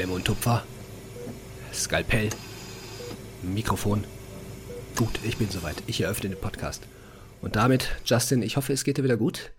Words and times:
Klemme 0.00 0.14
und 0.14 0.24
Tupfer, 0.24 0.64
Skalpell, 1.74 2.30
Mikrofon. 3.42 4.04
Gut, 4.96 5.10
ich 5.24 5.36
bin 5.36 5.50
soweit. 5.50 5.76
Ich 5.88 6.00
eröffne 6.00 6.30
den 6.30 6.40
Podcast. 6.40 6.84
Und 7.42 7.54
damit, 7.54 7.90
Justin, 8.06 8.40
ich 8.40 8.56
hoffe, 8.56 8.72
es 8.72 8.84
geht 8.84 8.96
dir 8.96 9.04
wieder 9.04 9.18
gut. 9.18 9.52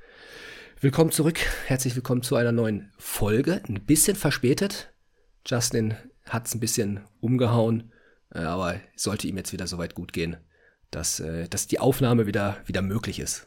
Willkommen 0.80 1.12
zurück. 1.12 1.38
Herzlich 1.68 1.96
willkommen 1.96 2.24
zu 2.24 2.38
einer 2.38 2.52
neuen 2.52 2.92
Folge. 2.98 3.62
Ein 3.70 3.86
bisschen 3.86 4.16
verspätet. 4.16 4.92
Justin 5.46 5.94
hat 6.28 6.48
es 6.48 6.56
ein 6.56 6.60
bisschen 6.60 7.02
umgehauen, 7.20 7.92
äh, 8.34 8.40
aber 8.40 8.80
sollte 8.96 9.28
ihm 9.28 9.38
jetzt 9.38 9.54
wieder 9.54 9.68
soweit 9.68 9.94
gut 9.94 10.12
gehen, 10.12 10.38
dass, 10.90 11.20
äh, 11.20 11.50
dass 11.50 11.68
die 11.68 11.78
Aufnahme 11.78 12.26
wieder, 12.26 12.58
wieder 12.66 12.82
möglich 12.82 13.20
ist. 13.20 13.46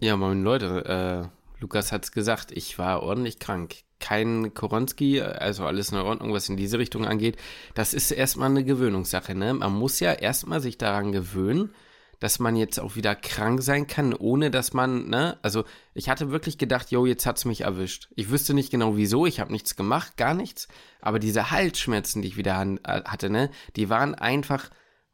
Ja, 0.00 0.16
moin 0.16 0.42
Leute, 0.42 1.30
äh, 1.30 1.60
Lukas 1.60 1.92
hat's 1.92 2.10
gesagt, 2.10 2.50
ich 2.50 2.80
war 2.80 3.04
ordentlich 3.04 3.38
krank. 3.38 3.76
Kein 4.02 4.52
Koronski, 4.52 5.20
also 5.20 5.64
alles 5.64 5.92
in 5.92 5.98
Ordnung, 5.98 6.32
was 6.32 6.48
in 6.48 6.56
diese 6.56 6.80
Richtung 6.80 7.06
angeht. 7.06 7.36
Das 7.74 7.94
ist 7.94 8.10
erstmal 8.10 8.50
eine 8.50 8.64
Gewöhnungssache, 8.64 9.34
ne? 9.36 9.54
Man 9.54 9.72
muss 9.72 10.00
ja 10.00 10.12
erstmal 10.12 10.60
sich 10.60 10.76
daran 10.76 11.12
gewöhnen, 11.12 11.72
dass 12.18 12.40
man 12.40 12.56
jetzt 12.56 12.80
auch 12.80 12.96
wieder 12.96 13.14
krank 13.14 13.62
sein 13.62 13.86
kann, 13.86 14.12
ohne 14.12 14.50
dass 14.50 14.72
man, 14.72 15.08
ne? 15.08 15.38
Also 15.42 15.62
ich 15.94 16.08
hatte 16.08 16.32
wirklich 16.32 16.58
gedacht, 16.58 16.90
yo, 16.90 17.06
jetzt 17.06 17.26
hat's 17.26 17.44
mich 17.44 17.60
erwischt. 17.60 18.08
Ich 18.16 18.30
wüsste 18.30 18.54
nicht 18.54 18.70
genau 18.70 18.96
wieso, 18.96 19.24
ich 19.24 19.38
habe 19.38 19.52
nichts 19.52 19.76
gemacht, 19.76 20.16
gar 20.16 20.34
nichts. 20.34 20.66
Aber 21.00 21.20
diese 21.20 21.52
Halsschmerzen, 21.52 22.22
die 22.22 22.28
ich 22.28 22.36
wieder 22.36 22.60
äh, 22.60 23.02
hatte, 23.04 23.30
ne? 23.30 23.50
Die 23.76 23.88
waren 23.88 24.16
einfach 24.16 24.70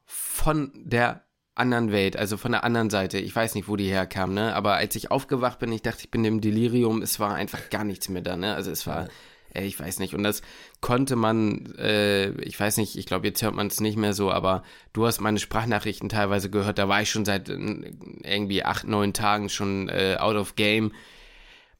von 0.06 0.72
der 0.74 1.27
anderen 1.58 1.92
Welt, 1.92 2.16
also 2.16 2.36
von 2.36 2.52
der 2.52 2.64
anderen 2.64 2.90
Seite. 2.90 3.18
Ich 3.18 3.34
weiß 3.34 3.54
nicht, 3.54 3.68
wo 3.68 3.76
die 3.76 3.88
herkam, 3.88 4.34
ne? 4.34 4.54
Aber 4.54 4.74
als 4.74 4.96
ich 4.96 5.10
aufgewacht 5.10 5.58
bin, 5.58 5.72
ich 5.72 5.82
dachte, 5.82 6.00
ich 6.02 6.10
bin 6.10 6.24
im 6.24 6.40
Delirium, 6.40 7.02
es 7.02 7.20
war 7.20 7.34
einfach 7.34 7.70
gar 7.70 7.84
nichts 7.84 8.08
mehr 8.08 8.22
da, 8.22 8.36
ne? 8.36 8.54
Also 8.54 8.70
es 8.70 8.86
war, 8.86 9.08
äh, 9.54 9.64
ich 9.64 9.78
weiß 9.78 9.98
nicht. 9.98 10.14
Und 10.14 10.22
das 10.22 10.42
konnte 10.80 11.16
man, 11.16 11.74
äh, 11.78 12.30
ich 12.42 12.58
weiß 12.58 12.76
nicht, 12.76 12.96
ich 12.96 13.06
glaube, 13.06 13.26
jetzt 13.26 13.42
hört 13.42 13.54
man 13.54 13.66
es 13.66 13.80
nicht 13.80 13.96
mehr 13.96 14.14
so, 14.14 14.30
aber 14.30 14.62
du 14.92 15.06
hast 15.06 15.20
meine 15.20 15.38
Sprachnachrichten 15.38 16.08
teilweise 16.08 16.50
gehört, 16.50 16.78
da 16.78 16.88
war 16.88 17.02
ich 17.02 17.10
schon 17.10 17.24
seit 17.24 17.48
äh, 17.48 17.92
irgendwie 18.22 18.64
acht, 18.64 18.86
neun 18.86 19.12
Tagen 19.12 19.48
schon 19.48 19.88
äh, 19.88 20.16
out 20.18 20.36
of 20.36 20.56
game 20.56 20.92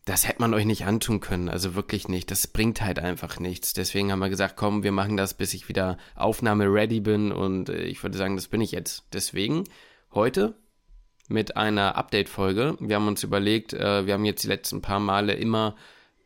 das 0.09 0.27
hätte 0.27 0.41
man 0.41 0.55
euch 0.55 0.65
nicht 0.65 0.87
antun 0.87 1.21
können, 1.21 1.51
also 1.51 1.75
wirklich 1.75 2.09
nicht. 2.09 2.31
Das 2.31 2.47
bringt 2.47 2.81
halt 2.81 2.99
einfach 2.99 3.39
nichts. 3.39 3.75
Deswegen 3.75 4.11
haben 4.11 4.21
wir 4.21 4.31
gesagt, 4.31 4.57
komm, 4.57 4.83
wir 4.83 4.93
machen 4.93 5.19
das, 5.19 5.35
bis 5.35 5.53
ich 5.53 5.69
wieder 5.69 5.99
Aufnahme 6.15 6.65
ready 6.65 7.01
bin 7.01 7.31
und 7.31 7.69
äh, 7.69 7.83
ich 7.83 8.03
würde 8.03 8.17
sagen, 8.17 8.35
das 8.35 8.49
bin 8.49 8.63
ich 8.63 8.73
jetzt. 8.73 9.05
Deswegen 9.13 9.65
heute 10.15 10.55
mit 11.29 11.59
einer 11.59 11.97
Update-Folge. 11.97 12.79
Wir 12.81 12.97
haben 12.97 13.07
uns 13.07 13.23
überlegt, 13.23 13.75
äh, 13.75 14.07
wir 14.07 14.15
haben 14.15 14.25
jetzt 14.25 14.45
die 14.45 14.49
letzten 14.49 14.81
paar 14.81 14.99
Male 14.99 15.35
immer 15.35 15.77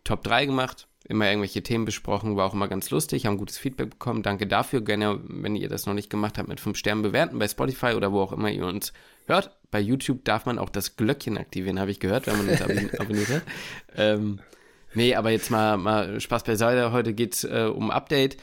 Top 0.05 0.23
3 0.23 0.47
gemacht, 0.47 0.87
immer 1.13 1.29
irgendwelche 1.29 1.63
Themen 1.63 1.85
besprochen, 1.85 2.37
war 2.37 2.47
auch 2.47 2.55
immer 2.55 2.67
ganz 2.67 2.91
lustig, 2.91 3.27
haben 3.27 3.37
gutes 3.37 3.59
Feedback 3.59 3.91
bekommen. 3.91 4.23
Danke 4.23 4.47
dafür. 4.47 4.81
Gerne, 4.81 5.21
wenn 5.23 5.55
ihr 5.55 5.69
das 5.69 5.87
noch 5.87 5.95
nicht 5.95 6.11
gemacht 6.11 6.39
habt, 6.39 6.49
mit 6.49 6.59
5 6.59 6.77
Sternen 6.77 7.03
bewerten 7.03 7.39
bei 7.39 7.47
Spotify 7.47 7.95
oder 7.95 8.11
wo 8.13 8.21
auch 8.21 8.33
immer 8.33 8.51
ihr 8.51 8.67
uns 8.67 8.93
hört. 9.27 9.57
Bei 9.71 9.81
YouTube 9.81 10.25
darf 10.25 10.47
man 10.47 10.59
auch 10.59 10.71
das 10.71 10.97
Glöckchen 10.97 11.39
aktivieren, 11.39 11.79
habe 11.79 11.91
ich 11.91 12.01
gehört, 12.01 12.27
wenn 12.27 12.39
man 12.39 12.49
uns 12.49 12.63
abonniert 12.99 13.29
hat. 13.29 13.43
Ähm, 13.95 14.41
nee, 14.95 15.15
aber 15.15 15.31
jetzt 15.31 15.51
mal, 15.51 15.77
mal 15.77 16.21
Spaß 16.21 16.43
beiseite. 16.45 16.93
Heute 16.93 17.15
geht's 17.15 17.45
äh, 17.45 17.71
um 17.73 17.91
Update. 17.91 18.37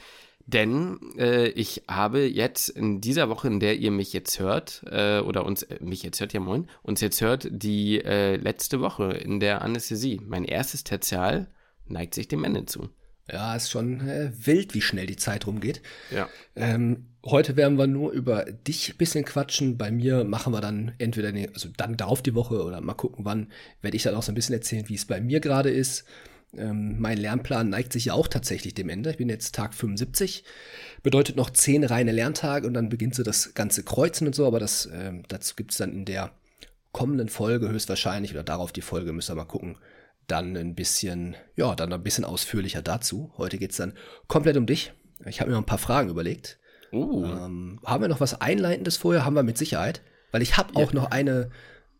Denn 0.46 0.98
äh, 1.16 1.48
ich 1.50 1.82
habe 1.88 2.26
jetzt 2.26 2.70
in 2.70 3.00
dieser 3.00 3.28
Woche, 3.28 3.46
in 3.46 3.60
der 3.60 3.76
ihr 3.76 3.92
mich 3.92 4.12
jetzt 4.12 4.40
hört, 4.40 4.82
äh, 4.90 5.20
oder 5.20 5.44
uns, 5.44 5.62
äh, 5.62 5.78
mich 5.80 6.02
jetzt 6.02 6.18
hört, 6.20 6.32
ja 6.32 6.40
moin, 6.40 6.66
uns 6.82 7.00
jetzt 7.00 7.20
hört, 7.20 7.46
die 7.50 8.02
äh, 8.02 8.34
letzte 8.34 8.80
Woche 8.80 9.12
in 9.12 9.38
der 9.38 9.62
Anästhesie. 9.62 10.20
Mein 10.26 10.44
erstes 10.44 10.82
Tertial 10.82 11.46
neigt 11.90 12.14
sich 12.14 12.28
dem 12.28 12.44
Ende 12.44 12.66
zu. 12.66 12.88
Ja, 13.32 13.54
ist 13.54 13.70
schon 13.70 14.00
äh, 14.08 14.32
wild, 14.44 14.74
wie 14.74 14.80
schnell 14.80 15.06
die 15.06 15.16
Zeit 15.16 15.46
rumgeht. 15.46 15.82
Ja. 16.10 16.28
Ähm, 16.56 17.06
heute 17.24 17.56
werden 17.56 17.78
wir 17.78 17.86
nur 17.86 18.10
über 18.12 18.44
dich 18.44 18.90
ein 18.90 18.96
bisschen 18.96 19.24
quatschen. 19.24 19.78
Bei 19.78 19.90
mir 19.90 20.24
machen 20.24 20.52
wir 20.52 20.60
dann 20.60 20.92
entweder, 20.98 21.30
den, 21.30 21.52
also 21.52 21.68
dann 21.76 21.96
darauf 21.96 22.22
die 22.22 22.34
Woche 22.34 22.64
oder 22.64 22.80
mal 22.80 22.94
gucken, 22.94 23.24
wann 23.24 23.48
werde 23.82 23.96
ich 23.96 24.02
dann 24.02 24.14
auch 24.14 24.22
so 24.22 24.32
ein 24.32 24.34
bisschen 24.34 24.54
erzählen, 24.54 24.88
wie 24.88 24.94
es 24.94 25.04
bei 25.04 25.20
mir 25.20 25.40
gerade 25.40 25.70
ist. 25.70 26.04
Ähm, 26.56 27.00
mein 27.00 27.18
Lernplan 27.18 27.68
neigt 27.68 27.92
sich 27.92 28.06
ja 28.06 28.14
auch 28.14 28.26
tatsächlich 28.26 28.74
dem 28.74 28.88
Ende. 28.88 29.10
Ich 29.10 29.18
bin 29.18 29.28
jetzt 29.28 29.54
Tag 29.54 29.74
75. 29.74 30.42
Bedeutet 31.02 31.36
noch 31.36 31.50
zehn 31.50 31.84
reine 31.84 32.12
Lerntage 32.12 32.66
und 32.66 32.74
dann 32.74 32.88
beginnt 32.88 33.14
so 33.14 33.22
das 33.22 33.54
ganze 33.54 33.84
Kreuzen 33.84 34.26
und 34.26 34.34
so, 34.34 34.46
aber 34.46 34.58
das, 34.58 34.88
ähm, 34.92 35.22
dazu 35.28 35.54
gibt 35.54 35.70
es 35.70 35.78
dann 35.78 35.92
in 35.92 36.04
der 36.04 36.32
kommenden 36.92 37.28
Folge 37.28 37.68
höchstwahrscheinlich 37.68 38.32
oder 38.32 38.42
darauf 38.42 38.72
die 38.72 38.80
Folge, 38.80 39.12
müssen 39.12 39.30
wir 39.30 39.42
mal 39.42 39.44
gucken, 39.44 39.76
dann 40.30 40.56
ein 40.56 40.74
bisschen, 40.74 41.36
ja, 41.56 41.74
dann 41.74 41.92
ein 41.92 42.02
bisschen 42.02 42.24
ausführlicher 42.24 42.82
dazu. 42.82 43.32
Heute 43.36 43.58
geht 43.58 43.72
es 43.72 43.76
dann 43.76 43.94
komplett 44.28 44.56
um 44.56 44.66
dich. 44.66 44.92
Ich 45.26 45.40
habe 45.40 45.50
mir 45.50 45.56
noch 45.56 45.62
ein 45.62 45.66
paar 45.66 45.78
Fragen 45.78 46.10
überlegt. 46.10 46.58
Uh. 46.92 47.24
Ähm, 47.24 47.80
haben 47.84 48.02
wir 48.02 48.08
noch 48.08 48.20
was 48.20 48.40
Einleitendes 48.40 48.96
vorher? 48.96 49.24
Haben 49.24 49.34
wir 49.34 49.42
mit 49.42 49.58
Sicherheit. 49.58 50.02
Weil 50.32 50.42
ich 50.42 50.56
habe 50.56 50.76
auch 50.76 50.92
noch 50.92 51.10
eine, 51.10 51.50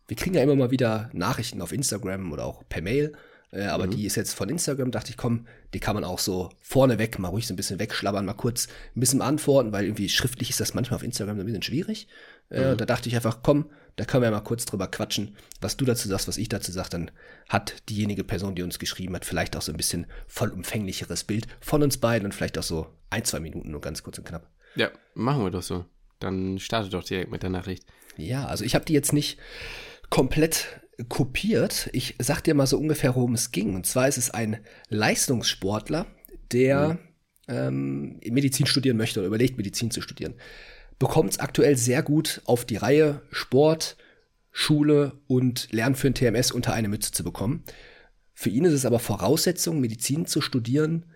wir 0.07 0.17
kriegen 0.17 0.35
ja 0.35 0.41
immer 0.41 0.55
mal 0.55 0.71
wieder 0.71 1.09
Nachrichten 1.13 1.61
auf 1.61 1.71
Instagram 1.71 2.31
oder 2.31 2.45
auch 2.45 2.63
per 2.69 2.81
Mail, 2.81 3.13
äh, 3.51 3.65
aber 3.65 3.87
mhm. 3.87 3.91
die 3.91 4.05
ist 4.05 4.15
jetzt 4.15 4.33
von 4.33 4.47
Instagram, 4.47 4.91
dachte 4.91 5.09
ich, 5.09 5.17
komm, 5.17 5.47
die 5.73 5.79
kann 5.79 5.95
man 5.95 6.03
auch 6.03 6.19
so 6.19 6.49
vorneweg 6.61 7.19
mal 7.19 7.27
ruhig 7.27 7.47
so 7.47 7.53
ein 7.53 7.57
bisschen 7.57 7.79
wegschlabbern, 7.79 8.25
mal 8.25 8.33
kurz 8.33 8.67
ein 8.95 9.01
bisschen 9.01 9.21
antworten, 9.21 9.73
weil 9.73 9.85
irgendwie 9.85 10.09
schriftlich 10.09 10.49
ist 10.49 10.59
das 10.59 10.73
manchmal 10.73 10.97
auf 10.97 11.03
Instagram 11.03 11.35
so 11.35 11.43
ein 11.43 11.45
bisschen 11.45 11.63
schwierig. 11.63 12.07
Äh, 12.49 12.73
mhm. 12.73 12.77
Da 12.77 12.85
dachte 12.85 13.09
ich 13.09 13.15
einfach, 13.15 13.39
komm, 13.43 13.69
da 14.01 14.05
können 14.05 14.23
wir 14.23 14.29
ja 14.29 14.35
mal 14.35 14.41
kurz 14.41 14.65
drüber 14.65 14.87
quatschen, 14.87 15.35
was 15.59 15.77
du 15.77 15.85
dazu 15.85 16.07
sagst, 16.07 16.27
was 16.27 16.39
ich 16.39 16.49
dazu 16.49 16.71
sage. 16.71 16.89
Dann 16.89 17.11
hat 17.47 17.87
diejenige 17.87 18.23
Person, 18.23 18.55
die 18.55 18.63
uns 18.63 18.79
geschrieben 18.79 19.13
hat, 19.13 19.25
vielleicht 19.25 19.55
auch 19.55 19.61
so 19.61 19.71
ein 19.71 19.77
bisschen 19.77 20.07
vollumfänglicheres 20.25 21.23
Bild 21.23 21.45
von 21.59 21.83
uns 21.83 21.99
beiden 21.99 22.25
und 22.25 22.31
vielleicht 22.33 22.57
auch 22.57 22.63
so 22.63 22.87
ein, 23.11 23.25
zwei 23.25 23.39
Minuten 23.39 23.69
nur 23.69 23.79
ganz 23.79 24.01
kurz 24.01 24.17
und 24.17 24.25
knapp. 24.25 24.49
Ja, 24.75 24.89
machen 25.13 25.43
wir 25.43 25.51
doch 25.51 25.61
so. 25.61 25.85
Dann 26.17 26.57
starte 26.57 26.89
doch 26.89 27.03
direkt 27.03 27.29
mit 27.29 27.43
der 27.43 27.51
Nachricht. 27.51 27.85
Ja, 28.17 28.47
also 28.47 28.65
ich 28.65 28.73
habe 28.73 28.85
die 28.85 28.93
jetzt 28.93 29.13
nicht 29.13 29.37
komplett 30.09 30.81
kopiert. 31.07 31.87
Ich 31.93 32.15
sag 32.17 32.41
dir 32.41 32.55
mal 32.55 32.65
so 32.65 32.79
ungefähr, 32.79 33.13
worum 33.13 33.35
es 33.35 33.51
ging. 33.51 33.75
Und 33.75 33.85
zwar 33.85 34.07
ist 34.07 34.17
es 34.17 34.31
ein 34.31 34.65
Leistungssportler, 34.89 36.07
der 36.51 36.87
mhm. 36.87 36.99
ähm, 37.49 38.19
Medizin 38.31 38.65
studieren 38.65 38.97
möchte 38.97 39.19
oder 39.19 39.27
überlegt, 39.27 39.57
Medizin 39.57 39.91
zu 39.91 40.01
studieren 40.01 40.33
bekommt 41.01 41.31
es 41.31 41.39
aktuell 41.39 41.77
sehr 41.77 42.03
gut 42.03 42.43
auf 42.45 42.63
die 42.63 42.77
Reihe, 42.77 43.23
Sport, 43.31 43.97
Schule 44.51 45.13
und 45.25 45.67
Lernen 45.71 45.95
für 45.95 46.05
ein 46.05 46.13
TMS 46.13 46.51
unter 46.51 46.73
eine 46.73 46.89
Mütze 46.89 47.11
zu 47.11 47.23
bekommen. 47.23 47.63
Für 48.35 48.49
ihn 48.49 48.65
ist 48.65 48.73
es 48.73 48.85
aber 48.85 48.99
Voraussetzung, 48.99 49.81
Medizin 49.81 50.27
zu 50.27 50.41
studieren, 50.41 51.07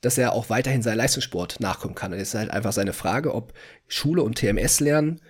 dass 0.00 0.18
er 0.18 0.32
auch 0.32 0.50
weiterhin 0.50 0.82
seinen 0.82 0.96
Leistungssport 0.96 1.60
nachkommen 1.60 1.94
kann. 1.94 2.12
Und 2.12 2.18
es 2.18 2.30
ist 2.30 2.34
halt 2.34 2.50
einfach 2.50 2.72
seine 2.72 2.92
Frage, 2.92 3.32
ob 3.32 3.52
Schule 3.86 4.24
und 4.24 4.38
TMS 4.38 4.80
lernen 4.80 5.20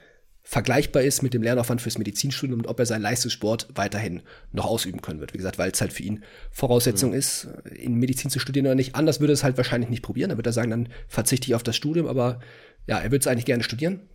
vergleichbar 0.42 1.02
ist 1.02 1.22
mit 1.22 1.34
dem 1.34 1.42
Lernaufwand 1.42 1.80
fürs 1.80 1.98
Medizinstudium 1.98 2.60
und 2.60 2.66
ob 2.66 2.78
er 2.78 2.86
seinen 2.86 3.02
Leistungssport 3.02 3.68
weiterhin 3.74 4.22
noch 4.50 4.64
ausüben 4.64 5.00
können 5.00 5.20
wird. 5.20 5.32
Wie 5.32 5.38
gesagt, 5.38 5.58
weil 5.58 5.70
es 5.70 5.80
halt 5.80 5.92
für 5.92 6.02
ihn 6.02 6.24
Voraussetzung 6.50 7.10
mhm. 7.10 7.16
ist, 7.16 7.48
in 7.74 7.94
Medizin 7.94 8.30
zu 8.30 8.38
studieren 8.38 8.66
oder 8.66 8.74
nicht. 8.74 8.94
Anders 8.96 9.20
würde 9.20 9.32
er 9.32 9.34
es 9.34 9.44
halt 9.44 9.56
wahrscheinlich 9.56 9.90
nicht 9.90 10.02
probieren. 10.02 10.30
Er 10.30 10.36
würde 10.36 10.50
er 10.50 10.52
sagen, 10.52 10.70
dann 10.70 10.88
verzichte 11.08 11.46
ich 11.46 11.54
auf 11.54 11.62
das 11.62 11.76
Studium, 11.76 12.06
aber 12.06 12.40
ja, 12.86 12.98
er 12.98 13.10
würde 13.10 13.18
es 13.18 13.26
eigentlich 13.28 13.44
gerne 13.44 13.62
studieren, 13.62 14.08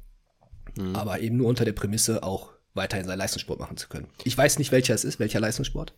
mhm. 0.78 0.96
aber 0.96 1.22
eben 1.22 1.38
nur 1.38 1.48
unter 1.48 1.66
der 1.66 1.72
Prämisse 1.72 2.24
auch 2.24 2.52
weiterhin 2.74 3.08
seinen 3.08 3.18
Leistungssport 3.18 3.60
machen 3.60 3.78
zu 3.78 3.88
können. 3.88 4.08
Ich 4.24 4.38
weiß 4.38 4.60
nicht, 4.60 4.72
welcher 4.72 4.94
es 4.94 5.06
ist, 5.06 5.20
welcher 5.20 5.40
Leistungssport. 5.40 5.94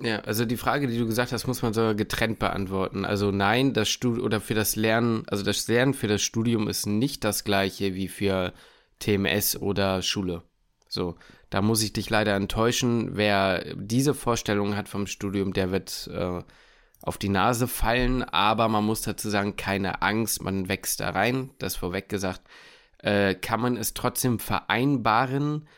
Ja, 0.00 0.20
also 0.20 0.44
die 0.44 0.56
Frage, 0.56 0.88
die 0.88 0.98
du 0.98 1.06
gesagt 1.06 1.30
hast, 1.30 1.46
muss 1.46 1.62
man 1.62 1.72
so 1.72 1.94
getrennt 1.94 2.40
beantworten. 2.40 3.04
Also 3.04 3.30
nein, 3.30 3.74
das 3.74 3.88
Studium 3.88 4.24
oder 4.24 4.40
für 4.40 4.54
das 4.54 4.74
Lernen, 4.74 5.22
also 5.28 5.44
das 5.44 5.68
Lernen 5.68 5.94
für 5.94 6.08
das 6.08 6.22
Studium 6.22 6.68
ist 6.68 6.86
nicht 6.86 7.22
das 7.22 7.44
gleiche 7.44 7.94
wie 7.94 8.08
für 8.08 8.52
TMS 9.04 9.60
oder 9.60 10.02
Schule. 10.02 10.42
So, 10.88 11.16
da 11.50 11.60
muss 11.60 11.82
ich 11.82 11.92
dich 11.92 12.08
leider 12.08 12.34
enttäuschen. 12.34 13.16
Wer 13.16 13.74
diese 13.74 14.14
Vorstellung 14.14 14.76
hat 14.76 14.88
vom 14.88 15.06
Studium, 15.06 15.52
der 15.52 15.72
wird 15.72 16.08
äh, 16.12 16.42
auf 17.02 17.18
die 17.18 17.28
Nase 17.28 17.68
fallen, 17.68 18.22
aber 18.22 18.68
man 18.68 18.84
muss 18.84 19.02
dazu 19.02 19.28
sagen, 19.28 19.56
keine 19.56 20.02
Angst, 20.02 20.42
man 20.42 20.68
wächst 20.68 21.00
da 21.00 21.10
rein, 21.10 21.50
das 21.58 21.76
vorweg 21.76 22.08
gesagt. 22.08 22.42
Äh, 22.98 23.34
kann 23.34 23.60
man 23.60 23.76
es 23.76 23.92
trotzdem 23.92 24.38
vereinbaren? 24.38 25.68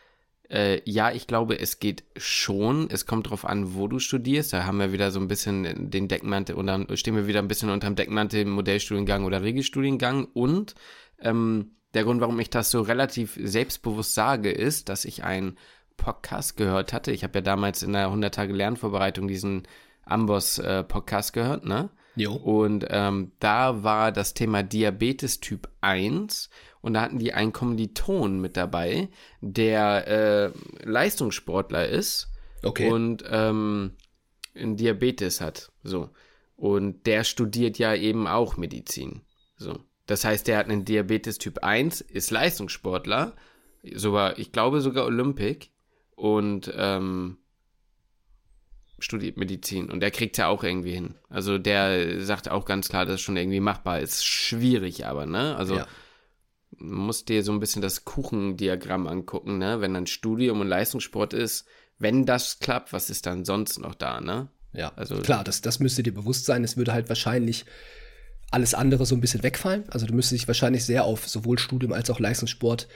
Äh, 0.48 0.82
ja, 0.88 1.10
ich 1.10 1.26
glaube, 1.26 1.58
es 1.58 1.80
geht 1.80 2.04
schon. 2.16 2.88
Es 2.88 3.06
kommt 3.06 3.26
darauf 3.26 3.44
an, 3.44 3.74
wo 3.74 3.88
du 3.88 3.98
studierst. 3.98 4.52
Da 4.52 4.64
haben 4.66 4.78
wir 4.78 4.92
wieder 4.92 5.10
so 5.10 5.18
ein 5.18 5.26
bisschen 5.26 5.90
den 5.90 6.06
Deckmantel 6.06 6.54
und 6.54 6.68
dann 6.68 6.96
stehen 6.96 7.16
wir 7.16 7.26
wieder 7.26 7.40
ein 7.40 7.48
bisschen 7.48 7.70
unter 7.70 7.88
dem 7.88 7.96
Deckmantel 7.96 8.44
Modellstudiengang 8.44 9.24
oder 9.24 9.42
Regelstudiengang. 9.42 10.26
Und 10.26 10.76
ähm, 11.18 11.72
der 11.96 12.04
Grund, 12.04 12.20
warum 12.20 12.38
ich 12.38 12.50
das 12.50 12.70
so 12.70 12.82
relativ 12.82 13.38
selbstbewusst 13.42 14.14
sage, 14.14 14.50
ist, 14.50 14.88
dass 14.88 15.04
ich 15.04 15.24
einen 15.24 15.58
Podcast 15.96 16.56
gehört 16.56 16.92
hatte. 16.92 17.10
Ich 17.10 17.24
habe 17.24 17.38
ja 17.38 17.42
damals 17.42 17.82
in 17.82 17.92
der 17.92 18.06
100 18.06 18.34
Tage 18.34 18.52
Lernvorbereitung 18.52 19.26
diesen 19.26 19.66
Amboss-Podcast 20.04 21.30
äh, 21.30 21.40
gehört, 21.40 21.64
ne? 21.64 21.90
Jo. 22.14 22.34
Und 22.34 22.86
ähm, 22.88 23.32
da 23.40 23.82
war 23.82 24.12
das 24.12 24.32
Thema 24.32 24.62
Diabetes 24.62 25.40
Typ 25.40 25.68
1 25.82 26.48
und 26.80 26.94
da 26.94 27.02
hatten 27.02 27.18
die 27.18 27.34
einen 27.34 27.52
Kommiliton 27.52 28.40
mit 28.40 28.56
dabei, 28.56 29.08
der 29.40 30.06
äh, 30.06 30.50
Leistungssportler 30.82 31.88
ist 31.88 32.30
okay. 32.62 32.90
und 32.90 33.24
ähm, 33.30 33.96
Diabetes 34.54 35.40
hat. 35.40 35.72
So. 35.82 36.10
Und 36.56 37.06
der 37.06 37.24
studiert 37.24 37.78
ja 37.78 37.94
eben 37.94 38.26
auch 38.26 38.56
Medizin. 38.56 39.22
So. 39.56 39.78
Das 40.06 40.24
heißt, 40.24 40.46
der 40.46 40.58
hat 40.58 40.68
einen 40.68 40.84
Diabetes 40.84 41.38
Typ 41.38 41.58
1, 41.62 42.00
ist 42.00 42.30
Leistungssportler, 42.30 43.34
sogar, 43.94 44.38
ich 44.38 44.52
glaube 44.52 44.80
sogar 44.80 45.04
Olympic 45.04 45.68
und 46.14 46.72
ähm, 46.76 47.38
studiert 48.98 49.36
Medizin 49.36 49.90
und 49.90 50.00
der 50.00 50.10
kriegt 50.10 50.38
ja 50.38 50.48
auch 50.48 50.64
irgendwie 50.64 50.92
hin. 50.92 51.14
Also 51.28 51.58
der 51.58 52.24
sagt 52.24 52.48
auch 52.50 52.64
ganz 52.64 52.88
klar, 52.88 53.04
dass 53.04 53.16
es 53.16 53.20
schon 53.20 53.36
irgendwie 53.36 53.60
machbar 53.60 54.00
ist. 54.00 54.24
Schwierig 54.24 55.06
aber, 55.06 55.26
ne? 55.26 55.56
Also 55.56 55.76
ja. 55.76 55.86
musst 56.78 57.28
dir 57.28 57.42
so 57.42 57.52
ein 57.52 57.60
bisschen 57.60 57.82
das 57.82 58.04
Kuchendiagramm 58.04 59.06
angucken, 59.06 59.58
ne? 59.58 59.80
Wenn 59.80 59.94
dann 59.94 60.06
Studium 60.06 60.60
und 60.60 60.68
Leistungssport 60.68 61.34
ist, 61.34 61.66
wenn 61.98 62.26
das 62.26 62.58
klappt, 62.58 62.92
was 62.92 63.10
ist 63.10 63.26
dann 63.26 63.44
sonst 63.44 63.78
noch 63.78 63.94
da, 63.94 64.20
ne? 64.20 64.48
Ja, 64.72 64.92
also 64.96 65.18
klar, 65.20 65.44
das, 65.44 65.62
das 65.62 65.80
müsste 65.80 66.02
dir 66.02 66.12
bewusst 66.12 66.44
sein. 66.44 66.64
Es 66.64 66.76
würde 66.76 66.92
halt 66.92 67.08
wahrscheinlich 67.08 67.64
alles 68.50 68.74
andere 68.74 69.06
so 69.06 69.14
ein 69.14 69.20
bisschen 69.20 69.42
wegfallen. 69.42 69.84
Also 69.88 70.06
du 70.06 70.14
müsstest 70.14 70.40
dich 70.40 70.48
wahrscheinlich 70.48 70.84
sehr 70.84 71.04
auf 71.04 71.28
sowohl 71.28 71.58
Studium 71.58 71.92
als 71.92 72.10
auch 72.10 72.20
Leistungssport 72.20 72.88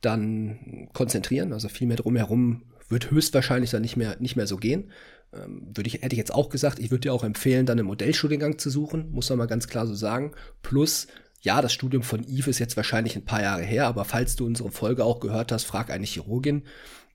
dann 0.00 0.88
konzentrieren. 0.92 1.52
Also 1.52 1.68
viel 1.68 1.86
mehr 1.86 1.96
drumherum 1.96 2.62
wird 2.88 3.10
höchstwahrscheinlich 3.10 3.70
dann 3.70 3.82
nicht 3.82 3.96
mehr, 3.96 4.16
nicht 4.20 4.36
mehr 4.36 4.46
so 4.46 4.56
gehen. 4.56 4.90
Ähm, 5.32 5.62
würde 5.74 5.88
ich, 5.88 5.94
hätte 5.94 6.14
ich 6.14 6.18
jetzt 6.18 6.34
auch 6.34 6.50
gesagt, 6.50 6.78
ich 6.78 6.90
würde 6.90 7.00
dir 7.00 7.14
auch 7.14 7.24
empfehlen, 7.24 7.66
dann 7.66 7.78
einen 7.78 7.88
Modellstudiengang 7.88 8.58
zu 8.58 8.70
suchen, 8.70 9.10
muss 9.10 9.28
man 9.30 9.38
mal 9.38 9.46
ganz 9.46 9.66
klar 9.66 9.86
so 9.86 9.94
sagen. 9.94 10.32
Plus, 10.62 11.06
ja, 11.40 11.62
das 11.62 11.72
Studium 11.72 12.02
von 12.02 12.22
Yves 12.22 12.48
ist 12.48 12.58
jetzt 12.58 12.76
wahrscheinlich 12.76 13.16
ein 13.16 13.24
paar 13.24 13.42
Jahre 13.42 13.62
her, 13.62 13.86
aber 13.86 14.04
falls 14.04 14.36
du 14.36 14.46
unsere 14.46 14.70
Folge 14.70 15.04
auch 15.04 15.20
gehört 15.20 15.50
hast, 15.50 15.64
frag 15.64 15.90
eine 15.90 16.06
Chirurgin. 16.06 16.62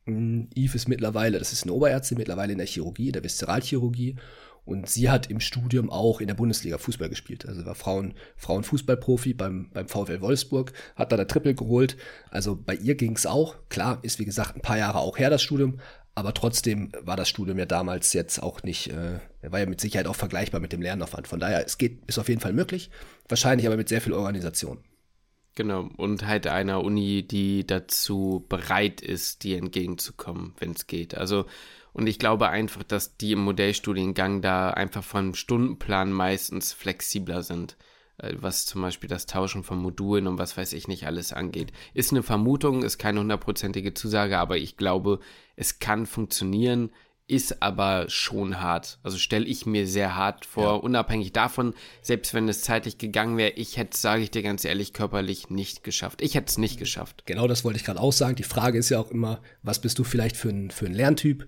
Hm, 0.05 0.49
Yves 0.55 0.75
ist 0.75 0.89
mittlerweile, 0.89 1.39
das 1.39 1.53
ist 1.53 1.63
eine 1.63 1.73
Oberärztin, 1.73 2.17
mittlerweile 2.17 2.51
in 2.53 2.57
der 2.57 2.67
Chirurgie, 2.67 3.11
der 3.11 3.23
Viszeralchirurgie. 3.23 4.15
Und 4.67 4.89
sie 4.89 5.09
hat 5.09 5.31
im 5.31 5.39
Studium 5.39 5.89
auch 5.89 6.19
in 6.19 6.27
der 6.27 6.35
Bundesliga 6.35 6.77
Fußball 6.77 7.07
gespielt. 7.07 7.47
Also 7.47 7.65
war 7.65 7.73
Frauen, 7.73 8.15
Frauenfußballprofi 8.35 9.33
beim, 9.33 9.69
beim 9.73 9.87
VfL 9.87 10.19
Wolfsburg, 10.19 10.73
hat 10.97 11.13
da 11.13 11.15
der 11.15 11.27
Triple 11.27 11.55
geholt. 11.55 11.95
Also 12.31 12.55
bei 12.55 12.75
ihr 12.75 12.95
ging 12.95 13.15
es 13.15 13.25
auch. 13.25 13.55
Klar, 13.69 13.99
ist 14.01 14.19
wie 14.19 14.25
gesagt 14.25 14.57
ein 14.57 14.61
paar 14.61 14.77
Jahre 14.77 14.99
auch 14.99 15.17
her 15.17 15.29
das 15.29 15.41
Studium, 15.41 15.79
aber 16.15 16.33
trotzdem 16.33 16.91
war 16.99 17.15
das 17.15 17.29
Studium 17.29 17.59
ja 17.59 17.65
damals 17.65 18.11
jetzt 18.11 18.43
auch 18.43 18.63
nicht, 18.63 18.91
äh, 18.91 19.19
war 19.41 19.59
ja 19.59 19.67
mit 19.67 19.79
Sicherheit 19.79 20.07
auch 20.07 20.15
vergleichbar 20.15 20.59
mit 20.59 20.73
dem 20.73 20.81
Lernaufwand. 20.81 21.27
Von 21.27 21.39
daher, 21.39 21.65
es 21.65 21.77
geht, 21.77 21.99
ist 22.07 22.19
auf 22.19 22.27
jeden 22.27 22.41
Fall 22.41 22.53
möglich, 22.53 22.89
wahrscheinlich 23.29 23.67
aber 23.67 23.77
mit 23.77 23.87
sehr 23.87 24.01
viel 24.01 24.13
Organisation. 24.13 24.79
Genau, 25.55 25.89
und 25.95 26.27
halt 26.27 26.47
einer 26.47 26.83
Uni, 26.83 27.27
die 27.27 27.65
dazu 27.65 28.45
bereit 28.49 28.99
ist, 28.99 29.43
dir 29.43 29.57
entgegenzukommen, 29.57 30.55
wenn 30.59 30.71
es 30.71 30.87
geht. 30.87 31.15
Also 31.15 31.45
und 31.97 32.07
ich 32.07 32.19
glaube 32.19 32.49
einfach, 32.49 32.83
dass 32.83 33.17
die 33.17 33.31
im 33.31 33.39
Modellstudiengang 33.39 34.41
da 34.41 34.69
einfach 34.69 35.03
vom 35.03 35.33
Stundenplan 35.33 36.11
meistens 36.11 36.71
flexibler 36.71 37.41
sind, 37.41 37.75
äh, 38.19 38.33
was 38.37 38.67
zum 38.67 38.83
Beispiel 38.83 39.09
das 39.09 39.25
Tauschen 39.25 39.63
von 39.63 39.79
Modulen 39.79 40.27
und 40.27 40.37
was 40.37 40.55
weiß 40.55 40.73
ich 40.73 40.87
nicht 40.87 41.07
alles 41.07 41.33
angeht. 41.33 41.73
Ist 41.95 42.11
eine 42.11 42.21
Vermutung, 42.21 42.83
ist 42.83 42.99
keine 42.99 43.19
hundertprozentige 43.19 43.95
Zusage, 43.95 44.37
aber 44.37 44.57
ich 44.57 44.77
glaube, 44.77 45.19
es 45.55 45.79
kann 45.79 46.05
funktionieren 46.05 46.91
ist 47.27 47.61
aber 47.61 48.05
schon 48.09 48.61
hart. 48.61 48.99
Also 49.03 49.17
stelle 49.17 49.45
ich 49.45 49.65
mir 49.65 49.85
sehr 49.85 50.15
hart 50.15 50.45
vor, 50.45 50.63
ja. 50.63 50.71
unabhängig 50.71 51.33
davon, 51.33 51.73
selbst 52.01 52.33
wenn 52.33 52.47
es 52.47 52.61
zeitlich 52.61 52.97
gegangen 52.97 53.37
wäre, 53.37 53.51
ich 53.51 53.75
hätte, 53.75 53.97
sage 53.97 54.23
ich 54.23 54.31
dir 54.31 54.43
ganz 54.43 54.63
ehrlich, 54.63 54.93
körperlich 54.93 55.49
nicht 55.49 55.83
geschafft. 55.83 56.21
Ich 56.21 56.35
hätte 56.35 56.47
es 56.47 56.57
nicht 56.57 56.79
geschafft. 56.79 57.23
Genau 57.25 57.47
das 57.47 57.65
wollte 57.65 57.77
ich 57.77 57.85
gerade 57.85 57.99
auch 57.99 58.13
sagen. 58.13 58.37
Die 58.37 58.43
Frage 58.43 58.77
ist 58.77 58.89
ja 58.89 58.99
auch 58.99 59.11
immer, 59.11 59.41
was 59.61 59.81
bist 59.81 59.99
du 59.99 60.05
vielleicht 60.05 60.37
für 60.37 60.49
ein, 60.49 60.71
für 60.71 60.85
ein 60.85 60.93
Lerntyp? 60.93 61.47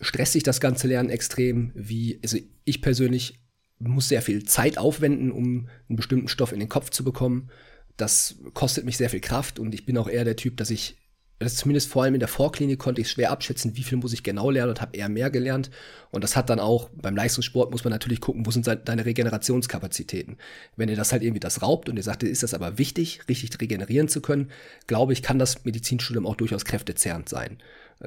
Stresst 0.00 0.32
sich 0.32 0.42
das 0.42 0.60
ganze 0.60 0.88
Lernen 0.88 1.10
extrem, 1.10 1.72
wie, 1.74 2.18
also 2.22 2.38
ich 2.64 2.82
persönlich 2.82 3.40
muss 3.78 4.08
sehr 4.08 4.22
viel 4.22 4.44
Zeit 4.44 4.78
aufwenden, 4.78 5.30
um 5.32 5.68
einen 5.88 5.96
bestimmten 5.96 6.28
Stoff 6.28 6.52
in 6.52 6.60
den 6.60 6.68
Kopf 6.68 6.90
zu 6.90 7.02
bekommen. 7.04 7.50
Das 7.96 8.36
kostet 8.54 8.84
mich 8.84 8.96
sehr 8.96 9.10
viel 9.10 9.20
Kraft 9.20 9.58
und 9.58 9.74
ich 9.74 9.86
bin 9.86 9.96
auch 9.98 10.08
eher 10.08 10.24
der 10.24 10.36
Typ, 10.36 10.56
dass 10.56 10.70
ich, 10.70 10.96
das 11.46 11.56
zumindest 11.56 11.88
vor 11.88 12.02
allem 12.02 12.14
in 12.14 12.20
der 12.20 12.28
Vorklinik 12.28 12.78
konnte 12.78 13.00
ich 13.00 13.10
schwer 13.10 13.30
abschätzen, 13.30 13.76
wie 13.76 13.82
viel 13.82 13.96
muss 13.96 14.12
ich 14.12 14.22
genau 14.22 14.50
lernen 14.50 14.70
und 14.70 14.80
habe 14.80 14.96
eher 14.96 15.08
mehr 15.08 15.30
gelernt. 15.30 15.70
Und 16.10 16.22
das 16.22 16.36
hat 16.36 16.50
dann 16.50 16.60
auch, 16.60 16.90
beim 16.92 17.16
Leistungssport 17.16 17.70
muss 17.70 17.82
man 17.82 17.92
natürlich 17.92 18.20
gucken, 18.20 18.44
wo 18.44 18.50
sind 18.50 18.66
deine 18.66 19.06
Regenerationskapazitäten. 19.06 20.36
Wenn 20.76 20.90
ihr 20.90 20.96
das 20.96 21.12
halt 21.12 21.22
irgendwie 21.22 21.40
das 21.40 21.62
raubt 21.62 21.88
und 21.88 21.96
ihr 21.96 22.02
sagt, 22.02 22.22
ist 22.22 22.42
das 22.42 22.52
aber 22.52 22.76
wichtig, 22.76 23.20
richtig 23.28 23.58
regenerieren 23.60 24.08
zu 24.08 24.20
können, 24.20 24.50
glaube 24.86 25.14
ich, 25.14 25.22
kann 25.22 25.38
das 25.38 25.64
Medizinstudium 25.64 26.26
auch 26.26 26.36
durchaus 26.36 26.66
kräftezerrend 26.66 27.28
sein 27.28 27.58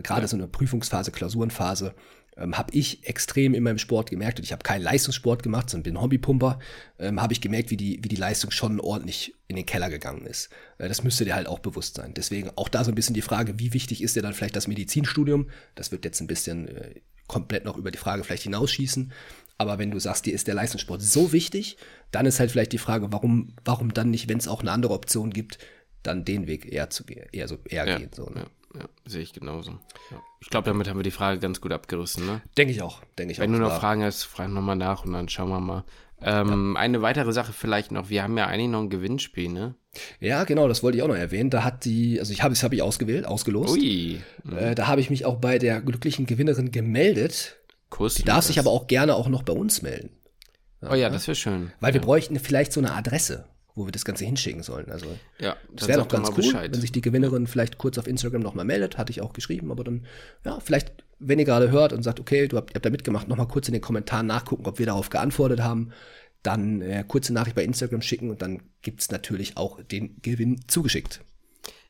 gerade 0.01 0.21
ja. 0.21 0.27
so 0.27 0.37
eine 0.37 0.47
Prüfungsphase, 0.47 1.11
Klausurenphase, 1.11 1.93
ähm, 2.37 2.57
habe 2.57 2.73
ich 2.73 3.07
extrem 3.07 3.53
in 3.53 3.63
meinem 3.63 3.77
Sport 3.77 4.09
gemerkt, 4.09 4.39
und 4.39 4.45
ich 4.45 4.51
habe 4.51 4.63
keinen 4.63 4.81
Leistungssport 4.81 5.43
gemacht, 5.43 5.69
sondern 5.69 5.83
bin 5.83 6.01
Hobbypumper, 6.01 6.59
ähm, 6.99 7.21
habe 7.21 7.33
ich 7.33 7.41
gemerkt, 7.41 7.71
wie 7.71 7.77
die, 7.77 7.99
wie 8.03 8.07
die 8.07 8.15
Leistung 8.15 8.51
schon 8.51 8.79
ordentlich 8.79 9.35
in 9.47 9.55
den 9.55 9.65
Keller 9.65 9.89
gegangen 9.89 10.25
ist. 10.25 10.49
Äh, 10.77 10.87
das 10.87 11.03
müsste 11.03 11.25
dir 11.25 11.35
halt 11.35 11.47
auch 11.47 11.59
bewusst 11.59 11.95
sein. 11.95 12.13
Deswegen 12.13 12.49
auch 12.55 12.69
da 12.69 12.83
so 12.83 12.91
ein 12.91 12.95
bisschen 12.95 13.13
die 13.13 13.21
Frage, 13.21 13.59
wie 13.59 13.73
wichtig 13.73 14.01
ist 14.01 14.15
dir 14.15 14.21
dann 14.21 14.33
vielleicht 14.33 14.55
das 14.55 14.67
Medizinstudium? 14.67 15.49
Das 15.75 15.91
wird 15.91 16.05
jetzt 16.05 16.21
ein 16.21 16.27
bisschen 16.27 16.67
äh, 16.67 17.01
komplett 17.27 17.65
noch 17.65 17.77
über 17.77 17.91
die 17.91 17.97
Frage 17.97 18.23
vielleicht 18.23 18.43
hinausschießen. 18.43 19.11
Aber 19.57 19.77
wenn 19.77 19.91
du 19.91 19.99
sagst, 19.99 20.25
dir 20.25 20.33
ist 20.33 20.47
der 20.47 20.55
Leistungssport 20.55 21.01
so 21.01 21.31
wichtig, 21.31 21.77
dann 22.11 22.25
ist 22.25 22.39
halt 22.39 22.51
vielleicht 22.51 22.73
die 22.73 22.79
Frage, 22.79 23.11
warum, 23.11 23.53
warum 23.63 23.93
dann 23.93 24.09
nicht, 24.09 24.27
wenn 24.27 24.39
es 24.39 24.47
auch 24.47 24.61
eine 24.61 24.71
andere 24.71 24.93
Option 24.93 25.29
gibt, 25.29 25.59
dann 26.01 26.25
den 26.25 26.47
Weg 26.47 26.69
eher 26.71 26.89
zu 26.89 27.05
gehen, 27.05 27.27
eher 27.31 27.47
so 27.47 27.59
eher 27.69 27.87
ja, 27.87 27.97
gehen. 27.97 28.09
So, 28.13 28.25
ne? 28.25 28.41
ja 28.41 28.47
ja, 28.75 28.85
sehe 29.05 29.21
ich 29.21 29.33
genauso. 29.33 29.71
Ja. 30.11 30.21
Ich 30.39 30.49
glaube, 30.49 30.65
damit 30.65 30.89
haben 30.89 30.97
wir 30.97 31.03
die 31.03 31.11
Frage 31.11 31.39
ganz 31.39 31.61
gut 31.61 31.71
abgerissen, 31.71 32.25
ne? 32.25 32.41
Denke 32.57 32.73
ich 32.73 32.81
auch, 32.81 33.01
denke 33.17 33.33
ich 33.33 33.39
Wenn 33.39 33.51
auch. 33.53 33.57
du 33.57 33.63
noch 33.63 33.79
Fragen 33.79 34.03
hast, 34.03 34.23
frag 34.23 34.49
nochmal 34.49 34.75
nach 34.75 35.05
und 35.05 35.13
dann 35.13 35.29
schauen 35.29 35.49
wir 35.49 35.59
mal. 35.59 35.83
Ähm, 36.21 36.73
ja. 36.75 36.79
Eine 36.79 37.01
weitere 37.01 37.33
Sache 37.33 37.53
vielleicht 37.53 37.91
noch, 37.91 38.09
wir 38.09 38.23
haben 38.23 38.37
ja 38.37 38.47
eigentlich 38.47 38.69
noch 38.69 38.81
ein 38.81 38.89
Gewinnspiel, 38.89 39.49
ne? 39.49 39.75
Ja, 40.19 40.43
genau, 40.43 40.67
das 40.67 40.81
wollte 40.81 40.97
ich 40.97 41.03
auch 41.03 41.07
noch 41.07 41.15
erwähnen. 41.15 41.49
Da 41.49 41.63
hat 41.63 41.85
die, 41.85 42.19
also 42.19 42.33
ich 42.33 42.41
habe 42.41 42.53
es 42.53 42.63
habe 42.63 42.73
ich 42.75 42.81
ausgewählt, 42.81 43.25
ausgelost. 43.25 43.75
Ui. 43.77 44.21
Mhm. 44.43 44.57
Äh, 44.57 44.75
da 44.75 44.87
habe 44.87 45.01
ich 45.01 45.09
mich 45.09 45.25
auch 45.25 45.35
bei 45.35 45.59
der 45.59 45.81
glücklichen 45.81 46.25
Gewinnerin 46.25 46.71
gemeldet. 46.71 47.57
Kuss. 47.89 48.15
Die 48.15 48.23
darf 48.23 48.45
sich 48.45 48.57
aber 48.57 48.71
auch 48.71 48.87
gerne 48.87 49.15
auch 49.15 49.27
noch 49.27 49.43
bei 49.43 49.53
uns 49.53 49.81
melden. 49.81 50.09
Ja, 50.81 50.91
oh 50.91 50.95
ja, 50.95 51.09
das 51.09 51.27
wäre 51.27 51.35
schön. 51.35 51.71
Weil 51.79 51.93
wir 51.93 52.01
bräuchten 52.01 52.39
vielleicht 52.39 52.73
so 52.73 52.79
eine 52.79 52.93
Adresse 52.93 53.45
wo 53.75 53.85
wir 53.85 53.91
das 53.91 54.05
Ganze 54.05 54.25
hinschicken 54.25 54.63
sollen. 54.63 54.91
Also 54.91 55.07
ja, 55.39 55.55
das 55.71 55.87
wäre 55.87 55.99
doch 55.99 56.07
ganz 56.07 56.29
cool, 56.29 56.35
Bescheid. 56.35 56.71
wenn 56.71 56.81
sich 56.81 56.91
die 56.91 57.01
Gewinnerin 57.01 57.47
vielleicht 57.47 57.77
kurz 57.77 57.97
auf 57.97 58.07
Instagram 58.07 58.41
nochmal 58.41 58.65
meldet, 58.65 58.97
hatte 58.97 59.11
ich 59.11 59.21
auch 59.21 59.33
geschrieben, 59.33 59.71
aber 59.71 59.83
dann, 59.83 60.05
ja, 60.45 60.59
vielleicht, 60.59 60.91
wenn 61.19 61.39
ihr 61.39 61.45
gerade 61.45 61.71
hört 61.71 61.93
und 61.93 62.03
sagt, 62.03 62.19
okay, 62.19 62.47
du 62.47 62.57
habt, 62.57 62.71
ihr 62.71 62.75
habt 62.75 62.85
da 62.85 62.89
mitgemacht, 62.89 63.27
nochmal 63.27 63.47
kurz 63.47 63.67
in 63.67 63.73
den 63.73 63.81
Kommentaren 63.81 64.27
nachgucken, 64.27 64.65
ob 64.65 64.79
wir 64.79 64.85
darauf 64.85 65.09
geantwortet 65.09 65.61
haben, 65.61 65.91
dann 66.43 66.81
äh, 66.81 67.03
kurze 67.07 67.33
Nachricht 67.33 67.55
bei 67.55 67.63
Instagram 67.63 68.01
schicken 68.01 68.29
und 68.29 68.41
dann 68.41 68.61
gibt's 68.81 69.09
natürlich 69.09 69.57
auch 69.57 69.81
den 69.81 70.21
Gewinn 70.21 70.61
zugeschickt. 70.67 71.21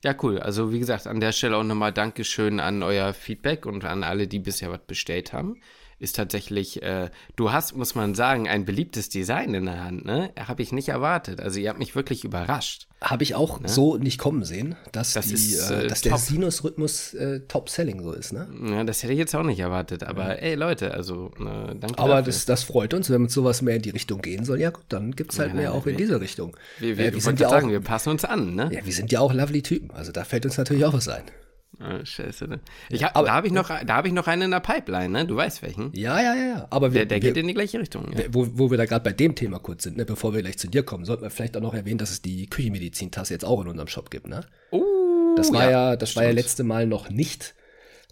Ja, 0.04 0.16
cool. 0.22 0.40
Also 0.40 0.72
wie 0.72 0.80
gesagt, 0.80 1.08
an 1.08 1.20
der 1.20 1.32
Stelle 1.32 1.58
auch 1.58 1.64
nochmal 1.64 1.94
Dankeschön 1.94 2.60
an 2.60 2.84
euer 2.84 3.14
Feedback 3.14 3.66
und 3.66 3.86
an 3.86 4.04
alle, 4.04 4.28
die 4.28 4.40
bisher 4.40 4.70
was 4.70 4.82
bestellt 4.86 5.34
haben 5.34 5.58
ist 6.04 6.18
tatsächlich, 6.18 6.84
äh, 6.84 7.10
du 7.38 7.52
hast, 7.52 7.76
muss 7.76 7.96
man 7.96 8.14
sagen, 8.14 8.50
ein 8.50 8.66
beliebtes 8.66 9.08
Design 9.08 9.54
in 9.54 9.66
der 9.66 9.84
Hand, 9.84 10.06
ne? 10.06 10.32
Habe 10.38 10.62
ich 10.62 10.74
nicht 10.74 10.90
erwartet. 10.90 11.40
Also 11.40 11.60
ihr 11.60 11.70
habt 11.70 11.80
mich 11.80 11.96
wirklich 11.96 12.26
überrascht. 12.26 12.88
Habe 13.02 13.24
ich 13.24 13.36
auch 13.36 13.62
ne? 13.62 13.70
so 13.70 13.98
nicht 13.98 14.20
kommen 14.20 14.44
sehen, 14.44 14.76
dass, 14.92 15.14
das 15.14 15.28
die, 15.28 15.34
ist, 15.34 15.70
äh, 15.70 15.86
äh 15.86 15.88
dass 15.88 16.02
der 16.02 16.18
Sinusrhythmus 16.18 17.14
äh, 17.14 17.40
Top-Selling 17.48 18.04
so 18.04 18.12
ist, 18.12 18.34
ne? 18.34 18.48
Ja, 18.70 18.84
das 18.84 19.02
hätte 19.02 19.14
ich 19.14 19.20
jetzt 19.20 19.34
auch 19.34 19.44
nicht 19.44 19.60
erwartet. 19.60 20.04
Aber 20.04 20.36
ja. 20.36 20.42
ey, 20.42 20.56
Leute, 20.56 20.94
also 20.94 21.32
ne, 21.40 21.76
danke 21.80 21.98
Aber 21.98 22.22
das, 22.22 22.46
das 22.46 22.64
freut 22.64 22.94
uns, 22.94 23.10
wenn 23.10 23.22
mit 23.22 23.32
sowas 23.32 23.62
mehr 23.62 23.78
in 23.78 23.82
die 23.82 23.92
Richtung 23.92 24.22
gehen 24.22 24.44
soll. 24.44 24.60
Ja 24.60 24.72
gut, 24.72 24.86
dann 24.90 25.14
gibt 25.14 25.32
es 25.32 25.40
halt 25.40 25.50
ja, 25.50 25.56
mehr 25.56 25.74
auch 25.74 25.88
in 25.88 25.96
diese 25.96 26.20
Richtung. 26.20 26.56
Wir, 26.80 26.98
wir, 26.98 27.06
äh, 27.06 27.14
wir 27.14 27.22
sind 27.22 27.40
ja 27.40 27.50
sagen, 27.50 27.68
auch, 27.68 27.72
wir 27.72 27.80
passen 27.80 28.10
uns 28.10 28.26
an, 28.26 28.56
ne? 28.56 28.70
Ja, 28.74 28.86
wir 28.86 28.94
sind 28.94 29.12
ja 29.12 29.22
auch 29.22 29.34
lovely 29.34 29.62
Typen. 29.62 29.92
Also 29.92 30.12
da 30.12 30.26
fällt 30.26 30.46
uns 30.46 30.58
natürlich 30.58 30.84
auch 30.84 30.94
was 30.94 31.08
ein. 31.08 31.24
Ah, 31.80 32.06
scheiße. 32.06 32.48
Ne? 32.48 32.60
Ich 32.90 33.04
hab, 33.04 33.18
aber, 33.18 33.28
da 33.28 33.34
habe 33.34 33.48
ich, 33.48 33.54
noch, 33.54 33.70
hab 33.70 34.06
ich 34.06 34.14
noch 34.14 34.28
einen 34.28 34.44
in 34.44 34.52
der 34.52 34.60
Pipeline, 34.60 35.10
ne? 35.10 35.26
Du 35.26 35.36
weißt 35.36 35.62
welchen. 35.64 35.92
Ja, 35.94 36.22
ja, 36.22 36.36
ja. 36.36 36.68
Aber 36.70 36.94
wir, 36.94 37.02
der, 37.02 37.06
der 37.06 37.22
wir, 37.22 37.34
geht 37.34 37.42
in 37.42 37.48
die 37.48 37.54
gleiche 37.54 37.80
Richtung. 37.80 38.12
Ja. 38.14 38.26
Wo, 38.30 38.48
wo 38.54 38.72
wir 38.72 38.78
da 38.78 38.86
gerade 38.86 39.04
bei 39.04 39.14
dem 39.14 39.36
Thema 39.36 39.60
kurz 39.60 39.84
sind, 39.84 39.98
ne? 39.98 40.06
bevor 40.06 40.34
wir 40.34 40.42
gleich 40.42 40.58
zu 40.58 40.68
dir 40.68 40.84
kommen, 40.84 41.06
sollten 41.06 41.24
wir 41.24 41.30
vielleicht 41.30 41.58
auch 41.58 41.62
noch 41.62 41.74
erwähnen, 41.74 41.98
dass 41.98 42.12
es 42.12 42.22
die 42.22 42.48
Küchenmedizin-Tasse 42.48 43.34
jetzt 43.34 43.46
auch 43.46 43.62
in 43.62 43.68
unserem 43.68 43.88
Shop 43.88 44.12
gibt, 44.12 44.28
ne? 44.28 44.42
Oh, 44.72 44.84
das 45.36 45.52
war 45.52 45.64
ja, 45.64 45.72
ja 45.72 45.96
das 45.96 46.16
war 46.16 46.24
ja 46.24 46.32
letzte 46.32 46.64
Mal 46.64 46.88
noch 46.88 47.10
nicht 47.10 47.56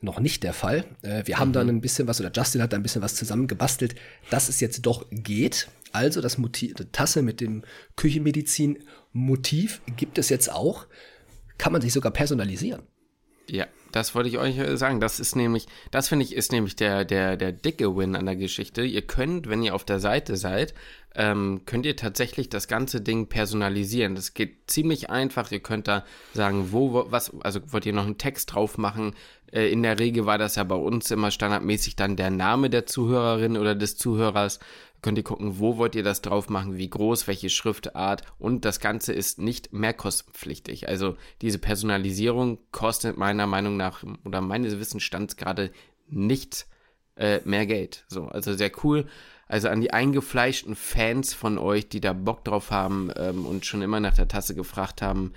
noch 0.01 0.20
nicht 0.20 0.44
der 0.44 0.53
Fall. 0.53 0.86
Äh, 1.03 1.24
wir 1.25 1.38
haben 1.38 1.50
mhm. 1.50 1.53
dann 1.53 1.70
ein 1.70 1.82
bisschen 1.82 2.08
was, 2.08 2.20
oder 2.20 2.32
Justin 2.36 2.62
hat 2.62 2.74
da 2.74 2.77
ein 2.77 2.84
bisschen 2.84 3.03
was 3.03 3.15
zusammengebastelt, 3.15 3.96
dass 4.30 4.50
es 4.50 4.60
jetzt 4.60 4.86
doch 4.86 5.06
geht. 5.12 5.68
Also 5.91 6.22
das 6.22 6.38
Motiv, 6.38 6.74
die 6.74 6.86
Tasse 6.86 7.22
mit 7.22 7.41
dem 7.41 7.63
Küchenmedizin-Motiv 7.98 9.82
gibt 9.98 10.18
es 10.18 10.30
jetzt 10.30 10.51
auch. 10.51 10.88
Kann 11.58 11.74
man 11.74 11.82
sich 11.82 11.94
sogar 11.94 12.12
personalisieren. 12.12 12.82
Ja, 13.48 13.67
das 13.91 14.15
wollte 14.15 14.29
ich 14.29 14.38
euch 14.38 14.57
äh, 14.57 14.77
sagen. 14.77 15.00
Das 15.00 15.19
ist 15.19 15.36
nämlich, 15.36 15.67
das 15.91 16.07
finde 16.07 16.25
ich, 16.25 16.36
ist 16.36 16.51
nämlich 16.51 16.75
der, 16.75 17.05
der, 17.05 17.38
der 17.38 17.51
dicke 17.51 17.95
Win 17.95 18.15
an 18.15 18.25
der 18.25 18.36
Geschichte. 18.36 18.83
Ihr 18.83 19.01
könnt, 19.01 19.50
wenn 19.50 19.63
ihr 19.63 19.75
auf 19.75 19.83
der 19.83 20.00
Seite 20.00 20.38
seid, 20.38 20.74
ähm, 21.13 21.62
könnt 21.65 21.86
ihr 21.86 21.98
tatsächlich 21.98 22.48
das 22.48 22.67
ganze 22.67 23.01
Ding 23.01 23.27
personalisieren. 23.27 24.15
Das 24.15 24.33
geht 24.33 24.71
ziemlich 24.71 25.10
einfach. 25.10 25.51
Ihr 25.51 25.60
könnt 25.60 25.88
da 25.88 26.05
sagen, 26.33 26.71
wo, 26.71 27.05
was, 27.10 27.33
also 27.41 27.60
wollt 27.67 27.86
ihr 27.86 27.93
noch 27.93 28.05
einen 28.05 28.17
Text 28.17 28.53
drauf 28.53 28.77
machen. 28.77 29.13
Äh, 29.51 29.71
in 29.71 29.83
der 29.83 30.00
Regel 30.00 30.25
war 30.25 30.38
das 30.38 30.55
ja 30.55 30.63
bei 30.63 30.75
uns 30.75 31.12
immer 31.12 31.31
standardmäßig 31.31 31.98
dann 31.98 32.15
der 32.15 32.29
Name 32.29 32.69
der 32.69 32.86
Zuhörerin 32.86 33.57
oder 33.57 33.75
des 33.75 33.98
Zuhörers 33.98 34.60
könnt 35.01 35.17
ihr 35.17 35.24
gucken, 35.24 35.60
wo 35.60 35.77
wollt 35.77 35.96
ihr 35.96 36.03
das 36.03 36.22
drauf 36.22 36.50
machen, 36.50 36.77
wie 36.77 36.89
groß, 36.89 37.27
welche 37.27 37.50
Schriftart 37.50 38.24
und 38.38 38.65
das 38.65 38.79
Ganze 38.79 39.13
ist 39.13 39.39
nicht 39.39 39.74
mehrkostenpflichtig. 39.74 40.88
Also 40.88 41.17
diese 41.41 41.60
Personalisierung 41.60 42.60
kostet 42.72 43.17
meiner 43.17 43.48
Meinung 43.48 43.77
nach 43.77 44.03
oder 44.25 44.41
meines 44.41 44.79
Wissensstands 44.79 45.38
gerade 45.38 45.72
nicht 46.08 46.67
äh, 47.15 47.39
mehr 47.46 47.65
Geld. 47.65 48.05
So, 48.08 48.25
also 48.25 48.53
sehr 48.53 48.72
cool. 48.84 49.08
Also 49.48 49.67
an 49.67 49.81
die 49.81 49.91
eingefleischten 49.91 50.75
Fans 50.75 51.34
von 51.34 51.58
euch, 51.58 51.89
die 51.89 52.00
da 52.00 52.13
Bock 52.13 52.46
drauf 52.46 52.72
haben 52.72 53.12
ähm, 53.17 53.46
und 53.46 53.65
schon 53.65 53.81
immer 53.81 54.00
nach 54.00 54.13
der 54.13 54.27
Tasse 54.27 54.55
gefragt 54.55 55.01
haben, 55.01 55.34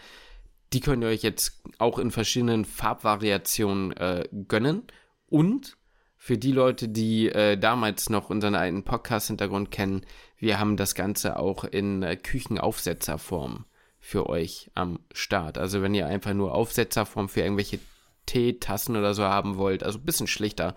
die 0.73 0.81
könnt 0.81 1.03
ihr 1.03 1.09
euch 1.09 1.23
jetzt 1.23 1.63
auch 1.79 1.99
in 1.99 2.11
verschiedenen 2.11 2.65
Farbvariationen 2.65 3.93
äh, 3.97 4.29
gönnen. 4.47 4.83
Und 5.29 5.77
für 6.25 6.39
die 6.39 6.53
Leute, 6.53 6.89
die 6.89 7.29
äh, 7.29 7.59
damals 7.59 8.09
noch 8.09 8.31
unseren 8.31 8.55
alten 8.55 8.83
Podcast-Hintergrund 8.83 9.71
kennen, 9.71 10.07
wir 10.39 10.59
haben 10.59 10.79
das 10.79 10.95
Ganze 10.95 11.39
auch 11.39 11.65
in 11.65 12.03
äh, 12.03 12.17
Küchenaufsetzerform 12.17 13.67
für 14.01 14.31
euch 14.31 14.71
am 14.73 15.01
Start. 15.13 15.59
Also 15.59 15.83
wenn 15.83 15.95
ihr 15.95 16.07
einfach 16.07 16.33
nur 16.33 16.55
Aufsetzerform 16.55 17.29
für 17.29 17.43
irgendwelche 17.43 17.79
Teetassen 18.25 18.97
oder 18.97 19.13
so 19.13 19.25
haben 19.25 19.59
wollt, 19.59 19.83
also 19.83 19.99
ein 19.99 20.07
bisschen 20.07 20.27
schlichter, 20.27 20.75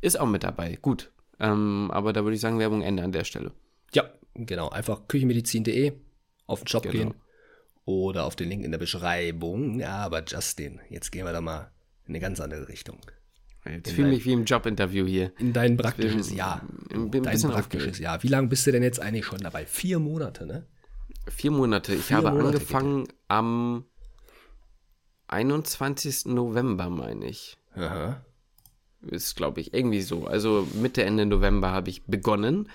ist 0.00 0.18
auch 0.18 0.26
mit 0.26 0.42
dabei. 0.42 0.78
Gut. 0.80 1.10
Ähm, 1.38 1.90
aber 1.92 2.14
da 2.14 2.24
würde 2.24 2.36
ich 2.36 2.40
sagen, 2.40 2.58
Werbung 2.58 2.80
Ende 2.80 3.02
an 3.02 3.12
der 3.12 3.24
Stelle. 3.24 3.52
Ja, 3.92 4.10
genau. 4.32 4.70
Einfach 4.70 5.06
küchenmedizin.de 5.06 5.92
auf 6.46 6.60
den 6.60 6.68
Shop 6.68 6.84
genau. 6.84 6.94
gehen 6.94 7.14
oder 7.84 8.24
auf 8.24 8.36
den 8.36 8.48
Link 8.48 8.64
in 8.64 8.70
der 8.70 8.78
Beschreibung. 8.78 9.80
Ja, 9.80 9.98
aber 9.98 10.24
Justin, 10.24 10.80
jetzt 10.88 11.12
gehen 11.12 11.26
wir 11.26 11.32
da 11.34 11.42
mal 11.42 11.72
in 12.06 12.12
eine 12.12 12.20
ganz 12.20 12.40
andere 12.40 12.68
Richtung. 12.68 13.00
Jetzt 13.70 13.92
fühle 13.92 14.08
mich 14.08 14.24
wie 14.24 14.32
im 14.32 14.44
Jobinterview 14.44 15.06
hier. 15.06 15.32
In 15.38 15.52
dein 15.52 15.76
praktisches 15.76 16.32
Jahr. 16.32 16.62
In, 16.90 17.10
dein 17.10 17.22
praktisches 17.22 17.54
aufgeregt. 17.54 17.98
Jahr. 17.98 18.22
Wie 18.22 18.28
lange 18.28 18.48
bist 18.48 18.66
du 18.66 18.72
denn 18.72 18.82
jetzt 18.82 19.00
eigentlich 19.00 19.26
schon 19.26 19.40
dabei? 19.40 19.66
Vier 19.66 19.98
Monate, 19.98 20.46
ne? 20.46 20.66
Vier 21.28 21.50
Monate. 21.50 21.94
Ich 21.94 22.02
Vier 22.02 22.18
habe 22.18 22.30
Monate 22.30 22.46
angefangen 22.46 23.04
geht. 23.04 23.14
am 23.28 23.84
21. 25.28 26.26
November, 26.26 26.88
meine 26.88 27.26
ich. 27.26 27.58
Aha. 27.74 28.24
Ist, 29.02 29.36
glaube 29.36 29.60
ich, 29.60 29.74
irgendwie 29.74 30.02
so. 30.02 30.26
Also 30.26 30.66
Mitte, 30.74 31.04
Ende 31.04 31.26
November 31.26 31.70
habe 31.70 31.90
ich 31.90 32.04
begonnen 32.06 32.68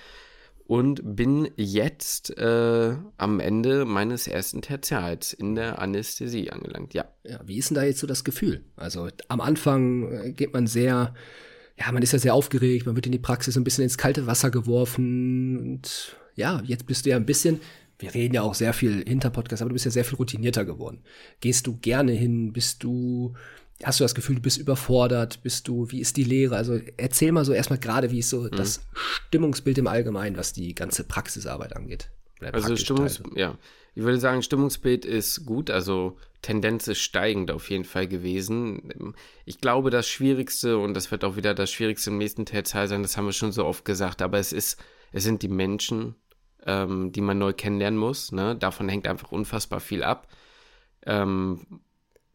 und 0.66 1.16
bin 1.16 1.50
jetzt 1.58 2.38
äh, 2.38 2.96
am 3.18 3.40
Ende 3.40 3.86
meines 3.86 4.28
ersten 4.28 4.62
Tertials 4.62 5.34
in 5.34 5.56
der 5.56 5.80
Anästhesie 5.80 6.52
angelangt, 6.52 6.94
ja. 6.94 7.06
Ja, 7.24 7.42
wie 7.46 7.58
ist 7.58 7.70
denn 7.70 7.76
da 7.76 7.84
jetzt 7.84 8.00
so 8.00 8.08
das 8.08 8.24
Gefühl? 8.24 8.64
Also 8.76 9.10
am 9.28 9.42
Anfang 9.42 10.12
äh, 10.12 10.32
geht 10.32 10.54
man 10.54 10.68
sehr, 10.68 11.14
ja, 11.78 11.92
man 11.92 12.02
ist 12.02 12.14
ja 12.14 12.20
sehr 12.20 12.34
aufgeregt, 12.34 12.86
man 12.86 12.96
wird 12.96 13.06
in 13.06 13.12
die 13.12 13.20
Praxis 13.20 13.58
ein 13.58 13.64
bisschen 13.64 13.84
ins 13.84 13.98
kalte 13.98 14.26
Wasser 14.26 14.52
geworfen 14.52 15.58
und 15.58 16.16
ja, 16.36 16.62
jetzt 16.66 16.86
bist 16.86 17.06
du 17.06 17.12
ja 17.12 17.18
ein 17.18 17.26
bisschen, 17.26 17.60
wir 18.00 18.14
reden 18.14 18.34
ja 18.34 18.42
auch 18.42 18.56
sehr 18.56 18.74
viel 18.74 19.04
hinter 19.08 19.30
Podcast, 19.30 19.62
aber 19.62 19.70
du 19.70 19.74
bist 19.74 19.86
ja 19.86 19.92
sehr 19.92 20.06
viel 20.06 20.18
routinierter 20.18 20.66
geworden. 20.66 21.04
Gehst 21.42 21.68
du 21.68 21.78
gerne 21.78 22.12
hin? 22.12 22.52
Bist 22.52 22.84
du 22.84 23.34
Hast 23.82 24.00
du 24.00 24.04
das 24.04 24.16
Gefühl, 24.16 24.36
du 24.36 24.42
bist 24.42 24.58
überfordert? 24.58 25.42
Bist 25.44 25.68
du, 25.68 25.90
wie 25.92 26.00
ist 26.00 26.18
die 26.18 26.24
Lehre? 26.24 26.56
Also 26.56 26.80
erzähl 26.98 27.32
mal 27.32 27.44
so 27.44 27.54
erstmal 27.54 27.80
gerade, 27.80 28.12
wie 28.12 28.20
ist 28.20 28.30
so 28.30 28.42
mhm. 28.42 28.52
das 28.52 28.86
Stimmungsbild 28.94 29.78
im 29.78 29.88
Allgemeinen, 29.88 30.38
was 30.38 30.54
die 30.54 30.76
ganze 30.76 31.04
Praxisarbeit 31.04 31.76
angeht. 31.76 32.10
Also 32.52 32.76
Stimmungs, 32.76 33.22
ja, 33.36 33.58
ich 33.96 34.04
würde 34.04 34.20
sagen, 34.20 34.42
Stimmungsbild 34.42 35.06
ist 35.06 35.46
gut, 35.46 35.70
also 35.70 36.18
Tendenz 36.42 36.88
ist 36.88 37.00
steigend 37.00 37.52
auf 37.52 37.70
jeden 37.70 37.86
Fall 37.86 38.08
gewesen. 38.08 39.16
Ich 39.46 39.60
glaube, 39.60 39.92
das 39.92 40.08
Schwierigste, 40.10 40.78
und 40.78 40.94
das 40.94 41.12
wird 41.12 41.24
auch 41.24 41.36
wieder 41.36 41.54
das 41.54 41.72
Schwierigste 41.72 42.10
im 42.10 42.18
nächsten 42.18 42.46
Teil 42.46 42.88
sein, 42.88 43.02
das 43.02 43.18
haben 43.18 43.26
wir 43.26 43.34
schon 43.34 43.52
so 43.52 43.66
oft 43.66 43.86
gesagt, 43.86 44.22
aber 44.22 44.40
es 44.40 44.52
ist, 44.52 44.78
es 45.12 45.24
sind 45.24 45.42
die 45.42 45.48
Menschen, 45.48 46.16
ähm, 46.66 47.12
die 47.12 47.22
man 47.22 47.38
neu 47.38 47.54
kennenlernen 47.54 48.00
muss. 48.00 48.32
Ne? 48.32 48.56
Davon 48.56 48.90
hängt 48.90 49.08
einfach 49.08 49.32
unfassbar 49.32 49.80
viel 49.80 50.04
ab. 50.04 50.28
Ähm, 51.06 51.82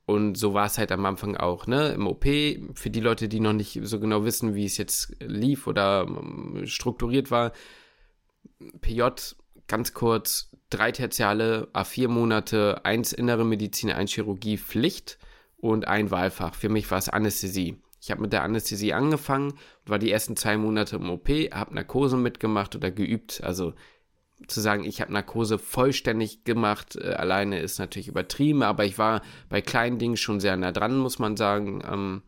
und 0.09 0.39
so 0.39 0.55
war 0.55 0.65
es 0.65 0.79
halt 0.79 0.91
am 0.91 1.05
Anfang 1.05 1.37
auch, 1.37 1.67
ne? 1.67 1.89
Im 1.91 2.07
OP, 2.07 2.25
für 2.25 2.89
die 2.89 3.01
Leute, 3.01 3.29
die 3.29 3.41
noch 3.41 3.53
nicht 3.53 3.79
so 3.83 4.01
genau 4.01 4.25
wissen, 4.25 4.55
wie 4.55 4.65
es 4.65 4.79
jetzt 4.79 5.15
lief 5.21 5.67
oder 5.67 6.07
ähm, 6.09 6.63
strukturiert 6.65 7.31
war. 7.31 7.53
PJ, 8.81 9.03
ganz 9.67 9.93
kurz, 9.93 10.51
drei 10.71 10.93
Tertiale, 10.93 11.69
A4 11.75 12.09
Monate, 12.09 12.87
eins 12.87 13.13
innere 13.13 13.45
Medizin, 13.45 13.91
ein 13.91 14.07
Chirurgie 14.07 14.57
Pflicht 14.57 15.19
und 15.59 15.87
ein 15.87 16.11
Wahlfach. 16.11 16.55
Für 16.55 16.71
mich 16.71 16.91
war 16.91 16.97
es 16.97 17.11
Anästhesie. 17.11 17.77
Ich 18.01 18.11
habe 18.11 18.23
mit 18.23 18.33
der 18.33 18.45
Anästhesie 18.45 18.95
angefangen, 18.95 19.53
war 19.85 19.99
die 19.99 20.11
ersten 20.11 20.37
zwei 20.37 20.57
Monate 20.57 20.97
im 20.97 21.11
OP, 21.11 21.29
habe 21.29 21.75
Narkose 21.75 22.17
mitgemacht 22.17 22.75
oder 22.75 22.91
geübt. 22.91 23.43
Also 23.45 23.75
zu 24.47 24.61
sagen, 24.61 24.85
ich 24.85 25.01
habe 25.01 25.13
Narkose 25.13 25.59
vollständig 25.59 26.45
gemacht, 26.45 26.97
äh, 26.97 27.15
alleine 27.15 27.61
ist 27.61 27.79
natürlich 27.79 28.09
übertrieben, 28.09 28.63
aber 28.63 28.85
ich 28.85 28.99
war 28.99 29.23
bei 29.49 29.61
kleinen 29.61 29.99
Dingen 29.99 30.17
schon 30.17 30.41
sehr 30.41 30.57
nah 30.57 30.73
dran, 30.73 30.97
muss 30.99 31.19
man 31.19 31.37
sagen. 31.37 31.83
Ähm, 31.91 32.23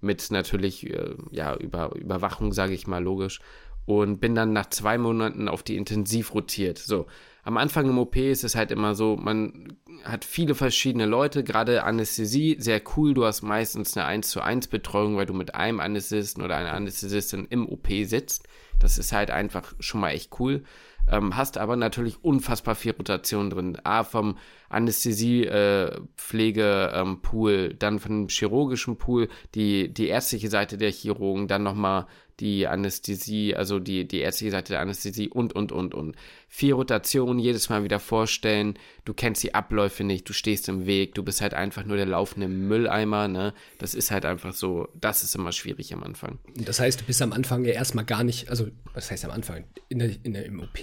mit 0.00 0.30
natürlich, 0.30 0.88
äh, 0.88 1.14
ja, 1.30 1.54
Über 1.56 1.94
Überwachung, 1.94 2.52
sage 2.52 2.74
ich 2.74 2.86
mal, 2.86 3.02
logisch. 3.02 3.40
Und 3.86 4.20
bin 4.20 4.34
dann 4.34 4.52
nach 4.52 4.70
zwei 4.70 4.98
Monaten 4.98 5.48
auf 5.48 5.62
die 5.62 5.76
Intensiv 5.76 6.34
rotiert. 6.34 6.78
So, 6.78 7.06
am 7.46 7.58
Anfang 7.58 7.88
im 7.88 7.98
OP 7.98 8.16
ist 8.16 8.42
es 8.42 8.56
halt 8.56 8.72
immer 8.72 8.96
so, 8.96 9.16
man 9.16 9.78
hat 10.02 10.24
viele 10.24 10.56
verschiedene 10.56 11.06
Leute, 11.06 11.44
gerade 11.44 11.84
Anästhesie, 11.84 12.56
sehr 12.58 12.82
cool. 12.96 13.14
Du 13.14 13.24
hast 13.24 13.42
meistens 13.42 13.96
eine 13.96 14.04
1 14.04 14.30
zu 14.30 14.40
1 14.40 14.66
Betreuung, 14.66 15.16
weil 15.16 15.26
du 15.26 15.32
mit 15.32 15.54
einem 15.54 15.78
Anästhesisten 15.78 16.42
oder 16.42 16.56
einer 16.56 16.72
Anästhesistin 16.72 17.46
im 17.48 17.68
OP 17.68 17.86
sitzt. 18.02 18.48
Das 18.80 18.98
ist 18.98 19.12
halt 19.12 19.30
einfach 19.30 19.74
schon 19.78 20.00
mal 20.00 20.10
echt 20.10 20.40
cool 20.40 20.64
ähm, 21.08 21.36
hast 21.36 21.56
aber 21.58 21.76
natürlich 21.76 22.24
unfassbar 22.24 22.74
viel 22.74 22.90
Rotation 22.92 23.50
drin. 23.50 23.76
A, 23.84 24.02
vom 24.04 24.38
Anästhesie-Pflege-Pool, 24.68 27.52
äh, 27.52 27.66
ähm, 27.66 27.78
dann 27.78 28.00
vom 28.00 28.26
chirurgischen 28.28 28.98
Pool, 28.98 29.28
die, 29.54 29.92
die 29.92 30.08
ärztliche 30.08 30.50
Seite 30.50 30.76
der 30.78 30.90
Chirurgen, 30.90 31.46
dann 31.46 31.62
nochmal 31.62 32.06
die 32.40 32.66
Anästhesie, 32.66 33.54
also 33.54 33.78
die, 33.78 34.06
die 34.06 34.20
ärztliche 34.20 34.50
Seite 34.50 34.74
der 34.74 34.80
Anästhesie 34.80 35.28
und, 35.28 35.54
und, 35.54 35.72
und, 35.72 35.94
und. 35.94 36.16
Vier 36.48 36.74
Rotationen 36.74 37.38
jedes 37.38 37.68
Mal 37.68 37.82
wieder 37.82 37.98
vorstellen. 37.98 38.78
Du 39.04 39.14
kennst 39.14 39.42
die 39.42 39.54
Abläufe 39.54 40.04
nicht, 40.04 40.28
du 40.28 40.32
stehst 40.32 40.68
im 40.68 40.86
Weg, 40.86 41.14
du 41.14 41.22
bist 41.22 41.40
halt 41.40 41.54
einfach 41.54 41.84
nur 41.84 41.96
der 41.96 42.06
laufende 42.06 42.48
Mülleimer, 42.48 43.28
ne? 43.28 43.54
Das 43.78 43.94
ist 43.94 44.10
halt 44.10 44.26
einfach 44.26 44.52
so, 44.52 44.88
das 44.94 45.22
ist 45.22 45.34
immer 45.34 45.52
schwierig 45.52 45.94
am 45.94 46.02
Anfang. 46.02 46.38
Das 46.54 46.78
heißt, 46.78 47.00
du 47.00 47.04
bist 47.04 47.22
am 47.22 47.32
Anfang 47.32 47.64
ja 47.64 47.72
erstmal 47.72 48.04
gar 48.04 48.22
nicht, 48.22 48.50
also, 48.50 48.68
was 48.92 49.10
heißt 49.10 49.24
am 49.24 49.30
Anfang? 49.30 49.64
In 49.88 49.98
der, 49.98 50.10
in 50.22 50.34
der, 50.34 50.44
Im 50.44 50.60
OP 50.60 50.78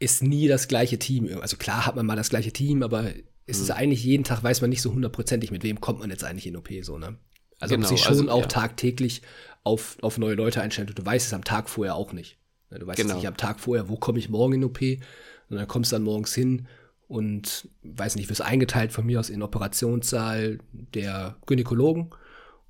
ist 0.00 0.22
nie 0.22 0.48
das 0.48 0.68
gleiche 0.68 0.98
Team. 0.98 1.28
Also 1.40 1.56
klar 1.56 1.86
hat 1.86 1.96
man 1.96 2.06
mal 2.06 2.16
das 2.16 2.30
gleiche 2.30 2.52
Team, 2.52 2.82
aber 2.82 3.12
es 3.46 3.60
ist 3.60 3.70
hm. 3.70 3.76
eigentlich 3.76 4.04
jeden 4.04 4.24
Tag, 4.24 4.42
weiß 4.42 4.60
man 4.60 4.70
nicht 4.70 4.82
so 4.82 4.92
hundertprozentig, 4.92 5.50
mit 5.50 5.62
wem 5.62 5.80
kommt 5.80 6.00
man 6.00 6.10
jetzt 6.10 6.24
eigentlich 6.24 6.46
in 6.46 6.56
OP, 6.56 6.68
so, 6.82 6.98
ne? 6.98 7.18
Also 7.60 7.74
genau, 7.74 7.88
sich 7.88 8.00
schon 8.00 8.12
also, 8.12 8.30
auch 8.30 8.42
ja. 8.42 8.46
tagtäglich 8.46 9.22
auf, 9.64 9.96
auf 10.02 10.18
neue 10.18 10.34
Leute 10.34 10.60
einstellen. 10.60 10.90
Du 10.94 11.04
weißt 11.04 11.26
es 11.26 11.34
am 11.34 11.44
Tag 11.44 11.68
vorher 11.68 11.94
auch 11.94 12.12
nicht. 12.12 12.38
Du 12.70 12.86
weißt 12.86 13.00
genau. 13.00 13.14
nicht 13.14 13.26
am 13.26 13.36
Tag 13.36 13.60
vorher, 13.60 13.88
wo 13.88 13.96
komme 13.96 14.18
ich 14.18 14.28
morgen 14.28 14.54
in 14.54 14.64
OP. 14.64 14.80
Und 14.82 15.56
dann 15.56 15.68
kommst 15.68 15.92
du 15.92 15.96
dann 15.96 16.02
morgens 16.02 16.34
hin 16.34 16.68
und 17.06 17.68
weiß 17.82 18.16
nicht, 18.16 18.28
wirst 18.28 18.42
eingeteilt 18.42 18.92
von 18.92 19.06
mir 19.06 19.18
aus 19.18 19.30
in 19.30 19.36
den 19.36 19.42
Operationssaal 19.42 20.58
der 20.72 21.36
Gynäkologen. 21.46 22.10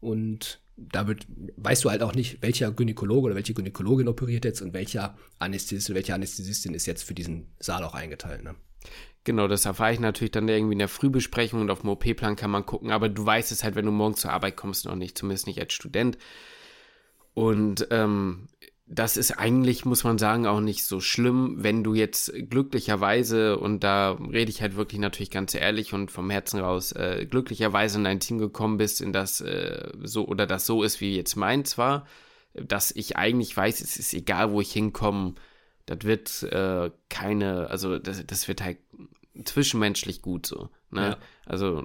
Und 0.00 0.60
da 0.76 1.08
wird, 1.08 1.26
weißt 1.56 1.84
du 1.84 1.90
halt 1.90 2.02
auch 2.02 2.14
nicht, 2.14 2.40
welcher 2.40 2.70
Gynäkologe 2.70 3.26
oder 3.26 3.34
welche 3.34 3.54
Gynäkologin 3.54 4.06
operiert 4.06 4.44
jetzt 4.44 4.62
und 4.62 4.72
welcher 4.72 5.16
Anästhesist 5.40 5.90
oder 5.90 5.96
welche 5.96 6.14
Anästhesistin 6.14 6.74
ist 6.74 6.86
jetzt 6.86 7.02
für 7.02 7.14
diesen 7.14 7.48
Saal 7.58 7.82
auch 7.82 7.94
eingeteilt. 7.94 8.44
Ne? 8.44 8.54
Genau, 9.24 9.48
das 9.48 9.64
erfahre 9.64 9.92
ich 9.92 10.00
natürlich 10.00 10.30
dann 10.30 10.48
irgendwie 10.48 10.74
in 10.74 10.78
der 10.78 10.88
Frühbesprechung 10.88 11.60
und 11.60 11.70
auf 11.70 11.80
dem 11.80 11.90
OP-Plan 11.90 12.36
kann 12.36 12.52
man 12.52 12.64
gucken, 12.64 12.92
aber 12.92 13.08
du 13.08 13.26
weißt 13.26 13.50
es 13.50 13.64
halt, 13.64 13.74
wenn 13.74 13.86
du 13.86 13.92
morgen 13.92 14.14
zur 14.14 14.30
Arbeit 14.30 14.56
kommst, 14.56 14.84
noch 14.84 14.94
nicht, 14.94 15.18
zumindest 15.18 15.48
nicht 15.48 15.60
als 15.60 15.72
Student. 15.72 16.16
Und 17.38 17.86
ähm, 17.90 18.48
das 18.88 19.16
ist 19.16 19.30
eigentlich, 19.30 19.84
muss 19.84 20.02
man 20.02 20.18
sagen, 20.18 20.46
auch 20.48 20.58
nicht 20.58 20.84
so 20.84 20.98
schlimm, 20.98 21.56
wenn 21.58 21.84
du 21.84 21.94
jetzt 21.94 22.32
glücklicherweise, 22.50 23.58
und 23.58 23.84
da 23.84 24.12
rede 24.12 24.50
ich 24.50 24.60
halt 24.60 24.74
wirklich 24.74 25.00
natürlich 25.00 25.30
ganz 25.30 25.54
ehrlich 25.54 25.92
und 25.92 26.10
vom 26.10 26.30
Herzen 26.30 26.58
raus, 26.58 26.90
äh, 26.90 27.26
glücklicherweise 27.30 27.98
in 27.98 28.06
ein 28.06 28.18
Team 28.18 28.38
gekommen 28.38 28.76
bist, 28.76 29.00
in 29.00 29.12
das 29.12 29.40
äh, 29.40 29.88
so 30.02 30.26
oder 30.26 30.46
das 30.46 30.66
so 30.66 30.82
ist, 30.82 31.00
wie 31.00 31.14
jetzt 31.14 31.36
meins 31.36 31.78
war, 31.78 32.08
dass 32.54 32.90
ich 32.90 33.16
eigentlich 33.16 33.56
weiß, 33.56 33.82
es 33.82 33.98
ist 33.98 34.14
egal, 34.14 34.50
wo 34.50 34.60
ich 34.60 34.72
hinkomme, 34.72 35.34
das 35.86 35.98
wird 36.02 36.42
äh, 36.42 36.90
keine, 37.08 37.70
also 37.70 38.00
das, 38.00 38.26
das 38.26 38.48
wird 38.48 38.64
halt 38.64 38.78
zwischenmenschlich 39.44 40.22
gut 40.22 40.44
so. 40.44 40.70
Ne? 40.90 41.10
Ja. 41.10 41.18
Also 41.46 41.84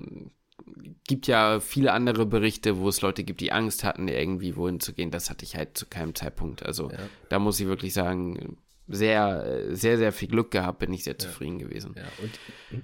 gibt 1.08 1.28
ja 1.28 1.60
viele 1.60 1.92
andere 1.94 2.26
Berichte, 2.26 2.78
wo 2.80 2.90
es 2.90 3.02
Leute 3.02 3.24
gibt, 3.24 3.42
die 3.42 3.52
Angst 3.52 3.84
hatten, 3.84 4.08
irgendwie 4.08 4.56
wohin 4.56 4.80
zu 4.80 4.94
gehen. 4.94 5.12
Das 5.12 5.30
hatte 5.30 5.46
ich 5.46 5.56
halt 5.56 5.78
zu 5.78 5.86
keinem 5.86 6.16
Zeitpunkt. 6.16 6.64
Also 6.66 6.92
ja. 6.92 6.98
da 7.30 7.40
muss 7.40 7.60
ich 7.60 7.68
wirklich 7.68 7.94
sagen, 7.94 8.58
sehr, 8.88 9.76
sehr, 9.76 9.98
sehr 9.98 10.12
viel 10.12 10.28
Glück 10.28 10.52
gehabt, 10.52 10.80
bin 10.80 10.94
ich 10.94 11.04
sehr 11.04 11.18
zufrieden 11.18 11.60
gewesen. 11.60 11.96
Ja, 11.96 12.04
und 12.22 12.82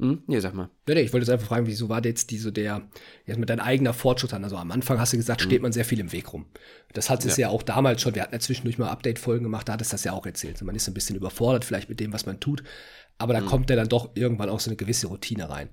Hm? 0.00 0.22
Nee, 0.26 0.40
sag 0.40 0.54
mal. 0.54 0.70
Nee, 0.88 0.94
nee, 0.94 1.00
ich 1.02 1.12
wollte 1.12 1.24
jetzt 1.24 1.30
einfach 1.30 1.48
fragen, 1.48 1.66
wieso 1.66 1.90
war 1.90 2.02
jetzt 2.02 2.30
diese 2.30 2.52
der, 2.52 2.88
jetzt 3.26 3.38
mit 3.38 3.50
deinem 3.50 3.60
eigener 3.60 3.92
Fortschritt 3.92 4.32
an? 4.32 4.42
Also 4.42 4.56
am 4.56 4.70
Anfang 4.70 4.98
hast 4.98 5.12
du 5.12 5.18
gesagt, 5.18 5.42
steht 5.42 5.60
man 5.60 5.72
sehr 5.72 5.84
viel 5.84 6.00
im 6.00 6.10
Weg 6.10 6.32
rum. 6.32 6.46
Das 6.94 7.10
hat 7.10 7.22
es 7.26 7.36
ja. 7.36 7.48
ja. 7.48 7.52
auch 7.52 7.62
damals 7.62 8.00
schon, 8.00 8.14
wir 8.14 8.22
hatten 8.22 8.32
ja 8.32 8.40
zwischendurch 8.40 8.78
mal 8.78 8.88
Update-Folgen 8.88 9.42
gemacht, 9.42 9.68
da 9.68 9.74
hat 9.74 9.82
es 9.82 9.90
das 9.90 10.02
ja 10.04 10.12
auch 10.12 10.24
erzählt. 10.24 10.62
Man 10.62 10.74
ist 10.74 10.88
ein 10.88 10.94
bisschen 10.94 11.16
überfordert 11.16 11.66
vielleicht 11.66 11.90
mit 11.90 12.00
dem, 12.00 12.14
was 12.14 12.24
man 12.24 12.40
tut, 12.40 12.62
aber 13.18 13.34
da 13.34 13.42
mhm. 13.42 13.46
kommt 13.46 13.68
ja 13.68 13.76
dann 13.76 13.88
doch 13.88 14.12
irgendwann 14.14 14.48
auch 14.48 14.60
so 14.60 14.70
eine 14.70 14.76
gewisse 14.76 15.08
Routine 15.08 15.50
rein. 15.50 15.68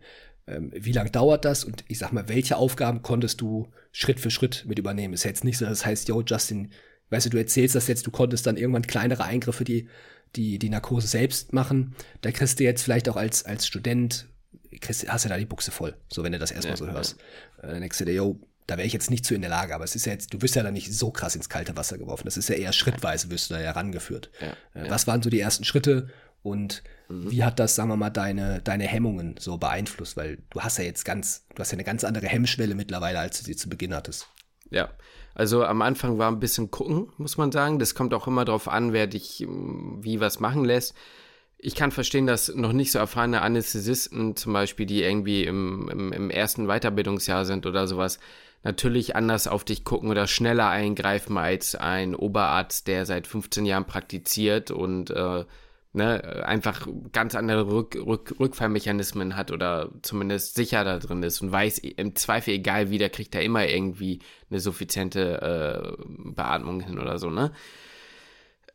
Ähm, 0.47 0.71
wie 0.73 0.91
lange 0.91 1.11
dauert 1.11 1.45
das? 1.45 1.63
Und 1.63 1.83
ich 1.87 1.99
sag 1.99 2.11
mal, 2.11 2.29
welche 2.29 2.57
Aufgaben 2.57 3.01
konntest 3.01 3.41
du 3.41 3.67
Schritt 3.91 4.19
für 4.19 4.31
Schritt 4.31 4.65
mit 4.67 4.79
übernehmen? 4.79 5.13
Ist 5.13 5.23
ja 5.23 5.29
jetzt 5.29 5.43
nicht 5.43 5.57
so, 5.57 5.65
das 5.65 5.85
heißt, 5.85 6.07
yo, 6.07 6.21
Justin, 6.25 6.71
weißt 7.09 7.27
du, 7.27 7.29
du 7.31 7.37
erzählst 7.37 7.75
das 7.75 7.87
jetzt, 7.87 8.07
du 8.07 8.11
konntest 8.11 8.45
dann 8.47 8.57
irgendwann 8.57 8.87
kleinere 8.87 9.23
Eingriffe, 9.23 9.63
die 9.63 9.87
die, 10.35 10.59
die 10.59 10.69
Narkose 10.69 11.07
selbst 11.07 11.53
machen. 11.53 11.95
Da 12.21 12.31
kriegst 12.31 12.59
du 12.59 12.63
jetzt 12.63 12.83
vielleicht 12.83 13.09
auch 13.09 13.15
als, 13.15 13.45
als 13.45 13.65
Student 13.65 14.27
kriegst, 14.81 15.07
hast 15.11 15.25
du 15.25 15.29
da 15.29 15.37
die 15.37 15.45
Buchse 15.45 15.71
voll, 15.71 15.95
so 16.11 16.23
wenn 16.23 16.31
du 16.31 16.39
das 16.39 16.51
erstmal 16.51 16.73
ja, 16.73 16.77
so 16.77 16.87
hörst. 16.87 17.17
Ja. 17.61 17.69
Äh, 17.69 17.71
dann 17.71 17.81
denkst 17.81 17.97
du 17.97 18.05
dir, 18.05 18.13
yo, 18.13 18.39
da 18.67 18.75
wäre 18.75 18.85
ich 18.85 18.93
jetzt 18.93 19.09
nicht 19.09 19.25
zu 19.25 19.33
in 19.33 19.41
der 19.41 19.49
Lage, 19.49 19.73
aber 19.73 19.85
es 19.85 19.95
ist 19.95 20.05
ja 20.05 20.11
jetzt, 20.11 20.33
du 20.33 20.41
wirst 20.41 20.55
ja 20.55 20.63
da 20.63 20.71
nicht 20.71 20.93
so 20.93 21.09
krass 21.09 21.35
ins 21.35 21.47
kalte 21.47 21.77
Wasser 21.77 21.97
geworfen. 21.97 22.25
Das 22.25 22.35
ist 22.35 22.49
ja 22.49 22.55
eher 22.55 22.73
schrittweise, 22.73 23.31
wirst 23.31 23.49
du 23.49 23.53
da 23.53 23.61
ja 23.61 23.71
rangeführt. 23.71 24.29
Ja, 24.41 24.81
äh, 24.81 24.89
was 24.89 25.07
waren 25.07 25.23
so 25.23 25.29
die 25.29 25.39
ersten 25.39 25.63
Schritte 25.63 26.09
und 26.47 26.83
mhm. 27.09 27.31
wie 27.31 27.43
hat 27.43 27.59
das, 27.59 27.75
sagen 27.75 27.89
wir 27.89 27.97
mal, 27.97 28.09
deine, 28.09 28.61
deine 28.61 28.85
Hemmungen 28.85 29.35
so 29.39 29.57
beeinflusst? 29.57 30.17
Weil 30.17 30.39
du 30.49 30.61
hast 30.61 30.77
ja 30.77 30.83
jetzt 30.83 31.05
ganz, 31.05 31.45
du 31.55 31.59
hast 31.59 31.71
ja 31.71 31.75
eine 31.75 31.83
ganz 31.83 32.03
andere 32.03 32.27
Hemmschwelle 32.27 32.75
mittlerweile, 32.75 33.19
als 33.19 33.39
du 33.39 33.45
sie 33.45 33.55
zu 33.55 33.69
Beginn 33.69 33.93
hattest. 33.93 34.27
Ja, 34.69 34.89
also 35.33 35.63
am 35.63 35.81
Anfang 35.81 36.17
war 36.17 36.31
ein 36.31 36.39
bisschen 36.39 36.71
gucken, 36.71 37.09
muss 37.17 37.37
man 37.37 37.51
sagen. 37.51 37.79
Das 37.79 37.95
kommt 37.95 38.13
auch 38.13 38.27
immer 38.27 38.45
darauf 38.45 38.67
an, 38.67 38.91
wer 38.93 39.07
dich 39.07 39.45
wie 39.47 40.19
was 40.19 40.39
machen 40.39 40.65
lässt 40.65 40.93
ich 41.59 41.75
kann 41.75 41.91
verstehen, 41.91 42.27
dass 42.27 42.53
noch 42.53 42.73
nicht 42.73 42.91
so 42.91 42.99
erfahrene 42.99 43.41
Anästhesisten 43.41 44.35
zum 44.35 44.53
Beispiel, 44.53 44.85
die 44.85 45.01
irgendwie 45.01 45.43
im, 45.43 45.89
im, 45.89 46.13
im, 46.13 46.29
ersten 46.29 46.67
Weiterbildungsjahr 46.67 47.45
sind 47.45 47.65
oder 47.65 47.87
sowas, 47.87 48.19
natürlich 48.63 49.15
anders 49.15 49.47
auf 49.47 49.63
dich 49.63 49.83
gucken 49.83 50.09
oder 50.09 50.27
schneller 50.27 50.69
eingreifen 50.69 51.37
als 51.37 51.75
ein 51.75 52.15
Oberarzt, 52.15 52.87
der 52.87 53.05
seit 53.05 53.25
15 53.25 53.65
Jahren 53.65 53.85
praktiziert 53.85 54.71
und 54.71 55.09
äh, 55.09 55.45
ne, 55.97 56.45
einfach 56.45 56.87
ganz 57.11 57.35
andere 57.35 57.67
Rück, 57.67 57.95
Rück, 57.95 58.35
Rückfallmechanismen 58.39 59.35
hat 59.35 59.51
oder 59.51 59.91
zumindest 60.01 60.55
sicher 60.55 60.83
da 60.85 60.99
drin 60.99 61.23
ist 61.23 61.41
und 61.41 61.51
weiß, 61.51 61.79
im 61.79 62.15
Zweifel 62.15 62.53
egal 62.53 62.89
wie, 62.89 62.97
der 62.97 63.09
kriegt 63.09 63.35
da 63.35 63.39
immer 63.39 63.67
irgendwie 63.67 64.19
eine 64.49 64.61
suffiziente 64.61 65.97
äh, 65.99 66.03
Beatmung 66.07 66.79
hin 66.79 66.99
oder 66.99 67.17
so, 67.17 67.29
ne? 67.29 67.51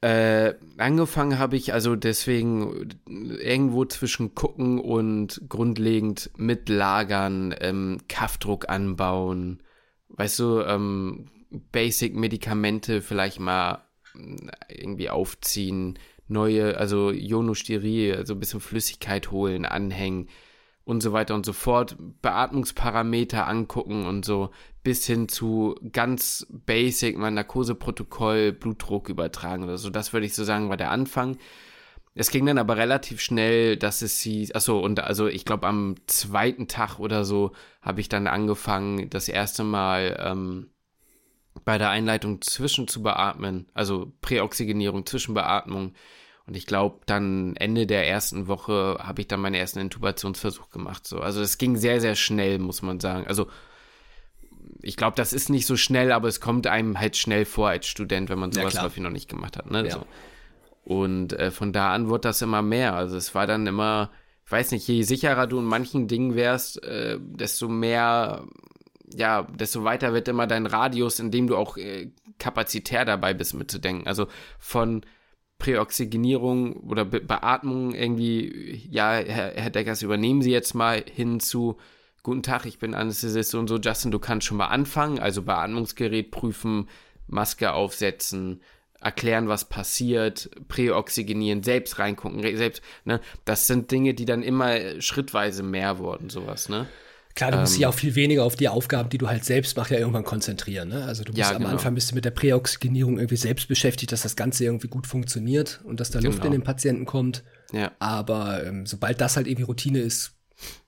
Äh, 0.02 0.54
angefangen 0.78 1.38
habe 1.38 1.54
ich 1.54 1.72
also 1.72 1.94
deswegen 1.94 2.88
irgendwo 3.06 3.84
zwischen 3.84 4.34
gucken 4.34 4.80
und 4.80 5.42
grundlegend 5.48 6.30
mitlagern, 6.36 7.54
ähm, 7.60 8.00
Kaffdruck 8.08 8.68
anbauen, 8.68 9.62
weißt 10.08 10.40
du, 10.40 10.60
ähm, 10.62 11.30
Basic-Medikamente 11.70 13.00
vielleicht 13.00 13.38
mal 13.38 13.84
äh, 14.16 14.74
irgendwie 14.74 15.08
aufziehen, 15.08 16.00
neue, 16.32 16.76
also 16.76 17.10
Ionosterie, 17.10 18.16
also 18.16 18.34
ein 18.34 18.40
bisschen 18.40 18.60
Flüssigkeit 18.60 19.30
holen, 19.30 19.64
anhängen 19.64 20.28
und 20.84 21.02
so 21.02 21.12
weiter 21.12 21.34
und 21.34 21.46
so 21.46 21.52
fort, 21.52 21.96
Beatmungsparameter 22.22 23.46
angucken 23.46 24.06
und 24.06 24.24
so, 24.24 24.50
bis 24.82 25.06
hin 25.06 25.28
zu 25.28 25.76
ganz 25.92 26.46
basic, 26.50 27.16
mein 27.16 27.34
Narkoseprotokoll, 27.34 28.52
Blutdruck 28.52 29.08
übertragen 29.08 29.64
oder 29.64 29.78
so. 29.78 29.90
Das 29.90 30.12
würde 30.12 30.26
ich 30.26 30.34
so 30.34 30.44
sagen, 30.44 30.68
war 30.68 30.76
der 30.76 30.90
Anfang. 30.90 31.36
Es 32.14 32.30
ging 32.30 32.44
dann 32.44 32.58
aber 32.58 32.76
relativ 32.76 33.20
schnell, 33.20 33.76
dass 33.76 34.02
es 34.02 34.20
hieß, 34.20 34.54
achso, 34.54 34.80
und 34.80 35.00
also 35.00 35.28
ich 35.28 35.44
glaube 35.44 35.66
am 35.66 35.94
zweiten 36.06 36.68
Tag 36.68 36.98
oder 36.98 37.24
so 37.24 37.52
habe 37.80 38.00
ich 38.00 38.08
dann 38.08 38.26
angefangen, 38.26 39.08
das 39.08 39.28
erste 39.28 39.64
Mal 39.64 40.16
ähm, 40.20 40.70
bei 41.64 41.78
der 41.78 41.90
Einleitung 41.90 42.42
zwischen 42.42 42.88
zu 42.88 43.02
beatmen, 43.02 43.66
also 43.72 44.12
Präoxygenierung, 44.20 45.06
Zwischenbeatmung. 45.06 45.94
Und 46.46 46.56
ich 46.56 46.66
glaube, 46.66 47.00
dann 47.06 47.54
Ende 47.56 47.86
der 47.86 48.08
ersten 48.08 48.48
Woche 48.48 48.98
habe 49.00 49.20
ich 49.20 49.28
dann 49.28 49.40
meinen 49.40 49.54
ersten 49.54 49.78
Intubationsversuch 49.78 50.70
gemacht. 50.70 51.06
So. 51.06 51.20
Also 51.20 51.40
es 51.40 51.58
ging 51.58 51.76
sehr, 51.76 52.00
sehr 52.00 52.16
schnell, 52.16 52.58
muss 52.58 52.82
man 52.82 52.98
sagen. 52.98 53.26
Also 53.26 53.48
ich 54.82 54.96
glaube, 54.96 55.14
das 55.16 55.32
ist 55.32 55.48
nicht 55.48 55.66
so 55.66 55.76
schnell, 55.76 56.10
aber 56.10 56.28
es 56.28 56.40
kommt 56.40 56.66
einem 56.66 56.98
halt 56.98 57.16
schnell 57.16 57.44
vor 57.44 57.68
als 57.68 57.86
Student, 57.86 58.28
wenn 58.28 58.38
man 58.38 58.52
sowas 58.52 58.74
ja, 58.74 58.82
häufig 58.82 59.02
noch 59.02 59.10
nicht 59.10 59.28
gemacht 59.28 59.56
hat. 59.56 59.70
Ne? 59.70 59.86
Ja. 59.86 59.92
So. 59.92 60.06
Und 60.84 61.32
äh, 61.34 61.52
von 61.52 61.72
da 61.72 61.94
an 61.94 62.08
wurde 62.08 62.22
das 62.22 62.42
immer 62.42 62.62
mehr. 62.62 62.94
Also 62.94 63.16
es 63.16 63.34
war 63.34 63.46
dann 63.46 63.66
immer, 63.68 64.10
ich 64.44 64.50
weiß 64.50 64.72
nicht, 64.72 64.86
je 64.88 65.02
sicherer 65.02 65.46
du 65.46 65.60
in 65.60 65.64
manchen 65.64 66.08
Dingen 66.08 66.34
wärst, 66.34 66.82
äh, 66.82 67.18
desto 67.20 67.68
mehr, 67.68 68.44
ja, 69.14 69.42
desto 69.42 69.84
weiter 69.84 70.12
wird 70.12 70.26
immer 70.26 70.48
dein 70.48 70.66
Radius, 70.66 71.20
in 71.20 71.30
dem 71.30 71.46
du 71.46 71.56
auch 71.56 71.76
äh, 71.76 72.10
kapazitär 72.38 73.04
dabei 73.04 73.34
bist, 73.34 73.54
mitzudenken. 73.54 74.08
Also 74.08 74.26
von 74.58 75.02
Präoxygenierung 75.62 76.72
oder 76.88 77.04
Be 77.04 77.20
Beatmung 77.20 77.94
irgendwie, 77.94 78.82
ja, 78.90 79.12
Herr, 79.12 79.52
Herr 79.54 79.70
Deckers, 79.70 80.02
übernehmen 80.02 80.42
Sie 80.42 80.50
jetzt 80.50 80.74
mal 80.74 81.04
hin 81.08 81.38
zu 81.38 81.78
Guten 82.24 82.42
Tag, 82.42 82.66
ich 82.66 82.80
bin 82.80 82.94
Anästhesist 82.94 83.54
und 83.54 83.68
so. 83.68 83.78
Justin, 83.78 84.10
du 84.10 84.18
kannst 84.18 84.46
schon 84.46 84.56
mal 84.56 84.66
anfangen. 84.66 85.20
Also 85.20 85.42
Beatmungsgerät 85.42 86.32
prüfen, 86.32 86.88
Maske 87.28 87.72
aufsetzen, 87.72 88.60
erklären, 89.00 89.46
was 89.46 89.68
passiert, 89.68 90.50
präoxygenieren, 90.66 91.62
selbst 91.62 92.00
reingucken, 92.00 92.42
selbst, 92.56 92.82
ne? 93.04 93.20
Das 93.44 93.68
sind 93.68 93.92
Dinge, 93.92 94.14
die 94.14 94.24
dann 94.24 94.42
immer 94.42 95.00
schrittweise 95.00 95.62
mehr 95.62 95.98
wurden, 95.98 96.28
sowas, 96.28 96.68
ne? 96.68 96.88
Klar, 97.34 97.50
du 97.50 97.58
musst 97.58 97.74
dich 97.74 97.82
ähm, 97.82 97.88
auch 97.88 97.94
viel 97.94 98.14
weniger 98.14 98.44
auf 98.44 98.56
die 98.56 98.68
Aufgaben, 98.68 99.08
die 99.08 99.18
du 99.18 99.28
halt 99.28 99.44
selbst 99.44 99.76
machst, 99.76 99.90
ja 99.90 99.98
irgendwann 99.98 100.24
konzentrieren. 100.24 100.88
Ne? 100.88 101.04
Also 101.04 101.24
du 101.24 101.32
musst 101.32 101.38
ja, 101.38 101.50
am 101.50 101.58
genau. 101.58 101.70
Anfang 101.70 101.94
bist 101.94 102.10
du 102.10 102.14
mit 102.14 102.24
der 102.24 102.30
Präoxygenierung 102.30 103.18
irgendwie 103.18 103.36
selbst 103.36 103.68
beschäftigt, 103.68 104.12
dass 104.12 104.22
das 104.22 104.36
Ganze 104.36 104.64
irgendwie 104.64 104.88
gut 104.88 105.06
funktioniert 105.06 105.80
und 105.84 106.00
dass 106.00 106.10
da 106.10 106.18
genau. 106.18 106.32
Luft 106.32 106.44
in 106.44 106.52
den 106.52 106.62
Patienten 106.62 107.06
kommt. 107.06 107.42
Ja. 107.72 107.92
Aber 107.98 108.64
ähm, 108.66 108.84
sobald 108.86 109.20
das 109.20 109.36
halt 109.36 109.46
irgendwie 109.46 109.64
Routine 109.64 110.00
ist, 110.00 110.34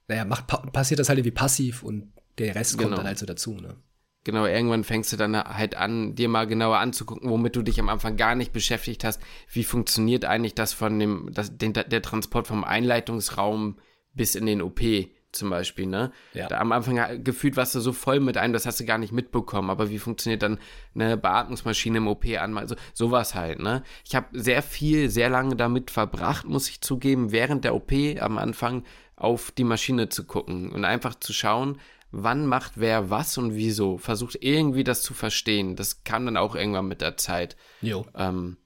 naja, 0.08 0.24
macht, 0.24 0.46
passiert 0.72 1.00
das 1.00 1.08
halt 1.08 1.18
irgendwie 1.18 1.34
passiv 1.34 1.82
und 1.82 2.12
der 2.38 2.54
Rest 2.54 2.76
genau. 2.76 2.88
kommt 2.88 2.98
dann 2.98 3.06
halt 3.06 3.18
so 3.18 3.26
dazu, 3.26 3.54
ne? 3.54 3.76
Genau, 4.24 4.46
irgendwann 4.46 4.84
fängst 4.84 5.12
du 5.12 5.18
dann 5.18 5.36
halt 5.36 5.74
an, 5.74 6.14
dir 6.14 6.30
mal 6.30 6.46
genauer 6.46 6.78
anzugucken, 6.78 7.28
womit 7.28 7.56
du 7.56 7.62
dich 7.62 7.78
am 7.78 7.90
Anfang 7.90 8.16
gar 8.16 8.34
nicht 8.34 8.54
beschäftigt 8.54 9.04
hast. 9.04 9.20
Wie 9.52 9.64
funktioniert 9.64 10.24
eigentlich 10.24 10.54
das 10.54 10.72
von 10.72 10.98
dem, 10.98 11.28
das, 11.34 11.58
den, 11.58 11.74
der 11.74 12.00
Transport 12.00 12.46
vom 12.46 12.64
Einleitungsraum 12.64 13.78
bis 14.14 14.34
in 14.34 14.46
den 14.46 14.62
OP 14.62 14.80
zum 15.34 15.50
Beispiel, 15.50 15.86
ne? 15.86 16.12
Ja. 16.32 16.48
Da 16.48 16.58
am 16.58 16.72
Anfang 16.72 17.22
gefühlt 17.22 17.56
warst 17.56 17.74
du 17.74 17.80
so 17.80 17.92
voll 17.92 18.20
mit 18.20 18.36
einem, 18.36 18.52
das 18.52 18.66
hast 18.66 18.80
du 18.80 18.84
gar 18.84 18.98
nicht 18.98 19.12
mitbekommen. 19.12 19.70
Aber 19.70 19.90
wie 19.90 19.98
funktioniert 19.98 20.42
dann 20.42 20.58
eine 20.94 21.16
Beatmungsmaschine 21.16 21.98
im 21.98 22.08
OP 22.08 22.24
an? 22.38 22.56
Also 22.56 22.76
sowas 22.92 23.34
halt, 23.34 23.60
ne? 23.60 23.82
Ich 24.04 24.14
habe 24.14 24.26
sehr 24.32 24.62
viel, 24.62 25.10
sehr 25.10 25.28
lange 25.28 25.56
damit 25.56 25.90
verbracht, 25.90 26.46
muss 26.46 26.68
ich 26.68 26.80
zugeben, 26.80 27.32
während 27.32 27.64
der 27.64 27.74
OP 27.74 27.92
am 28.20 28.38
Anfang 28.38 28.84
auf 29.16 29.50
die 29.50 29.64
Maschine 29.64 30.08
zu 30.08 30.24
gucken 30.24 30.72
und 30.72 30.84
einfach 30.84 31.14
zu 31.14 31.32
schauen, 31.32 31.78
wann 32.10 32.46
macht 32.46 32.72
wer 32.76 33.10
was 33.10 33.38
und 33.38 33.54
wieso. 33.54 33.98
Versucht 33.98 34.38
irgendwie 34.40 34.84
das 34.84 35.02
zu 35.02 35.14
verstehen. 35.14 35.76
Das 35.76 36.04
kam 36.04 36.24
dann 36.24 36.36
auch 36.36 36.54
irgendwann 36.54 36.88
mit 36.88 37.00
der 37.00 37.16
Zeit. 37.16 37.56
Jo. 37.80 38.06
Ähm, 38.14 38.56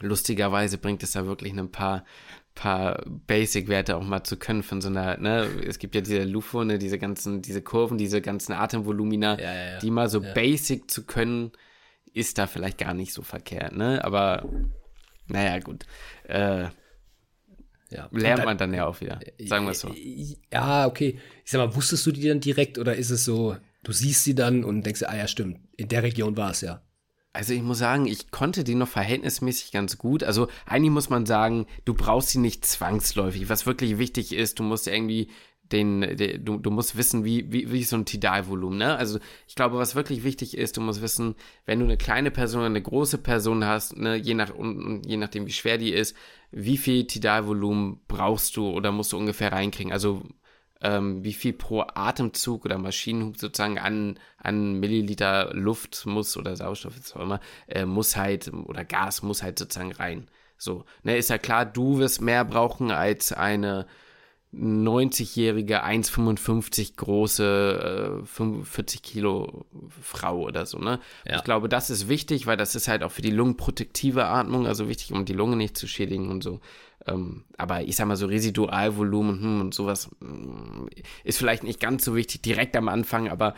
lustigerweise 0.00 0.78
bringt 0.78 1.02
es 1.02 1.12
da 1.12 1.26
wirklich 1.26 1.52
ein 1.52 1.70
paar, 1.70 2.04
paar 2.54 3.02
Basic-Werte 3.06 3.96
auch 3.96 4.04
mal 4.04 4.24
zu 4.24 4.36
können 4.36 4.62
von 4.62 4.80
so 4.80 4.88
einer, 4.88 5.18
ne, 5.18 5.48
es 5.66 5.78
gibt 5.78 5.94
ja 5.94 6.00
diese 6.00 6.24
Lufo, 6.24 6.64
ne, 6.64 6.78
diese 6.78 6.98
ganzen, 6.98 7.42
diese 7.42 7.62
Kurven, 7.62 7.98
diese 7.98 8.20
ganzen 8.20 8.52
Atemvolumina, 8.52 9.38
ja, 9.38 9.54
ja, 9.54 9.70
ja. 9.72 9.78
die 9.78 9.90
mal 9.90 10.08
so 10.08 10.20
basic 10.20 10.90
zu 10.90 11.04
können, 11.04 11.52
ist 12.12 12.38
da 12.38 12.46
vielleicht 12.46 12.78
gar 12.78 12.94
nicht 12.94 13.12
so 13.12 13.22
verkehrt, 13.22 13.76
ne, 13.76 14.04
aber 14.04 14.48
naja, 15.26 15.58
gut. 15.58 15.84
Äh, 16.28 16.68
ja. 17.90 18.08
Lernt 18.10 18.38
dann, 18.38 18.44
man 18.44 18.58
dann 18.58 18.74
ja 18.74 18.86
auch 18.86 19.00
wieder, 19.00 19.20
sagen 19.38 19.66
wir 19.66 19.72
es 19.72 19.80
so. 19.80 19.94
Ja, 20.52 20.86
okay. 20.86 21.18
Ich 21.44 21.50
sag 21.50 21.58
mal, 21.58 21.74
wusstest 21.76 22.04
du 22.06 22.12
die 22.12 22.26
dann 22.26 22.40
direkt 22.40 22.78
oder 22.78 22.96
ist 22.96 23.10
es 23.10 23.24
so, 23.24 23.56
du 23.84 23.92
siehst 23.92 24.24
sie 24.24 24.34
dann 24.34 24.64
und 24.64 24.84
denkst, 24.84 25.02
ah 25.04 25.16
ja, 25.16 25.28
stimmt, 25.28 25.60
in 25.76 25.88
der 25.88 26.02
Region 26.02 26.36
war 26.36 26.50
es 26.50 26.60
ja. 26.60 26.82
Also 27.34 27.52
ich 27.52 27.62
muss 27.62 27.78
sagen, 27.78 28.06
ich 28.06 28.30
konnte 28.30 28.62
die 28.62 28.76
noch 28.76 28.86
verhältnismäßig 28.88 29.72
ganz 29.72 29.98
gut. 29.98 30.22
Also 30.22 30.46
eigentlich 30.66 30.92
muss 30.92 31.10
man 31.10 31.26
sagen, 31.26 31.66
du 31.84 31.92
brauchst 31.92 32.30
sie 32.30 32.38
nicht 32.38 32.64
zwangsläufig. 32.64 33.48
Was 33.48 33.66
wirklich 33.66 33.98
wichtig 33.98 34.32
ist, 34.32 34.60
du 34.60 34.62
musst 34.62 34.86
irgendwie 34.86 35.28
den, 35.72 36.16
den 36.16 36.44
du, 36.44 36.58
du 36.58 36.70
musst 36.70 36.96
wissen, 36.96 37.24
wie, 37.24 37.50
wie, 37.52 37.72
wie 37.72 37.82
so 37.82 37.96
ein 37.96 38.04
Tidalvolumen, 38.04 38.78
ne? 38.78 38.96
Also 38.96 39.18
ich 39.48 39.56
glaube, 39.56 39.78
was 39.78 39.96
wirklich 39.96 40.22
wichtig 40.22 40.56
ist, 40.56 40.76
du 40.76 40.80
musst 40.80 41.02
wissen, 41.02 41.34
wenn 41.66 41.80
du 41.80 41.86
eine 41.86 41.96
kleine 41.96 42.30
Person 42.30 42.60
oder 42.60 42.66
eine 42.66 42.82
große 42.82 43.18
Person 43.18 43.64
hast, 43.64 43.96
ne, 43.96 44.14
je 44.14 44.34
nach 44.34 44.54
und, 44.54 45.04
je 45.04 45.16
nachdem 45.16 45.46
wie 45.46 45.52
schwer 45.52 45.78
die 45.78 45.92
ist, 45.92 46.14
wie 46.52 46.76
viel 46.76 47.06
Tidalvolumen 47.06 48.00
brauchst 48.06 48.56
du 48.56 48.68
oder 48.68 48.92
musst 48.92 49.12
du 49.12 49.16
ungefähr 49.16 49.50
reinkriegen? 49.50 49.92
Also 49.92 50.22
ähm, 50.84 51.24
wie 51.24 51.32
viel 51.32 51.54
pro 51.54 51.82
Atemzug 51.94 52.66
oder 52.66 52.76
Maschinenhub 52.76 53.38
sozusagen 53.38 53.78
an, 53.78 54.18
an 54.36 54.78
Milliliter 54.78 55.52
Luft 55.54 56.04
muss 56.04 56.36
oder 56.36 56.54
Sauerstoff, 56.56 56.92
was 56.98 57.16
auch 57.16 57.22
immer, 57.22 57.40
äh, 57.66 57.86
muss 57.86 58.16
halt, 58.16 58.52
oder 58.52 58.84
Gas 58.84 59.22
muss 59.22 59.42
halt 59.42 59.58
sozusagen 59.58 59.92
rein. 59.92 60.28
So, 60.58 60.84
ne, 61.02 61.16
ist 61.16 61.30
ja 61.30 61.38
klar, 61.38 61.64
du 61.64 61.98
wirst 61.98 62.20
mehr 62.20 62.44
brauchen 62.44 62.90
als 62.90 63.32
eine 63.32 63.86
90-jährige, 64.52 65.84
1,55 65.84 66.96
große, 66.96 68.20
äh, 68.22 68.26
45 68.26 69.02
Kilo 69.02 69.64
Frau 70.02 70.42
oder 70.42 70.66
so, 70.66 70.78
ne? 70.78 71.00
Ja. 71.26 71.36
Ich 71.36 71.44
glaube, 71.44 71.68
das 71.68 71.90
ist 71.90 72.08
wichtig, 72.08 72.46
weil 72.46 72.56
das 72.56 72.74
ist 72.74 72.88
halt 72.88 73.02
auch 73.02 73.10
für 73.10 73.22
die 73.22 73.30
lungenprotektive 73.30 74.26
Atmung, 74.26 74.66
also 74.66 74.88
wichtig, 74.88 75.12
um 75.12 75.24
die 75.24 75.32
Lunge 75.32 75.56
nicht 75.56 75.76
zu 75.76 75.88
schädigen 75.88 76.30
und 76.30 76.44
so. 76.44 76.60
Ähm, 77.06 77.44
aber 77.58 77.82
ich 77.82 77.96
sag 77.96 78.06
mal 78.06 78.16
so 78.16 78.26
Residualvolumen 78.26 79.40
hm, 79.40 79.60
und 79.60 79.74
sowas 79.74 80.10
hm, 80.20 80.88
ist 81.22 81.38
vielleicht 81.38 81.62
nicht 81.62 81.78
ganz 81.78 82.04
so 82.04 82.16
wichtig 82.16 82.40
direkt 82.42 82.76
am 82.76 82.88
Anfang, 82.88 83.28
aber 83.28 83.50
mhm. 83.50 83.54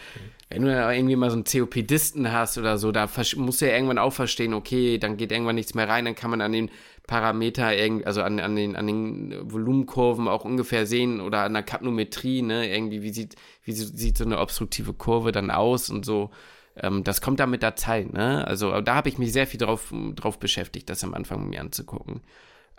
wenn 0.51 0.63
du 0.63 0.69
da 0.69 0.93
irgendwie 0.93 1.15
mal 1.15 1.31
so 1.31 1.37
einen 1.37 1.45
COPDisten 1.45 2.33
hast 2.33 2.59
oder 2.59 2.77
so, 2.77 2.91
da 2.91 3.09
musst 3.37 3.61
du 3.61 3.67
ja 3.67 3.75
irgendwann 3.75 3.99
auch 3.99 4.13
verstehen, 4.13 4.53
okay, 4.53 4.99
dann 4.99 5.17
geht 5.17 5.31
irgendwann 5.31 5.55
nichts 5.55 5.75
mehr 5.75 5.89
rein, 5.89 6.05
dann 6.05 6.17
kann 6.17 6.31
man 6.31 6.41
an 6.41 6.53
den 6.53 6.71
Parameter, 7.07 7.71
also 8.05 8.23
an, 8.23 8.41
an, 8.41 8.57
den, 8.57 8.75
an 8.75 8.87
den 8.89 9.53
Volumenkurven 9.53 10.27
auch 10.27 10.45
ungefähr 10.45 10.87
sehen 10.87 11.21
oder 11.21 11.43
an 11.43 11.55
der 11.55 11.63
Kapnometrie, 11.63 12.43
ne, 12.43 12.69
irgendwie, 12.69 13.03
wie 13.03 13.13
sieht, 13.13 13.37
wie 13.63 13.73
sieht 13.73 14.19
so 14.19 14.25
eine 14.25 14.41
obstruktive 14.41 14.93
Kurve 14.93 15.31
dann 15.31 15.53
aus 15.53 15.89
und 15.89 16.05
so. 16.05 16.31
Ähm, 16.77 17.05
das 17.05 17.21
kommt 17.21 17.39
dann 17.39 17.51
mit 17.51 17.63
der 17.63 17.77
Zeit, 17.77 18.13
ne? 18.13 18.45
Also 18.47 18.81
da 18.81 18.97
habe 18.97 19.09
ich 19.09 19.19
mich 19.19 19.33
sehr 19.33 19.47
viel 19.47 19.59
drauf, 19.59 19.95
drauf 20.17 20.41
beschäftigt, 20.41 20.91
das 20.91 21.05
am 21.05 21.15
Anfang 21.15 21.49
mir 21.49 21.61
anzugucken. 21.61 22.23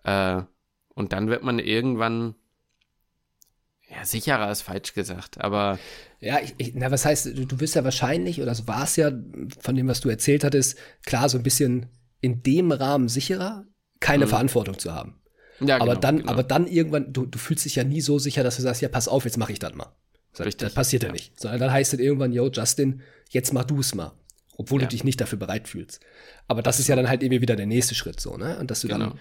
Äh, 0.04 0.44
und 0.98 1.14
dann 1.14 1.30
wird 1.30 1.44
man 1.44 1.60
irgendwann, 1.60 2.34
ja, 3.88 4.04
sicherer 4.04 4.52
ist 4.52 4.64
falsch 4.64 4.96
gesagt, 4.96 5.40
aber. 5.40 5.78
Ja, 6.20 6.40
ich, 6.40 6.56
ich, 6.58 6.74
na, 6.74 6.90
was 6.90 7.06
heißt, 7.06 7.28
du, 7.28 7.46
du 7.46 7.60
wirst 7.60 7.76
ja 7.76 7.84
wahrscheinlich, 7.84 8.42
oder 8.42 8.56
so 8.56 8.68
war 8.68 8.84
es 8.84 8.96
ja 8.96 9.12
von 9.60 9.76
dem, 9.76 9.88
was 9.88 10.02
du 10.02 10.10
erzählt 10.10 10.44
hattest, 10.44 10.76
klar, 11.06 11.30
so 11.30 11.38
ein 11.38 11.44
bisschen 11.44 11.86
in 12.20 12.42
dem 12.42 12.72
Rahmen 12.72 13.10
sicherer, 13.10 13.66
keine 14.00 14.26
mhm. 14.26 14.30
Verantwortung 14.30 14.80
zu 14.80 14.92
haben. 14.92 15.22
Ja, 15.60 15.76
aber 15.76 15.92
genau, 15.92 16.00
dann, 16.00 16.18
genau. 16.18 16.32
aber 16.32 16.42
dann 16.42 16.66
irgendwann, 16.66 17.14
du, 17.14 17.28
du 17.28 17.38
fühlst 17.38 17.66
dich 17.66 17.76
ja 17.76 17.84
nie 17.84 18.02
so 18.02 18.18
sicher, 18.18 18.42
dass 18.42 18.56
du 18.56 18.64
sagst, 18.64 18.82
ja, 18.82 18.90
pass 18.90 19.08
auf, 19.08 19.24
jetzt 19.26 19.38
mache 19.38 19.52
ich 19.52 19.60
das 19.60 19.76
mal. 19.76 19.96
Das, 20.34 20.58
das 20.58 20.74
passiert 20.74 21.04
ja. 21.04 21.10
ja 21.10 21.14
nicht. 21.14 21.40
Sondern 21.40 21.60
dann 21.60 21.72
heißt 21.72 21.94
es 21.94 22.00
irgendwann, 22.00 22.34
yo, 22.34 22.50
Justin, 22.50 23.02
jetzt 23.30 23.54
mach 23.54 23.66
du 23.66 23.82
es 23.82 23.94
mal. 23.94 24.14
Obwohl 24.56 24.82
ja. 24.82 24.88
du 24.88 24.96
dich 24.96 25.04
nicht 25.04 25.22
dafür 25.22 25.38
bereit 25.38 25.68
fühlst. 25.68 26.00
Aber 26.48 26.64
das 26.64 26.80
ist 26.80 26.88
ja 26.88 26.96
dann 26.96 27.08
halt 27.08 27.22
eben 27.22 27.40
wieder 27.40 27.56
der 27.56 27.68
nächste 27.68 27.94
Schritt 27.94 28.20
so, 28.20 28.38
ne? 28.38 28.58
Und 28.58 28.72
dass 28.72 28.82
du 28.82 28.88
genau. 28.88 29.12
dann 29.12 29.20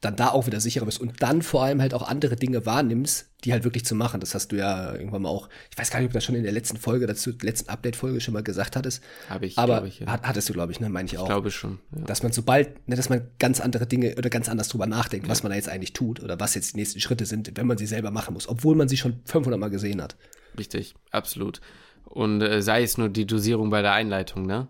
dann 0.00 0.16
da 0.16 0.28
auch 0.28 0.46
wieder 0.46 0.60
sicherer 0.60 0.86
bist 0.86 0.98
und 0.98 1.22
dann 1.22 1.42
vor 1.42 1.62
allem 1.62 1.82
halt 1.82 1.92
auch 1.92 2.02
andere 2.02 2.34
Dinge 2.34 2.64
wahrnimmst, 2.64 3.28
die 3.44 3.52
halt 3.52 3.64
wirklich 3.64 3.84
zu 3.84 3.94
machen. 3.94 4.20
Das 4.20 4.34
hast 4.34 4.50
du 4.50 4.56
ja 4.56 4.94
irgendwann 4.94 5.22
mal 5.22 5.28
auch, 5.28 5.50
ich 5.70 5.76
weiß 5.76 5.90
gar 5.90 5.98
nicht, 5.98 6.06
ob 6.06 6.12
du 6.12 6.16
das 6.16 6.24
schon 6.24 6.34
in 6.34 6.42
der 6.42 6.52
letzten 6.52 6.78
Folge, 6.78 7.06
dazu, 7.06 7.32
letzten 7.42 7.68
Update-Folge 7.68 8.20
schon 8.22 8.32
mal 8.32 8.42
gesagt 8.42 8.76
hattest. 8.76 9.02
Habe 9.28 9.44
ich, 9.44 9.58
aber 9.58 9.84
ich, 9.84 10.00
ja. 10.00 10.06
hattest 10.22 10.48
du, 10.48 10.54
glaube 10.54 10.72
ich, 10.72 10.80
ne, 10.80 10.88
meine 10.88 11.06
ich 11.06 11.18
auch. 11.18 11.24
Ich 11.24 11.28
glaube 11.28 11.50
schon. 11.50 11.80
Ja. 11.94 12.04
Dass 12.04 12.22
man 12.22 12.32
sobald, 12.32 12.88
ne, 12.88 12.96
dass 12.96 13.10
man 13.10 13.28
ganz 13.38 13.60
andere 13.60 13.86
Dinge 13.86 14.14
oder 14.16 14.30
ganz 14.30 14.48
anders 14.48 14.68
drüber 14.68 14.86
nachdenkt, 14.86 15.26
ja. 15.26 15.30
was 15.30 15.42
man 15.42 15.50
da 15.50 15.56
jetzt 15.56 15.68
eigentlich 15.68 15.92
tut 15.92 16.22
oder 16.22 16.40
was 16.40 16.54
jetzt 16.54 16.72
die 16.72 16.78
nächsten 16.78 17.00
Schritte 17.00 17.26
sind, 17.26 17.52
wenn 17.56 17.66
man 17.66 17.76
sie 17.76 17.86
selber 17.86 18.10
machen 18.10 18.32
muss, 18.32 18.48
obwohl 18.48 18.76
man 18.76 18.88
sie 18.88 18.96
schon 18.96 19.20
500 19.26 19.60
Mal 19.60 19.68
gesehen 19.68 20.00
hat. 20.00 20.16
Richtig, 20.58 20.94
absolut. 21.10 21.60
Und 22.04 22.40
äh, 22.40 22.62
sei 22.62 22.82
es 22.82 22.96
nur 22.96 23.10
die 23.10 23.26
Dosierung 23.26 23.68
bei 23.68 23.82
der 23.82 23.92
Einleitung, 23.92 24.46
ne? 24.46 24.68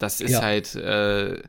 Das 0.00 0.20
ist 0.20 0.40
halt, 0.40 0.74
äh, 0.76 1.42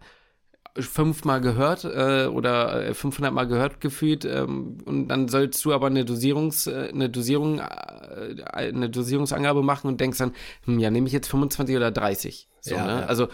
fünfmal 0.81 1.41
gehört 1.41 1.83
äh, 1.85 2.27
oder 2.27 2.93
500 2.93 3.31
äh, 3.31 3.33
Mal 3.33 3.47
gehört 3.47 3.81
gefühlt 3.81 4.25
ähm, 4.25 4.77
und 4.85 5.07
dann 5.07 5.27
sollst 5.27 5.63
du 5.65 5.73
aber 5.73 5.87
eine 5.87 6.05
Dosierungs 6.05 6.67
äh, 6.67 6.89
eine 6.93 7.09
Dosierung 7.09 7.59
äh, 7.59 8.43
eine 8.51 8.89
Dosierungsangabe 8.89 9.63
machen 9.63 9.87
und 9.87 9.99
denkst 10.01 10.19
dann 10.19 10.33
hm, 10.65 10.79
ja 10.79 10.89
nehme 10.89 11.07
ich 11.07 11.13
jetzt 11.13 11.29
25 11.29 11.75
oder 11.75 11.91
30 11.91 12.47
so, 12.61 12.75
ja, 12.75 12.85
ne? 12.85 13.01
ja. 13.01 13.05
also 13.05 13.27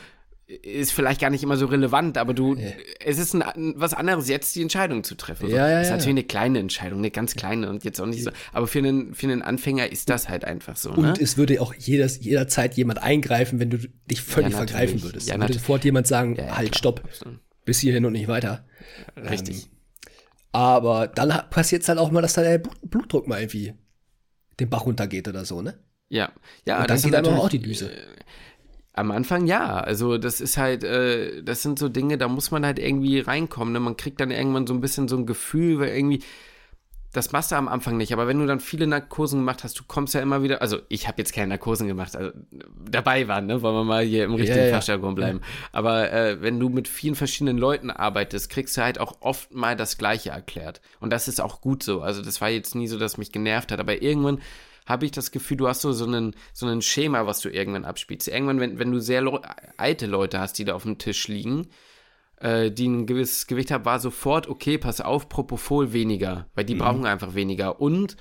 ist 0.47 0.91
vielleicht 0.91 1.21
gar 1.21 1.31
nicht 1.31 1.41
immer 1.41 1.57
so 1.57 1.65
relevant, 1.65 2.17
aber 2.17 2.35
du, 2.35 2.55
ja. 2.55 2.69
es 3.03 3.17
ist 3.17 3.33
ein, 3.33 3.73
was 3.75 3.93
anderes, 3.93 4.29
jetzt 4.29 4.55
die 4.55 4.61
Entscheidung 4.61 5.03
zu 5.03 5.15
treffen. 5.15 5.49
So. 5.49 5.55
Ja, 5.55 5.67
ja, 5.67 5.81
ist 5.81 5.89
natürlich 5.89 6.09
eine 6.09 6.23
kleine 6.23 6.59
Entscheidung, 6.59 6.99
eine 6.99 7.09
ganz 7.09 7.35
kleine 7.35 7.69
und 7.69 7.83
jetzt 7.83 7.99
auch 7.99 8.05
nicht 8.05 8.23
so. 8.23 8.29
Aber 8.53 8.67
für 8.67 8.79
einen, 8.79 9.15
für 9.15 9.25
einen 9.25 9.41
Anfänger 9.41 9.91
ist 9.91 10.09
das 10.09 10.29
halt 10.29 10.45
einfach 10.45 10.75
so. 10.77 10.91
Und 10.91 11.01
ne? 11.01 11.13
es 11.19 11.37
würde 11.37 11.59
auch 11.61 11.73
jedes, 11.73 12.23
jederzeit 12.23 12.75
jemand 12.75 13.01
eingreifen, 13.01 13.59
wenn 13.59 13.71
du 13.71 13.79
dich 14.09 14.21
völlig 14.21 14.51
ja, 14.51 14.57
vergreifen 14.57 15.01
würdest. 15.01 15.27
Ja, 15.27 15.33
dann 15.33 15.41
würde 15.41 15.53
sofort 15.55 15.83
jemand 15.83 16.05
sagen, 16.05 16.37
halt, 16.37 16.71
klar, 16.71 16.77
stopp, 16.77 17.01
bis 17.65 17.79
hierhin 17.79 18.05
und 18.05 18.13
nicht 18.13 18.27
weiter. 18.27 18.65
Richtig. 19.17 19.63
Ähm, 19.63 19.69
aber 20.51 21.07
dann 21.07 21.49
passiert 21.49 21.81
es 21.81 21.89
halt 21.89 21.97
auch 21.97 22.11
mal, 22.11 22.21
dass 22.21 22.33
da 22.33 22.43
der 22.43 22.59
Blutdruck 22.59 23.27
mal 23.27 23.41
irgendwie 23.41 23.73
den 24.59 24.69
Bach 24.69 24.85
runtergeht 24.85 25.27
oder 25.27 25.43
so, 25.43 25.61
ne? 25.61 25.79
Ja, 26.07 26.31
ja. 26.65 26.81
Und 26.81 26.89
dann 26.89 27.01
geht 27.01 27.13
dann 27.13 27.25
auch 27.25 27.49
die 27.49 27.59
Düse. 27.59 27.91
Am 28.97 29.11
Anfang 29.11 29.45
ja, 29.45 29.77
also 29.77 30.17
das 30.17 30.39
ist 30.39 30.57
halt, 30.57 30.85
äh, 30.85 31.43
das 31.43 31.61
sind 31.61 31.77
so 31.77 31.89
Dinge, 31.89 32.17
da 32.17 32.29
muss 32.29 32.51
man 32.51 32.65
halt 32.65 32.79
irgendwie 32.79 33.19
reinkommen. 33.19 33.73
Ne? 33.73 33.81
Man 33.81 33.97
kriegt 33.97 34.21
dann 34.21 34.31
irgendwann 34.31 34.65
so 34.65 34.73
ein 34.73 34.79
bisschen 34.79 35.09
so 35.09 35.17
ein 35.17 35.25
Gefühl, 35.25 35.79
weil 35.79 35.89
irgendwie, 35.89 36.23
das 37.11 37.33
machst 37.33 37.51
du 37.51 37.57
am 37.57 37.67
Anfang 37.67 37.97
nicht, 37.97 38.13
aber 38.13 38.25
wenn 38.27 38.39
du 38.39 38.45
dann 38.45 38.61
viele 38.61 38.87
Narkosen 38.87 39.39
gemacht 39.39 39.65
hast, 39.65 39.77
du 39.77 39.83
kommst 39.85 40.13
ja 40.13 40.21
immer 40.21 40.43
wieder, 40.43 40.61
also 40.61 40.79
ich 40.87 41.09
habe 41.09 41.17
jetzt 41.17 41.33
keine 41.33 41.47
Narkosen 41.47 41.87
gemacht, 41.87 42.15
also 42.15 42.31
dabei 42.89 43.27
waren, 43.27 43.47
ne, 43.47 43.61
wollen 43.61 43.75
wir 43.75 43.83
mal 43.83 44.05
hier 44.05 44.23
im 44.23 44.33
richtigen 44.35 44.67
ja, 44.67 44.71
Fachjargon 44.71 45.13
bleiben. 45.13 45.41
Ja. 45.41 45.69
Aber 45.73 46.13
äh, 46.13 46.41
wenn 46.41 46.57
du 46.57 46.69
mit 46.69 46.87
vielen 46.87 47.15
verschiedenen 47.15 47.57
Leuten 47.57 47.91
arbeitest, 47.91 48.49
kriegst 48.49 48.77
du 48.77 48.81
halt 48.81 48.99
auch 48.99 49.17
oft 49.19 49.53
mal 49.53 49.75
das 49.75 49.97
Gleiche 49.97 50.29
erklärt. 50.29 50.79
Und 51.01 51.11
das 51.11 51.27
ist 51.27 51.41
auch 51.41 51.59
gut 51.59 51.83
so. 51.83 52.01
Also 52.01 52.21
das 52.21 52.39
war 52.39 52.49
jetzt 52.49 52.75
nie 52.75 52.87
so, 52.87 52.97
dass 52.97 53.17
mich 53.17 53.33
genervt 53.33 53.73
hat, 53.73 53.81
aber 53.81 54.01
irgendwann 54.01 54.39
habe 54.85 55.05
ich 55.05 55.11
das 55.11 55.31
Gefühl, 55.31 55.57
du 55.57 55.67
hast 55.67 55.81
so, 55.81 55.91
so, 55.91 56.05
einen, 56.05 56.35
so 56.53 56.67
ein 56.67 56.81
Schema, 56.81 57.25
was 57.25 57.41
du 57.41 57.49
irgendwann 57.49 57.85
abspielst. 57.85 58.27
Irgendwann, 58.27 58.59
wenn, 58.59 58.79
wenn 58.79 58.91
du 58.91 58.99
sehr 58.99 59.21
le 59.21 59.41
alte 59.77 60.05
Leute 60.05 60.39
hast, 60.39 60.53
die 60.59 60.65
da 60.65 60.75
auf 60.75 60.83
dem 60.83 60.97
Tisch 60.97 61.27
liegen, 61.27 61.67
äh, 62.37 62.71
die 62.71 62.87
ein 62.87 63.05
gewisses 63.05 63.47
Gewicht 63.47 63.71
haben, 63.71 63.85
war 63.85 63.99
sofort, 63.99 64.47
okay, 64.47 64.77
pass 64.77 65.01
auf, 65.01 65.29
Propofol 65.29 65.93
weniger, 65.93 66.47
weil 66.53 66.65
die 66.65 66.75
mhm. 66.75 66.79
brauchen 66.79 67.05
einfach 67.05 67.33
weniger. 67.33 67.81
Und 67.81 68.15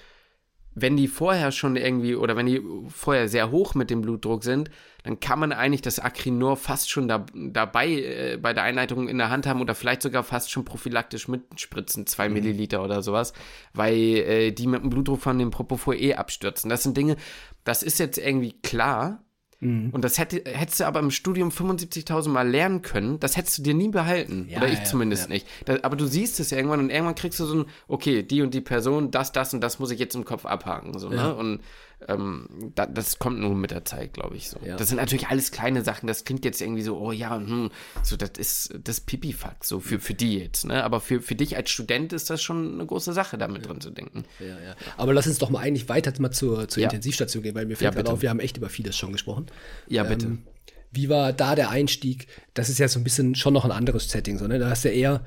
wenn 0.74 0.96
die 0.96 1.08
vorher 1.08 1.52
schon 1.52 1.76
irgendwie 1.76 2.16
oder 2.16 2.36
wenn 2.36 2.46
die 2.46 2.60
vorher 2.88 3.28
sehr 3.28 3.50
hoch 3.50 3.74
mit 3.74 3.90
dem 3.90 4.02
Blutdruck 4.02 4.42
sind, 4.42 4.70
dann 5.04 5.20
kann 5.20 5.38
man 5.38 5.52
eigentlich 5.52 5.82
das 5.82 6.00
Acrinor 6.00 6.56
fast 6.56 6.90
schon 6.90 7.08
da, 7.08 7.26
dabei 7.34 7.88
äh, 7.88 8.38
bei 8.40 8.52
der 8.52 8.64
Einleitung 8.64 9.08
in 9.08 9.18
der 9.18 9.30
Hand 9.30 9.46
haben 9.46 9.60
oder 9.60 9.74
vielleicht 9.74 10.02
sogar 10.02 10.24
fast 10.24 10.50
schon 10.50 10.64
prophylaktisch 10.64 11.28
mitspritzen, 11.28 12.06
zwei 12.06 12.28
mhm. 12.28 12.34
Milliliter 12.34 12.82
oder 12.82 13.02
sowas, 13.02 13.32
weil 13.72 13.94
äh, 13.94 14.52
die 14.52 14.66
mit 14.66 14.82
dem 14.82 14.90
Blutdruck 14.90 15.20
von 15.20 15.38
dem 15.38 15.50
Propofol 15.50 15.96
eh 15.96 16.14
abstürzen. 16.14 16.70
Das 16.70 16.82
sind 16.82 16.96
Dinge, 16.96 17.16
das 17.64 17.82
ist 17.82 17.98
jetzt 17.98 18.18
irgendwie 18.18 18.54
klar, 18.62 19.23
Mhm. 19.60 19.90
Und 19.90 20.04
das 20.04 20.18
hätte, 20.18 20.42
hättest 20.44 20.80
du 20.80 20.84
aber 20.84 21.00
im 21.00 21.10
Studium 21.10 21.50
75.000 21.50 22.28
Mal 22.28 22.48
lernen 22.48 22.82
können, 22.82 23.20
das 23.20 23.36
hättest 23.36 23.58
du 23.58 23.62
dir 23.62 23.74
nie 23.74 23.88
behalten. 23.88 24.46
Ja, 24.48 24.58
Oder 24.58 24.68
ich 24.68 24.78
ja, 24.78 24.84
zumindest 24.84 25.24
ja. 25.24 25.28
nicht. 25.30 25.46
Das, 25.64 25.82
aber 25.84 25.96
du 25.96 26.06
siehst 26.06 26.40
es 26.40 26.50
ja 26.50 26.58
irgendwann 26.58 26.80
und 26.80 26.90
irgendwann 26.90 27.14
kriegst 27.14 27.40
du 27.40 27.44
so 27.44 27.54
ein, 27.56 27.64
okay, 27.88 28.22
die 28.22 28.42
und 28.42 28.54
die 28.54 28.60
Person, 28.60 29.10
das, 29.10 29.32
das 29.32 29.54
und 29.54 29.60
das 29.60 29.78
muss 29.78 29.90
ich 29.90 29.98
jetzt 29.98 30.14
im 30.14 30.24
Kopf 30.24 30.46
abhaken. 30.46 30.98
So, 30.98 31.08
ne? 31.08 31.34
Und 31.34 31.60
ähm, 32.08 32.48
da, 32.74 32.86
das 32.86 33.18
kommt 33.18 33.38
nur 33.40 33.54
mit 33.54 33.70
der 33.70 33.84
Zeit, 33.84 34.14
glaube 34.14 34.36
ich 34.36 34.50
so. 34.50 34.58
Ja. 34.64 34.76
Das 34.76 34.88
sind 34.88 34.96
natürlich 34.96 35.28
alles 35.28 35.50
kleine 35.50 35.82
Sachen. 35.82 36.06
Das 36.06 36.24
klingt 36.24 36.44
jetzt 36.44 36.60
irgendwie 36.60 36.82
so, 36.82 36.98
oh 36.98 37.12
ja, 37.12 37.36
hm, 37.36 37.70
so 38.02 38.16
das 38.16 38.30
ist 38.38 38.74
das 38.82 39.00
Pipifax, 39.00 39.68
so 39.68 39.80
für, 39.80 40.00
für 40.00 40.14
die 40.14 40.38
jetzt. 40.38 40.64
Ne? 40.66 40.82
Aber 40.84 41.00
für, 41.00 41.20
für 41.20 41.34
dich 41.34 41.56
als 41.56 41.70
Student 41.70 42.12
ist 42.12 42.30
das 42.30 42.42
schon 42.42 42.74
eine 42.74 42.86
große 42.86 43.12
Sache, 43.12 43.38
damit 43.38 43.62
ja. 43.62 43.68
drin 43.68 43.80
zu 43.80 43.90
denken. 43.90 44.24
Ja, 44.40 44.46
ja. 44.46 44.74
Aber 44.96 45.14
lass 45.14 45.26
uns 45.26 45.38
doch 45.38 45.50
mal 45.50 45.60
eigentlich 45.60 45.88
weiter 45.88 46.12
mal 46.18 46.30
zur, 46.30 46.68
zur 46.68 46.82
Intensivstation 46.82 47.42
gehen, 47.42 47.54
weil 47.54 47.66
mir 47.66 47.76
fällt 47.76 47.94
gerade 47.94 48.12
auf, 48.12 48.22
wir 48.22 48.30
haben 48.30 48.40
echt 48.40 48.56
über 48.56 48.68
vieles 48.68 48.96
schon 48.96 49.12
gesprochen. 49.12 49.46
Ja, 49.88 50.04
bitte. 50.04 50.26
Ähm, 50.26 50.42
wie 50.90 51.08
war 51.08 51.32
da 51.32 51.54
der 51.54 51.70
Einstieg? 51.70 52.28
Das 52.54 52.68
ist 52.68 52.78
ja 52.78 52.86
so 52.86 53.00
ein 53.00 53.04
bisschen 53.04 53.34
schon 53.34 53.52
noch 53.52 53.64
ein 53.64 53.72
anderes 53.72 54.08
Setting, 54.08 54.38
so, 54.38 54.46
ne? 54.46 54.58
Da 54.58 54.70
hast 54.70 54.84
du 54.84 54.90
ja 54.90 54.94
eher 54.94 55.24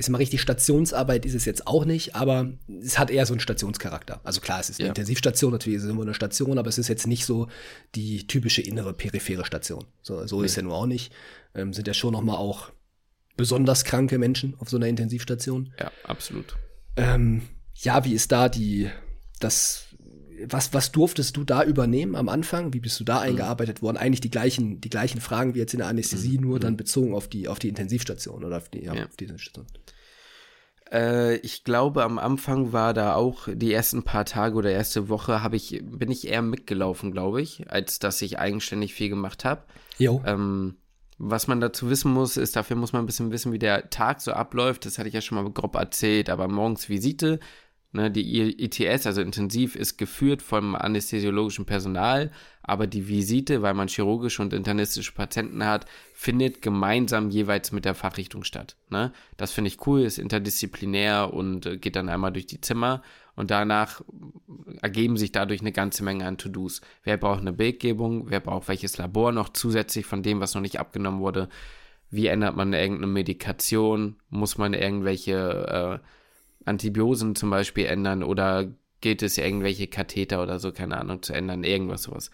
ist 0.00 0.08
mal 0.08 0.18
richtig 0.18 0.40
Stationsarbeit 0.40 1.26
ist 1.26 1.34
es 1.34 1.44
jetzt 1.44 1.66
auch 1.66 1.84
nicht, 1.84 2.16
aber 2.16 2.50
es 2.82 2.98
hat 2.98 3.10
eher 3.10 3.26
so 3.26 3.34
einen 3.34 3.40
Stationscharakter. 3.40 4.20
Also 4.24 4.40
klar, 4.40 4.58
es 4.58 4.70
ist 4.70 4.80
eine 4.80 4.86
ja. 4.86 4.90
Intensivstation, 4.90 5.52
natürlich 5.52 5.76
ist 5.76 5.84
es 5.84 5.90
immer 5.90 6.02
eine 6.02 6.14
Station, 6.14 6.58
aber 6.58 6.68
es 6.68 6.78
ist 6.78 6.88
jetzt 6.88 7.06
nicht 7.06 7.26
so 7.26 7.48
die 7.94 8.26
typische 8.26 8.62
innere 8.62 8.94
periphere 8.94 9.44
Station. 9.44 9.84
So, 10.02 10.26
so 10.26 10.40
nee. 10.40 10.46
ist 10.46 10.56
ja 10.56 10.62
nur 10.62 10.74
auch 10.74 10.86
nicht. 10.86 11.12
Ähm, 11.54 11.72
sind 11.72 11.86
ja 11.86 11.94
schon 11.94 12.12
noch 12.12 12.22
mal 12.22 12.36
auch 12.36 12.70
besonders 13.36 13.84
kranke 13.84 14.18
Menschen 14.18 14.54
auf 14.58 14.70
so 14.70 14.78
einer 14.78 14.86
Intensivstation. 14.86 15.72
Ja, 15.78 15.92
absolut. 16.04 16.56
Ähm, 16.96 17.42
ja, 17.74 18.04
wie 18.04 18.14
ist 18.14 18.32
da 18.32 18.48
die, 18.48 18.90
das, 19.38 19.84
was, 20.48 20.72
was 20.72 20.92
durftest 20.92 21.36
du 21.36 21.44
da 21.44 21.64
übernehmen 21.64 22.14
am 22.16 22.28
Anfang? 22.28 22.72
Wie 22.72 22.80
bist 22.80 22.98
du 23.00 23.04
da 23.04 23.16
mhm. 23.16 23.30
eingearbeitet 23.30 23.82
worden? 23.82 23.96
Eigentlich 23.96 24.20
die 24.20 24.30
gleichen, 24.30 24.80
die 24.80 24.90
gleichen 24.90 25.20
Fragen 25.20 25.54
wie 25.54 25.58
jetzt 25.58 25.74
in 25.74 25.78
der 25.78 25.88
Anästhesie, 25.88 26.38
mhm. 26.38 26.44
nur 26.44 26.60
dann 26.60 26.74
mhm. 26.74 26.78
bezogen 26.78 27.14
auf 27.14 27.28
die, 27.28 27.48
auf 27.48 27.58
die 27.58 27.68
Intensivstation 27.68 28.44
oder 28.44 28.56
auf 28.58 28.68
die, 28.68 28.84
ja, 28.84 28.94
ja. 28.94 29.06
Auf 29.06 29.16
die 29.16 29.24
Intensivstation. 29.24 29.66
Äh, 30.90 31.36
ich 31.36 31.64
glaube, 31.64 32.02
am 32.02 32.18
Anfang 32.18 32.72
war 32.72 32.94
da 32.94 33.14
auch 33.14 33.48
die 33.52 33.72
ersten 33.72 34.02
paar 34.02 34.24
Tage 34.24 34.56
oder 34.56 34.70
erste 34.70 35.08
Woche 35.08 35.42
habe 35.42 35.56
ich, 35.56 35.82
bin 35.84 36.10
ich 36.10 36.26
eher 36.26 36.42
mitgelaufen, 36.42 37.12
glaube 37.12 37.40
ich, 37.40 37.70
als 37.70 37.98
dass 37.98 38.20
ich 38.22 38.38
eigenständig 38.38 38.94
viel 38.94 39.08
gemacht 39.08 39.44
habe. 39.44 39.62
Jo. 39.98 40.22
Ähm, 40.26 40.76
was 41.22 41.46
man 41.46 41.60
dazu 41.60 41.90
wissen 41.90 42.12
muss, 42.12 42.38
ist, 42.38 42.56
dafür 42.56 42.76
muss 42.76 42.94
man 42.94 43.02
ein 43.02 43.06
bisschen 43.06 43.30
wissen, 43.30 43.52
wie 43.52 43.58
der 43.58 43.90
Tag 43.90 44.22
so 44.22 44.32
abläuft. 44.32 44.86
Das 44.86 44.98
hatte 44.98 45.08
ich 45.08 45.14
ja 45.14 45.20
schon 45.20 45.42
mal 45.42 45.50
grob 45.50 45.74
erzählt, 45.74 46.30
aber 46.30 46.48
morgens 46.48 46.88
Visite, 46.88 47.40
Ne, 47.92 48.08
die 48.08 48.62
ITS, 48.62 49.06
also 49.06 49.20
intensiv, 49.20 49.74
ist 49.74 49.96
geführt 49.96 50.42
vom 50.42 50.76
anästhesiologischen 50.76 51.64
Personal, 51.64 52.30
aber 52.62 52.86
die 52.86 53.08
Visite, 53.08 53.62
weil 53.62 53.74
man 53.74 53.88
chirurgische 53.88 54.42
und 54.42 54.52
internistische 54.52 55.10
Patienten 55.12 55.64
hat, 55.64 55.86
findet 56.12 56.62
gemeinsam 56.62 57.30
jeweils 57.30 57.72
mit 57.72 57.84
der 57.84 57.96
Fachrichtung 57.96 58.44
statt. 58.44 58.76
Ne? 58.90 59.12
Das 59.36 59.50
finde 59.50 59.68
ich 59.68 59.84
cool, 59.88 60.02
ist 60.02 60.18
interdisziplinär 60.18 61.34
und 61.34 61.66
äh, 61.66 61.78
geht 61.78 61.96
dann 61.96 62.08
einmal 62.08 62.32
durch 62.32 62.46
die 62.46 62.60
Zimmer 62.60 63.02
Und 63.34 63.50
danach 63.50 64.02
ergeben 64.82 65.16
sich 65.16 65.32
dadurch 65.32 65.60
eine 65.60 65.72
ganze 65.72 66.04
Menge 66.04 66.26
an 66.26 66.38
To-Dos. 66.38 66.82
Wer 67.02 67.16
braucht 67.16 67.40
eine 67.40 67.52
Bildgebung? 67.52 68.30
Wer 68.30 68.38
braucht 68.38 68.68
welches 68.68 68.98
Labor 68.98 69.32
noch 69.32 69.48
zusätzlich 69.48 70.06
von 70.06 70.22
dem, 70.22 70.38
was 70.38 70.54
noch 70.54 70.62
nicht 70.62 70.78
abgenommen 70.78 71.20
wurde? 71.20 71.48
Wie 72.08 72.28
ändert 72.28 72.54
man 72.54 72.72
irgendeine 72.72 73.10
Medikation? 73.10 74.14
Muss 74.28 74.58
man 74.58 74.74
irgendwelche 74.74 76.00
äh, 76.02 76.06
Antibiosen 76.64 77.34
zum 77.34 77.50
Beispiel 77.50 77.86
ändern? 77.86 78.22
Oder 78.22 78.68
gilt 79.00 79.22
es 79.22 79.38
irgendwelche 79.38 79.86
Katheter 79.86 80.42
oder 80.42 80.58
so, 80.58 80.72
keine 80.72 80.98
Ahnung, 80.98 81.22
zu 81.22 81.32
ändern? 81.32 81.64
Irgendwas 81.64 82.04
sowas. 82.04 82.30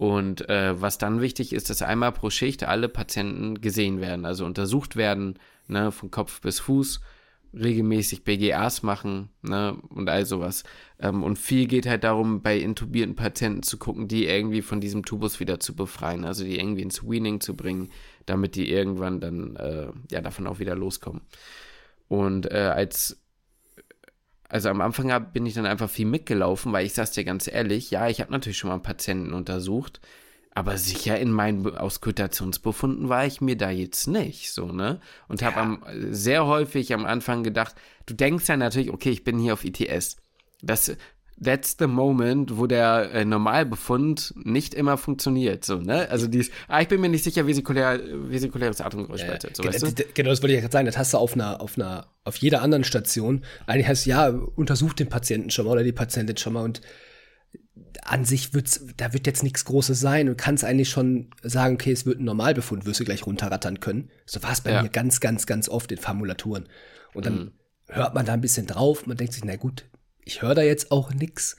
Und 0.00 0.48
äh, 0.48 0.80
was 0.80 0.96
dann 0.96 1.20
wichtig 1.20 1.52
ist, 1.52 1.68
dass 1.68 1.82
einmal 1.82 2.12
pro 2.12 2.30
Schicht 2.30 2.64
alle 2.64 2.88
Patienten 2.88 3.60
gesehen 3.60 4.00
werden, 4.00 4.24
also 4.24 4.46
untersucht 4.46 4.96
werden, 4.96 5.38
ne, 5.68 5.92
von 5.92 6.10
Kopf 6.10 6.40
bis 6.40 6.58
Fuß, 6.58 7.02
regelmäßig 7.52 8.24
BGAs 8.24 8.82
machen, 8.82 9.28
ne, 9.42 9.76
und 9.90 10.08
all 10.08 10.24
sowas. 10.24 10.64
Ähm, 11.00 11.22
und 11.22 11.38
viel 11.38 11.66
geht 11.66 11.86
halt 11.86 12.04
darum, 12.04 12.40
bei 12.40 12.56
intubierten 12.56 13.14
Patienten 13.14 13.62
zu 13.62 13.76
gucken, 13.76 14.08
die 14.08 14.24
irgendwie 14.24 14.62
von 14.62 14.80
diesem 14.80 15.04
Tubus 15.04 15.38
wieder 15.38 15.60
zu 15.60 15.76
befreien, 15.76 16.24
also 16.24 16.44
die 16.44 16.58
irgendwie 16.58 16.80
ins 16.82 17.02
Weaning 17.06 17.40
zu 17.40 17.54
bringen, 17.54 17.90
damit 18.24 18.54
die 18.54 18.70
irgendwann 18.70 19.20
dann, 19.20 19.56
äh, 19.56 19.88
ja, 20.10 20.22
davon 20.22 20.46
auch 20.46 20.60
wieder 20.60 20.76
loskommen. 20.76 21.20
Und 22.08 22.50
äh, 22.50 22.72
als 22.74 23.19
also 24.50 24.68
am 24.68 24.80
Anfang 24.80 25.12
hab, 25.12 25.32
bin 25.32 25.46
ich 25.46 25.54
dann 25.54 25.66
einfach 25.66 25.88
viel 25.88 26.06
mitgelaufen, 26.06 26.72
weil 26.72 26.84
ich 26.84 26.94
sag's 26.94 27.12
dir 27.12 27.24
ganz 27.24 27.46
ehrlich, 27.46 27.90
ja, 27.90 28.08
ich 28.08 28.20
habe 28.20 28.32
natürlich 28.32 28.58
schon 28.58 28.70
mal 28.70 28.78
Patienten 28.78 29.32
untersucht, 29.32 30.00
aber 30.52 30.76
sicher 30.76 31.18
in 31.18 31.30
meinen 31.30 31.76
Auskultationsbefunden 31.76 33.08
war 33.08 33.24
ich 33.24 33.40
mir 33.40 33.56
da 33.56 33.70
jetzt 33.70 34.08
nicht, 34.08 34.52
so, 34.52 34.72
ne? 34.72 35.00
Und 35.28 35.40
ja. 35.40 35.54
habe 35.54 35.78
sehr 36.12 36.46
häufig 36.46 36.92
am 36.92 37.06
Anfang 37.06 37.44
gedacht, 37.44 37.76
du 38.06 38.14
denkst 38.14 38.48
ja 38.48 38.56
natürlich, 38.56 38.90
okay, 38.90 39.10
ich 39.10 39.24
bin 39.24 39.38
hier 39.38 39.52
auf 39.52 39.64
ITS. 39.64 40.16
Das 40.62 40.96
that's 41.42 41.76
the 41.78 41.86
moment, 41.86 42.56
wo 42.58 42.66
der 42.66 43.10
äh, 43.12 43.24
Normalbefund 43.24 44.34
nicht 44.36 44.74
immer 44.74 44.96
funktioniert. 44.96 45.64
So, 45.64 45.76
ne? 45.76 46.08
Also 46.10 46.26
dies, 46.26 46.50
ah, 46.68 46.80
ich 46.80 46.88
bin 46.88 47.00
mir 47.00 47.08
nicht 47.08 47.24
sicher, 47.24 47.46
vesikulär, 47.46 48.00
vesikuläres 48.28 48.80
Atemgeräusch 48.80 49.22
ja, 49.22 49.38
so, 49.52 49.64
weißt 49.64 49.82
du? 49.82 50.04
Genau, 50.14 50.30
das 50.30 50.42
wollte 50.42 50.54
ich 50.54 50.60
gerade 50.60 50.72
sagen. 50.72 50.86
Das 50.86 50.98
hast 50.98 51.14
du 51.14 51.18
auf 51.18 51.34
einer, 51.34 51.60
auf 51.60 51.76
einer, 51.76 52.08
auf 52.24 52.36
jeder 52.36 52.62
anderen 52.62 52.84
Station. 52.84 53.44
Eigentlich 53.66 53.88
heißt 53.88 54.06
ja, 54.06 54.28
untersuch 54.28 54.92
den 54.92 55.08
Patienten 55.08 55.50
schon 55.50 55.64
mal 55.64 55.72
oder 55.72 55.84
die 55.84 55.92
Patientin 55.92 56.36
schon 56.36 56.52
mal 56.52 56.62
und 56.62 56.80
an 58.04 58.24
sich 58.24 58.54
wird's, 58.54 58.84
da 58.96 59.12
wird 59.12 59.26
jetzt 59.26 59.42
nichts 59.42 59.64
Großes 59.64 59.98
sein 59.98 60.28
und 60.28 60.36
kannst 60.36 60.64
eigentlich 60.64 60.90
schon 60.90 61.30
sagen, 61.42 61.74
okay, 61.74 61.92
es 61.92 62.06
wird 62.06 62.20
ein 62.20 62.24
Normalbefund, 62.24 62.86
wirst 62.86 63.00
du 63.00 63.04
gleich 63.04 63.26
runterrattern 63.26 63.80
können. 63.80 64.10
So 64.26 64.42
war 64.42 64.52
es 64.52 64.60
bei 64.60 64.72
ja. 64.72 64.82
mir 64.82 64.88
ganz, 64.88 65.20
ganz, 65.20 65.46
ganz 65.46 65.68
oft 65.68 65.90
in 65.92 65.98
Formulaturen. 65.98 66.68
Und 67.14 67.26
dann 67.26 67.34
mhm. 67.34 67.52
hört 67.88 68.14
man 68.14 68.26
da 68.26 68.32
ein 68.32 68.40
bisschen 68.40 68.66
drauf, 68.66 69.06
man 69.06 69.16
denkt 69.16 69.34
sich, 69.34 69.44
na 69.44 69.56
gut, 69.56 69.84
ich 70.30 70.42
höre 70.42 70.54
da 70.54 70.62
jetzt 70.62 70.92
auch 70.92 71.12
nichts. 71.12 71.56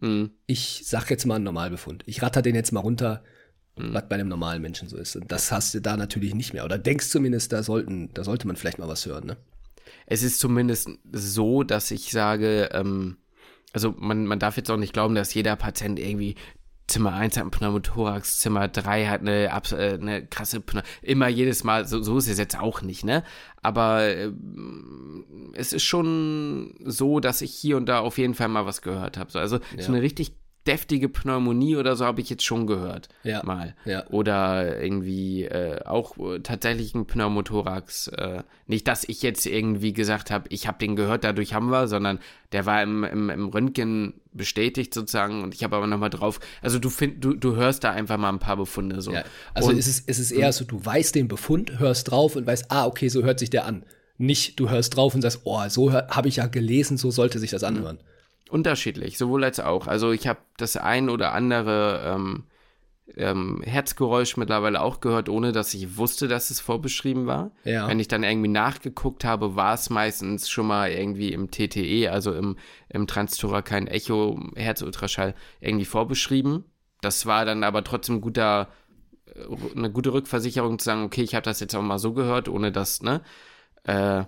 Mhm. 0.00 0.30
Ich 0.46 0.82
sag 0.84 1.10
jetzt 1.10 1.26
mal 1.26 1.34
einen 1.34 1.44
Normalbefund. 1.44 2.04
Ich 2.06 2.22
ratter 2.22 2.42
den 2.42 2.54
jetzt 2.54 2.70
mal 2.70 2.80
runter, 2.80 3.24
mhm. 3.76 3.92
was 3.92 4.08
bei 4.08 4.14
einem 4.14 4.28
normalen 4.28 4.62
Menschen 4.62 4.88
so 4.88 4.96
ist. 4.96 5.16
Und 5.16 5.32
das 5.32 5.50
hast 5.50 5.74
du 5.74 5.80
da 5.80 5.96
natürlich 5.96 6.32
nicht 6.32 6.52
mehr. 6.52 6.64
Oder 6.64 6.78
denkst 6.78 7.08
zumindest, 7.08 7.52
da 7.52 7.64
sollten, 7.64 8.14
da 8.14 8.22
sollte 8.22 8.46
man 8.46 8.54
vielleicht 8.54 8.78
mal 8.78 8.86
was 8.86 9.04
hören, 9.04 9.26
ne? 9.26 9.36
Es 10.06 10.22
ist 10.22 10.38
zumindest 10.38 10.88
so, 11.12 11.64
dass 11.64 11.90
ich 11.90 12.10
sage, 12.12 12.70
ähm, 12.72 13.16
also 13.72 13.94
man, 13.98 14.26
man 14.26 14.38
darf 14.38 14.56
jetzt 14.56 14.70
auch 14.70 14.76
nicht 14.76 14.92
glauben, 14.92 15.14
dass 15.14 15.34
jeder 15.34 15.56
Patient 15.56 15.98
irgendwie 15.98 16.36
Zimmer 16.86 17.14
1 17.14 17.36
hat 17.36 17.42
einen 17.42 17.50
Pneumothorax, 17.50 18.40
Zimmer 18.40 18.68
3 18.68 19.06
hat 19.06 19.20
eine, 19.22 19.46
äh, 19.46 19.94
eine 19.94 20.26
krasse 20.26 20.60
Pneu 20.60 20.82
immer 21.02 21.28
jedes 21.28 21.64
Mal, 21.64 21.86
so, 21.86 22.02
so 22.02 22.18
ist 22.18 22.28
es 22.28 22.38
jetzt 22.38 22.58
auch 22.58 22.82
nicht, 22.82 23.04
ne? 23.04 23.24
Aber 23.62 24.02
äh, 24.02 24.30
es 25.54 25.72
ist 25.72 25.84
schon 25.84 26.74
so, 26.84 27.20
dass 27.20 27.40
ich 27.40 27.54
hier 27.54 27.78
und 27.78 27.86
da 27.86 28.00
auf 28.00 28.18
jeden 28.18 28.34
Fall 28.34 28.48
mal 28.48 28.66
was 28.66 28.82
gehört 28.82 29.16
habe. 29.16 29.30
So, 29.30 29.38
also 29.38 29.60
ja. 29.76 29.82
so 29.82 29.92
eine 29.92 30.02
richtig 30.02 30.36
deftige 30.66 31.08
Pneumonie 31.08 31.76
oder 31.76 31.94
so 31.96 32.04
habe 32.04 32.20
ich 32.20 32.30
jetzt 32.30 32.44
schon 32.44 32.66
gehört. 32.66 33.08
Ja. 33.22 33.42
Mal. 33.44 33.74
Ja. 33.84 34.06
Oder 34.08 34.80
irgendwie 34.80 35.44
äh, 35.44 35.84
auch 35.84 36.16
äh, 36.16 36.40
tatsächlich 36.40 36.94
ein 36.94 37.06
Pneumothorax. 37.06 38.08
Äh, 38.08 38.42
nicht, 38.66 38.88
dass 38.88 39.04
ich 39.04 39.22
jetzt 39.22 39.46
irgendwie 39.46 39.92
gesagt 39.92 40.30
habe, 40.30 40.46
ich 40.48 40.66
habe 40.66 40.78
den 40.78 40.96
gehört, 40.96 41.24
dadurch 41.24 41.52
haben 41.54 41.70
wir, 41.70 41.86
sondern 41.86 42.18
der 42.52 42.66
war 42.66 42.82
im, 42.82 43.04
im, 43.04 43.30
im 43.30 43.48
Röntgen 43.48 44.14
bestätigt 44.32 44.94
sozusagen 44.94 45.42
und 45.42 45.54
ich 45.54 45.62
habe 45.62 45.76
aber 45.76 45.86
nochmal 45.86 46.10
drauf, 46.10 46.40
also 46.62 46.78
du, 46.78 46.88
find, 46.88 47.24
du, 47.24 47.34
du 47.34 47.56
hörst 47.56 47.84
da 47.84 47.90
einfach 47.92 48.16
mal 48.16 48.30
ein 48.30 48.38
paar 48.38 48.56
Befunde 48.56 49.00
so. 49.02 49.12
Ja. 49.12 49.24
Also 49.52 49.70
und, 49.70 49.78
ist 49.78 49.86
es, 49.86 50.00
ist 50.00 50.18
es 50.18 50.32
eher 50.32 50.52
so, 50.52 50.64
du 50.64 50.84
weißt 50.84 51.14
den 51.14 51.28
Befund, 51.28 51.78
hörst 51.78 52.10
drauf 52.10 52.36
und 52.36 52.46
weißt, 52.46 52.70
ah, 52.70 52.86
okay, 52.86 53.08
so 53.08 53.22
hört 53.22 53.38
sich 53.38 53.50
der 53.50 53.66
an. 53.66 53.84
Nicht, 54.16 54.58
du 54.60 54.70
hörst 54.70 54.96
drauf 54.96 55.14
und 55.14 55.22
sagst, 55.22 55.40
oh, 55.44 55.60
so 55.68 55.92
habe 55.92 56.28
ich 56.28 56.36
ja 56.36 56.46
gelesen, 56.46 56.96
so 56.96 57.10
sollte 57.10 57.38
sich 57.38 57.50
das 57.50 57.64
anhören. 57.64 57.96
Mhm. 57.96 58.13
Unterschiedlich, 58.50 59.18
sowohl 59.18 59.44
als 59.44 59.60
auch. 59.60 59.86
Also 59.86 60.12
ich 60.12 60.26
habe 60.26 60.40
das 60.56 60.76
ein 60.76 61.08
oder 61.08 61.32
andere 61.32 62.14
ähm, 62.14 62.44
ähm, 63.16 63.62
Herzgeräusch 63.62 64.36
mittlerweile 64.36 64.80
auch 64.80 65.00
gehört, 65.00 65.28
ohne 65.28 65.52
dass 65.52 65.74
ich 65.74 65.96
wusste, 65.96 66.28
dass 66.28 66.50
es 66.50 66.60
vorbeschrieben 66.60 67.26
war. 67.26 67.52
Ja. 67.64 67.88
Wenn 67.88 68.00
ich 68.00 68.08
dann 68.08 68.22
irgendwie 68.22 68.48
nachgeguckt 68.48 69.24
habe, 69.24 69.56
war 69.56 69.74
es 69.74 69.90
meistens 69.90 70.48
schon 70.48 70.66
mal 70.66 70.90
irgendwie 70.90 71.32
im 71.32 71.50
TTE, 71.50 72.10
also 72.10 72.32
im, 72.32 72.56
im 72.88 73.06
Transthorakein 73.06 73.86
Echo 73.86 74.40
Herzultraschall, 74.56 75.34
irgendwie 75.60 75.84
vorbeschrieben. 75.84 76.64
Das 77.00 77.26
war 77.26 77.44
dann 77.44 77.64
aber 77.64 77.84
trotzdem 77.84 78.20
guter, 78.20 78.68
äh, 79.26 79.76
eine 79.76 79.90
gute 79.90 80.12
Rückversicherung 80.12 80.78
zu 80.78 80.84
sagen, 80.84 81.04
okay, 81.04 81.22
ich 81.22 81.34
habe 81.34 81.44
das 81.44 81.60
jetzt 81.60 81.74
auch 81.74 81.82
mal 81.82 81.98
so 81.98 82.14
gehört, 82.14 82.48
ohne 82.48 82.72
dass, 82.72 83.02
ne? 83.02 83.20
Äh, 83.84 84.24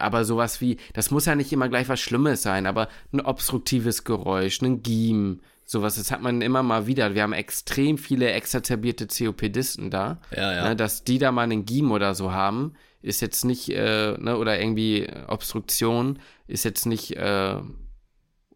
aber 0.00 0.24
sowas 0.24 0.60
wie, 0.60 0.78
das 0.92 1.10
muss 1.10 1.26
ja 1.26 1.34
nicht 1.34 1.52
immer 1.52 1.68
gleich 1.68 1.88
was 1.88 2.00
Schlimmes 2.00 2.42
sein, 2.42 2.66
aber 2.66 2.88
ein 3.12 3.20
obstruktives 3.20 4.04
Geräusch, 4.04 4.60
ein 4.62 4.82
Giem, 4.82 5.40
sowas, 5.64 5.96
das 5.96 6.10
hat 6.10 6.20
man 6.20 6.42
immer 6.42 6.62
mal 6.62 6.86
wieder. 6.86 7.14
Wir 7.14 7.22
haben 7.22 7.32
extrem 7.32 7.96
viele 7.96 8.32
exazerbierte 8.32 9.06
COPDisten 9.06 9.90
da. 9.90 10.20
Ja, 10.36 10.52
ja. 10.52 10.68
Ne, 10.68 10.76
dass 10.76 11.04
die 11.04 11.18
da 11.18 11.30
mal 11.30 11.42
einen 11.42 11.64
Giem 11.64 11.92
oder 11.92 12.14
so 12.14 12.32
haben, 12.32 12.74
ist 13.02 13.20
jetzt 13.20 13.44
nicht, 13.44 13.70
äh, 13.70 14.16
ne, 14.18 14.36
oder 14.36 14.60
irgendwie 14.60 15.08
Obstruktion, 15.28 16.18
ist 16.48 16.64
jetzt 16.64 16.86
nicht 16.86 17.16
äh, 17.16 17.60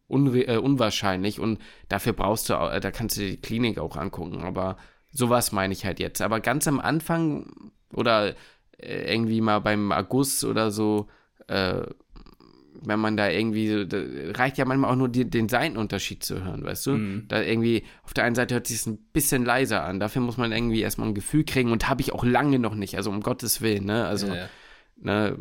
unre 0.08 0.46
äh, 0.46 0.56
unwahrscheinlich 0.58 1.40
und 1.40 1.58
dafür 1.88 2.12
brauchst 2.12 2.50
du, 2.50 2.54
äh, 2.54 2.80
da 2.80 2.90
kannst 2.90 3.16
du 3.16 3.20
die 3.20 3.36
Klinik 3.36 3.78
auch 3.78 3.96
angucken, 3.96 4.42
aber 4.42 4.76
sowas 5.10 5.52
meine 5.52 5.72
ich 5.72 5.84
halt 5.84 6.00
jetzt. 6.00 6.20
Aber 6.20 6.40
ganz 6.40 6.66
am 6.66 6.80
Anfang 6.80 7.72
oder 7.92 8.34
äh, 8.78 9.12
irgendwie 9.12 9.40
mal 9.40 9.60
beim 9.60 9.92
August 9.92 10.44
oder 10.44 10.70
so, 10.70 11.08
äh, 11.48 11.82
wenn 12.86 13.00
man 13.00 13.16
da 13.16 13.28
irgendwie, 13.28 13.86
da 13.86 13.98
reicht 14.38 14.58
ja 14.58 14.64
manchmal 14.64 14.90
auch 14.90 14.96
nur 14.96 15.08
die, 15.08 15.28
den 15.28 15.48
Seitenunterschied 15.48 16.22
zu 16.22 16.44
hören, 16.44 16.64
weißt 16.64 16.86
du? 16.86 16.90
Mhm. 16.92 17.24
Da 17.28 17.40
irgendwie, 17.42 17.84
auf 18.02 18.14
der 18.14 18.24
einen 18.24 18.34
Seite 18.34 18.54
hört 18.54 18.66
sich 18.66 18.78
es 18.78 18.86
ein 18.86 18.98
bisschen 19.12 19.44
leiser 19.44 19.84
an, 19.84 20.00
dafür 20.00 20.22
muss 20.22 20.36
man 20.36 20.52
irgendwie 20.52 20.80
erstmal 20.80 21.08
ein 21.08 21.14
Gefühl 21.14 21.44
kriegen 21.44 21.72
und 21.72 21.88
habe 21.88 22.02
ich 22.02 22.12
auch 22.12 22.24
lange 22.24 22.58
noch 22.58 22.74
nicht, 22.74 22.96
also 22.96 23.10
um 23.10 23.20
Gottes 23.20 23.60
Willen, 23.60 23.84
ne? 23.84 24.06
Also, 24.06 24.28
ja, 24.28 24.34
ja. 24.34 24.48
Ne, 24.96 25.36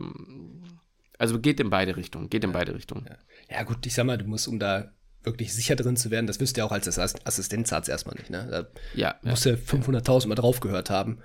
also 1.17 1.39
geht 1.39 1.59
in 1.59 1.69
beide 1.69 1.95
Richtungen, 1.95 2.29
geht 2.29 2.43
in 2.43 2.51
ja, 2.51 2.57
beide 2.57 2.75
Richtungen. 2.75 3.07
Ja. 3.49 3.63
gut, 3.63 3.85
ich 3.85 3.93
sag 3.93 4.05
mal, 4.05 4.17
du 4.17 4.25
musst, 4.25 4.47
um 4.47 4.59
da 4.59 4.91
wirklich 5.23 5.53
sicher 5.53 5.75
drin 5.75 5.95
zu 5.95 6.11
werden, 6.11 6.27
das 6.27 6.39
wirst 6.39 6.57
du 6.57 6.61
ja 6.61 6.65
auch 6.65 6.71
als 6.71 6.99
Assistenzarzt 6.99 7.89
erstmal 7.89 8.15
nicht, 8.15 8.29
ne? 8.29 8.47
Da 8.49 8.67
ja. 8.93 9.15
musst 9.21 9.45
du 9.45 9.51
500.000 9.51 10.27
Mal 10.27 10.35
drauf 10.35 10.59
gehört 10.59 10.89
haben, 10.89 11.19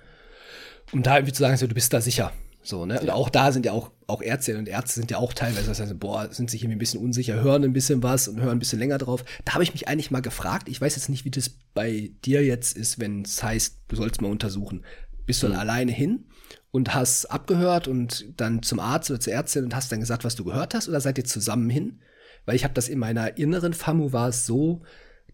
um 0.92 1.02
da 1.02 1.16
irgendwie 1.16 1.32
zu 1.32 1.42
sagen, 1.42 1.56
so, 1.56 1.66
du 1.66 1.74
bist 1.74 1.92
da 1.92 2.00
sicher. 2.00 2.32
So, 2.62 2.84
ne? 2.86 3.00
Und 3.00 3.10
auch 3.10 3.30
da 3.30 3.52
sind 3.52 3.64
ja 3.64 3.72
auch, 3.72 3.90
auch 4.06 4.20
Ärztinnen 4.20 4.60
und 4.60 4.68
Ärzte 4.68 4.94
sind 5.00 5.10
ja 5.10 5.18
auch 5.18 5.32
teilweise, 5.32 5.68
das 5.68 5.80
heißt, 5.80 5.98
boah, 5.98 6.28
sind 6.32 6.50
sich 6.50 6.62
irgendwie 6.62 6.76
ein 6.76 6.80
bisschen 6.80 7.00
unsicher, 7.00 7.42
hören 7.42 7.64
ein 7.64 7.72
bisschen 7.72 8.02
was 8.02 8.28
und 8.28 8.40
hören 8.40 8.56
ein 8.56 8.58
bisschen 8.58 8.78
länger 8.78 8.98
drauf. 8.98 9.24
Da 9.44 9.54
habe 9.54 9.62
ich 9.62 9.72
mich 9.72 9.88
eigentlich 9.88 10.10
mal 10.10 10.20
gefragt, 10.20 10.68
ich 10.68 10.80
weiß 10.80 10.96
jetzt 10.96 11.08
nicht, 11.08 11.24
wie 11.24 11.30
das 11.30 11.50
bei 11.74 12.10
dir 12.24 12.44
jetzt 12.44 12.76
ist, 12.76 12.98
wenn 12.98 13.22
es 13.22 13.42
heißt, 13.42 13.78
du 13.88 13.96
sollst 13.96 14.20
mal 14.20 14.30
untersuchen. 14.30 14.84
Bist 15.24 15.42
du 15.42 15.46
dann 15.46 15.56
mhm. 15.56 15.60
alleine 15.60 15.92
hin 15.92 16.26
und 16.70 16.94
hast 16.94 17.26
abgehört 17.26 17.88
und 17.88 18.32
dann 18.36 18.62
zum 18.62 18.80
Arzt 18.80 19.10
oder 19.10 19.20
zur 19.20 19.32
Ärztin 19.32 19.64
und 19.64 19.74
hast 19.74 19.92
dann 19.92 20.00
gesagt, 20.00 20.24
was 20.24 20.34
du 20.34 20.44
gehört 20.44 20.74
hast, 20.74 20.88
oder 20.88 21.00
seid 21.00 21.18
ihr 21.18 21.24
zusammen 21.24 21.70
hin? 21.70 22.00
Weil 22.44 22.56
ich 22.56 22.64
habe 22.64 22.74
das 22.74 22.88
in 22.88 22.98
meiner 22.98 23.36
inneren 23.36 23.72
FAMU 23.72 24.12
war 24.12 24.28
es 24.28 24.46
so, 24.46 24.82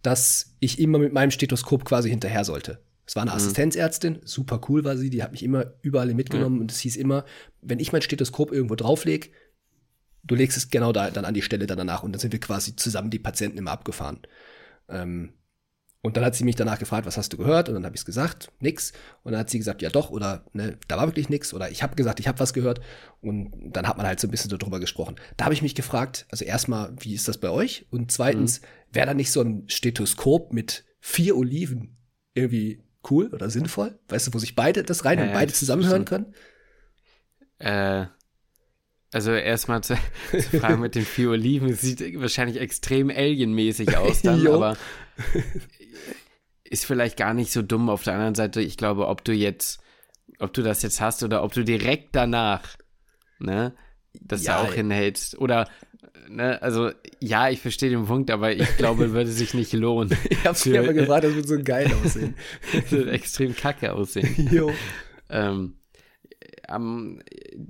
dass 0.03 0.57
ich 0.61 0.79
immer 0.79 0.99
mit 0.99 1.13
meinem 1.13 1.31
Stethoskop 1.31 1.85
quasi 1.85 2.11
hinterher 2.11 2.45
sollte. 2.45 2.84
Es 3.07 3.17
war 3.17 3.23
eine 3.23 3.33
mhm. 3.33 3.37
Assistenzärztin, 3.37 4.21
super 4.25 4.61
cool 4.69 4.85
war 4.85 4.97
sie, 4.97 5.11
die 5.11 5.23
hat 5.23 5.33
mich 5.33 5.43
immer 5.43 5.73
überall 5.83 6.13
mitgenommen 6.15 6.57
mhm. 6.57 6.63
und 6.63 6.73
es 6.73 6.81
hieß 6.81 6.97
immer, 6.97 7.25
wenn 7.61 7.81
ich 7.81 7.93
mein 7.93 8.03
Stethoskop 8.03 8.53
irgendwo 8.53 8.75
drauflege, 8.75 9.29
du 10.23 10.35
legst 10.35 10.57
es 10.57 10.71
genau 10.71 10.93
da 10.93 11.11
dann 11.11 11.25
an 11.25 11.35
die 11.35 11.43
Stelle 11.43 11.67
dann 11.67 11.79
danach 11.79 12.03
und 12.03 12.13
dann 12.13 12.21
sind 12.21 12.33
wir 12.33 12.41
quasi 12.41 12.77
zusammen 12.77 13.11
die 13.11 13.19
Patienten 13.19 13.59
immer 13.59 13.73
abgefahren. 13.73 14.21
Ähm, 14.89 15.35
und 16.05 16.19
dann 16.19 16.25
hat 16.27 16.35
sie 16.35 16.45
mich 16.45 16.55
danach 16.55 16.79
gefragt, 16.79 17.07
was 17.07 17.17
hast 17.17 17.33
du 17.33 17.39
gehört? 17.39 17.71
Und 17.71 17.77
dann 17.77 17.87
habe 17.87 17.97
ich 17.97 18.03
es 18.03 18.05
gesagt, 18.05 18.53
nix. 18.61 18.93
Und 19.23 19.33
dann 19.33 19.41
hat 19.41 19.49
sie 19.49 19.57
gesagt, 19.57 19.81
ja 19.81 19.89
doch, 19.89 20.11
oder 20.11 20.45
ne, 20.53 20.77
da 20.87 20.99
war 20.99 21.07
wirklich 21.07 21.31
nix. 21.31 21.55
Oder 21.55 21.71
ich 21.71 21.83
habe 21.83 21.97
gesagt, 21.97 22.21
ich 22.21 22.29
habe 22.29 22.39
was 22.41 22.53
gehört. 22.53 22.83
Und 23.23 23.73
dann 23.73 23.89
hat 23.89 23.97
man 23.97 24.07
halt 24.07 24.21
so 24.21 24.29
ein 24.29 24.31
bisschen 24.31 24.51
so 24.51 24.59
drüber 24.59 24.81
gesprochen. 24.81 25.17
Da 25.39 25.47
habe 25.47 25.55
ich 25.55 25.63
mich 25.63 25.75
gefragt, 25.75 26.27
also 26.31 26.45
erstmal, 26.45 26.93
wie 27.01 27.15
ist 27.15 27.27
das 27.27 27.39
bei 27.39 27.49
euch? 27.49 27.87
Und 27.89 28.13
zweitens, 28.13 28.61
mhm. 28.61 28.67
wäre 28.93 29.07
da 29.07 29.15
nicht 29.15 29.33
so 29.33 29.41
ein 29.41 29.65
Stethoskop 29.67 30.53
mit 30.53 30.85
vier 31.01 31.39
Oliven 31.39 31.97
irgendwie 32.35 32.84
cool 33.11 33.29
oder 33.33 33.51
sinnvoll? 33.51 33.99
Weißt 34.09 34.27
du, 34.29 34.35
wo 34.35 34.39
sich 34.39 34.55
beide 34.55 34.83
das 34.83 35.05
rein 35.05 35.19
ja, 35.19 35.27
und 35.27 35.33
beide 35.33 35.53
zusammenhören 35.53 36.05
können? 36.05 36.35
Äh, 37.59 38.07
Also 39.13 39.33
erstmal 39.33 39.83
zu, 39.83 39.95
zu 40.33 40.59
fragen 40.61 40.81
mit 40.81 40.95
den 40.97 41.05
vier 41.05 41.31
Oliven, 41.31 41.69
es 41.71 41.83
sieht 41.83 42.01
wahrscheinlich 42.21 42.61
extrem 42.61 43.11
alienmäßig 43.11 43.97
aus 43.97 44.23
dann, 44.23 44.47
aber 44.49 44.77
ist 46.65 46.87
vielleicht 46.87 47.17
gar 47.17 47.35
nicht 47.35 47.53
so 47.53 47.63
dumm. 47.63 47.89
Auf 47.89 48.03
der 48.03 48.15
anderen 48.15 48.35
Seite, 48.35 48.61
ich 48.61 48.77
glaube, 48.77 49.07
ob 49.07 49.25
du 49.25 49.33
jetzt, 49.33 49.81
ob 50.41 50.53
du 50.53 50.63
das 50.63 50.83
jetzt 50.83 51.01
hast 51.01 51.23
oder 51.23 51.45
ob 51.45 51.53
du 51.53 51.65
direkt 51.65 52.17
danach, 52.17 52.77
ne, 53.39 53.75
das 54.21 54.45
ja, 54.45 54.57
da 54.57 54.69
auch 54.69 54.75
hinhältst. 54.75 55.39
Oder, 55.39 55.69
ne, 56.29 56.61
also, 56.63 56.91
ja, 57.21 57.49
ich 57.49 57.61
verstehe 57.61 57.91
den 57.91 58.07
Punkt, 58.07 58.31
aber 58.31 58.53
ich 58.53 58.77
glaube, 58.77 59.13
würde 59.13 59.31
sich 59.31 59.55
nicht 59.55 59.73
lohnen. 59.73 60.17
ich 60.31 60.45
hab's 60.47 60.67
mir 60.67 60.81
aber 60.81 60.93
gesagt, 60.93 61.25
das 61.25 61.35
wird 61.35 61.49
so 61.49 61.63
geil 61.63 61.93
aussehen. 62.05 62.35
das 62.73 62.93
wird 62.93 63.09
extrem 63.09 63.55
kacke 63.55 63.93
aussehen. 63.93 64.49
Jo. 64.55 64.73
ähm, 65.31 65.75
am, 66.69 67.21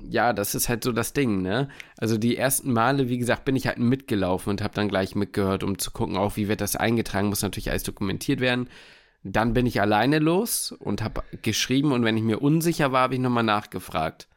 ja, 0.08 0.32
das 0.32 0.54
ist 0.54 0.68
halt 0.68 0.84
so 0.84 0.92
das 0.92 1.12
Ding, 1.12 1.42
ne? 1.42 1.68
Also 1.96 2.16
die 2.18 2.36
ersten 2.36 2.72
Male, 2.72 3.08
wie 3.08 3.18
gesagt, 3.18 3.44
bin 3.44 3.56
ich 3.56 3.66
halt 3.66 3.78
mitgelaufen 3.78 4.50
und 4.50 4.62
habe 4.62 4.74
dann 4.74 4.88
gleich 4.88 5.14
mitgehört, 5.14 5.64
um 5.64 5.78
zu 5.78 5.90
gucken, 5.90 6.16
auch 6.16 6.36
wie 6.36 6.48
wird 6.48 6.60
das 6.60 6.76
eingetragen, 6.76 7.28
muss 7.28 7.42
natürlich 7.42 7.70
alles 7.70 7.82
dokumentiert 7.82 8.40
werden. 8.40 8.68
Dann 9.24 9.54
bin 9.54 9.66
ich 9.66 9.80
alleine 9.80 10.18
los 10.18 10.70
und 10.70 11.02
habe 11.02 11.22
geschrieben 11.42 11.92
und 11.92 12.04
wenn 12.04 12.16
ich 12.16 12.22
mir 12.22 12.40
unsicher 12.40 12.92
war, 12.92 13.02
habe 13.02 13.14
ich 13.14 13.20
nochmal 13.20 13.42
nachgefragt. 13.42 14.28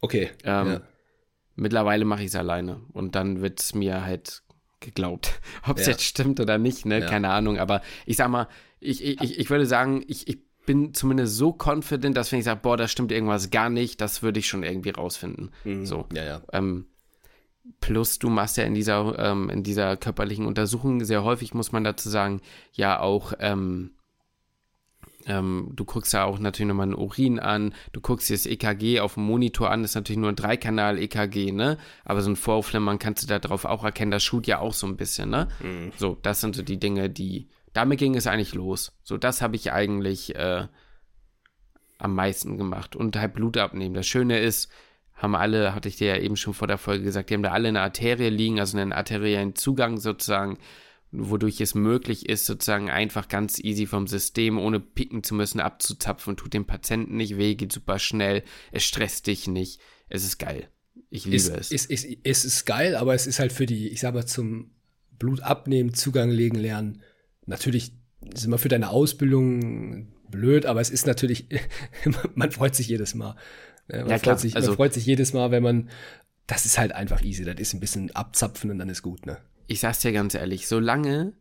Okay. 0.00 0.30
Ähm, 0.44 0.66
ja. 0.66 0.80
Mittlerweile 1.56 2.04
mache 2.04 2.22
ich 2.22 2.28
es 2.28 2.36
alleine 2.36 2.80
und 2.92 3.14
dann 3.14 3.40
wird 3.40 3.60
es 3.60 3.74
mir 3.74 4.04
halt 4.04 4.42
geglaubt. 4.80 5.40
Ob 5.68 5.78
es 5.78 5.86
ja. 5.86 5.92
jetzt 5.92 6.04
stimmt 6.04 6.38
oder 6.38 6.58
nicht, 6.58 6.86
ne? 6.86 7.00
Ja. 7.00 7.06
Keine 7.06 7.30
Ahnung. 7.30 7.58
Aber 7.58 7.82
ich 8.04 8.16
sag 8.16 8.28
mal, 8.28 8.48
ich, 8.78 9.02
ich, 9.02 9.38
ich 9.38 9.50
würde 9.50 9.66
sagen, 9.66 10.04
ich, 10.06 10.28
ich 10.28 10.38
bin 10.66 10.92
zumindest 10.92 11.36
so 11.36 11.56
confident, 11.56 12.16
dass 12.16 12.30
wenn 12.30 12.40
ich 12.40 12.44
sage, 12.44 12.60
boah, 12.62 12.76
da 12.76 12.88
stimmt 12.88 13.12
irgendwas 13.12 13.50
gar 13.50 13.70
nicht, 13.70 14.00
das 14.00 14.22
würde 14.22 14.38
ich 14.38 14.48
schon 14.48 14.62
irgendwie 14.62 14.90
rausfinden. 14.90 15.50
Mhm. 15.64 15.86
So. 15.86 16.06
Ja, 16.12 16.24
ja. 16.24 16.42
Ähm, 16.52 16.86
plus 17.80 18.18
du 18.18 18.28
machst 18.28 18.56
ja 18.56 18.64
in 18.64 18.74
dieser, 18.74 19.18
ähm, 19.18 19.48
in 19.48 19.62
dieser 19.62 19.96
körperlichen 19.96 20.46
Untersuchung 20.46 21.04
sehr 21.04 21.24
häufig, 21.24 21.54
muss 21.54 21.72
man 21.72 21.84
dazu 21.84 22.08
sagen, 22.08 22.42
ja 22.72 23.00
auch 23.00 23.32
ähm, 23.38 23.92
ähm, 25.26 25.72
du 25.74 25.84
guckst 25.84 26.12
ja 26.12 26.24
auch 26.24 26.38
natürlich 26.38 26.68
nochmal 26.68 26.86
einen 26.86 26.94
Urin 26.94 27.38
an, 27.38 27.74
du 27.92 28.00
guckst 28.00 28.28
dir 28.28 28.34
das 28.34 28.46
EKG 28.46 29.00
auf 29.00 29.14
dem 29.14 29.24
Monitor 29.24 29.70
an, 29.70 29.82
das 29.82 29.92
ist 29.92 29.94
natürlich 29.96 30.20
nur 30.20 30.30
ein 30.30 30.36
Dreikanal-EKG, 30.36 31.52
ne? 31.52 31.78
Aber 32.04 32.22
so 32.22 32.30
ein 32.30 32.36
Voraufflimmern 32.36 32.98
kannst 32.98 33.22
du 33.22 33.26
da 33.26 33.38
drauf 33.38 33.64
auch 33.64 33.84
erkennen, 33.84 34.10
das 34.10 34.22
schult 34.22 34.46
ja 34.46 34.60
auch 34.60 34.74
so 34.74 34.86
ein 34.86 34.96
bisschen, 34.96 35.30
ne? 35.30 35.48
Mhm. 35.60 35.92
So, 35.96 36.16
das 36.22 36.40
sind 36.40 36.54
so 36.54 36.62
die 36.62 36.78
Dinge, 36.78 37.10
die, 37.10 37.48
damit 37.72 37.98
ging 37.98 38.14
es 38.14 38.26
eigentlich 38.26 38.54
los. 38.54 38.92
So, 39.02 39.18
das 39.18 39.42
habe 39.42 39.56
ich 39.56 39.72
eigentlich 39.72 40.36
äh, 40.36 40.66
am 41.98 42.14
meisten 42.14 42.58
gemacht. 42.58 42.96
Und 42.96 43.16
halt 43.16 43.34
Blut 43.34 43.56
abnehmen. 43.56 43.94
Das 43.94 44.06
Schöne 44.06 44.38
ist, 44.38 44.70
haben 45.14 45.34
alle, 45.34 45.74
hatte 45.74 45.88
ich 45.88 45.96
dir 45.96 46.08
ja 46.08 46.22
eben 46.22 46.36
schon 46.36 46.54
vor 46.54 46.68
der 46.68 46.78
Folge 46.78 47.04
gesagt, 47.04 47.30
die 47.30 47.34
haben 47.34 47.42
da 47.42 47.52
alle 47.52 47.68
eine 47.68 47.80
Arterie 47.80 48.28
liegen, 48.28 48.60
also 48.60 48.78
einen 48.78 48.92
arteriellen 48.92 49.54
Zugang 49.54 49.98
sozusagen, 49.98 50.58
wodurch 51.12 51.60
es 51.60 51.74
möglich 51.74 52.28
ist, 52.28 52.46
sozusagen 52.46 52.90
einfach 52.90 53.28
ganz 53.28 53.58
easy 53.58 53.86
vom 53.86 54.06
System, 54.06 54.58
ohne 54.58 54.80
picken 54.80 55.22
zu 55.22 55.34
müssen, 55.34 55.60
abzuzapfen. 55.60 56.36
Tut 56.36 56.54
dem 56.54 56.66
Patienten 56.66 57.16
nicht 57.16 57.38
weh, 57.38 57.54
geht 57.54 57.72
super 57.72 57.98
schnell, 57.98 58.42
es 58.72 58.84
stresst 58.84 59.26
dich 59.26 59.48
nicht. 59.48 59.80
Es 60.08 60.24
ist 60.24 60.38
geil. 60.38 60.68
Ich 61.10 61.24
liebe 61.24 61.36
ist, 61.36 61.48
es. 61.48 61.70
Ist, 61.70 61.90
ist, 61.90 62.06
es 62.24 62.44
ist 62.44 62.64
geil, 62.64 62.96
aber 62.96 63.14
es 63.14 63.26
ist 63.26 63.38
halt 63.38 63.52
für 63.52 63.66
die, 63.66 63.88
ich 63.88 64.00
sag 64.00 64.14
mal, 64.14 64.26
zum 64.26 64.72
Blut 65.18 65.40
abnehmen, 65.40 65.94
Zugang 65.94 66.30
legen 66.30 66.56
lernen 66.56 67.02
natürlich 67.46 67.92
ist 68.34 68.44
immer 68.44 68.58
für 68.58 68.68
deine 68.68 68.90
Ausbildung 68.90 70.12
blöd, 70.30 70.66
aber 70.66 70.80
es 70.80 70.90
ist 70.90 71.06
natürlich, 71.06 71.46
man 72.34 72.50
freut 72.50 72.74
sich 72.74 72.88
jedes 72.88 73.14
Mal. 73.14 73.36
Ne? 73.88 74.00
Man, 74.00 74.10
ja, 74.10 74.18
freut 74.18 74.40
sich, 74.40 74.56
also, 74.56 74.68
man 74.68 74.76
freut 74.76 74.94
sich 74.94 75.06
jedes 75.06 75.32
Mal, 75.32 75.50
wenn 75.50 75.62
man, 75.62 75.88
das 76.46 76.66
ist 76.66 76.78
halt 76.78 76.92
einfach 76.92 77.22
easy, 77.22 77.44
das 77.44 77.56
ist 77.58 77.72
ein 77.72 77.80
bisschen 77.80 78.10
abzapfen 78.14 78.70
und 78.70 78.78
dann 78.78 78.88
ist 78.88 79.02
gut, 79.02 79.26
ne? 79.26 79.38
Ich 79.66 79.80
sag's 79.80 80.00
dir 80.00 80.12
ganz 80.12 80.34
ehrlich, 80.34 80.68
solange, 80.68 81.32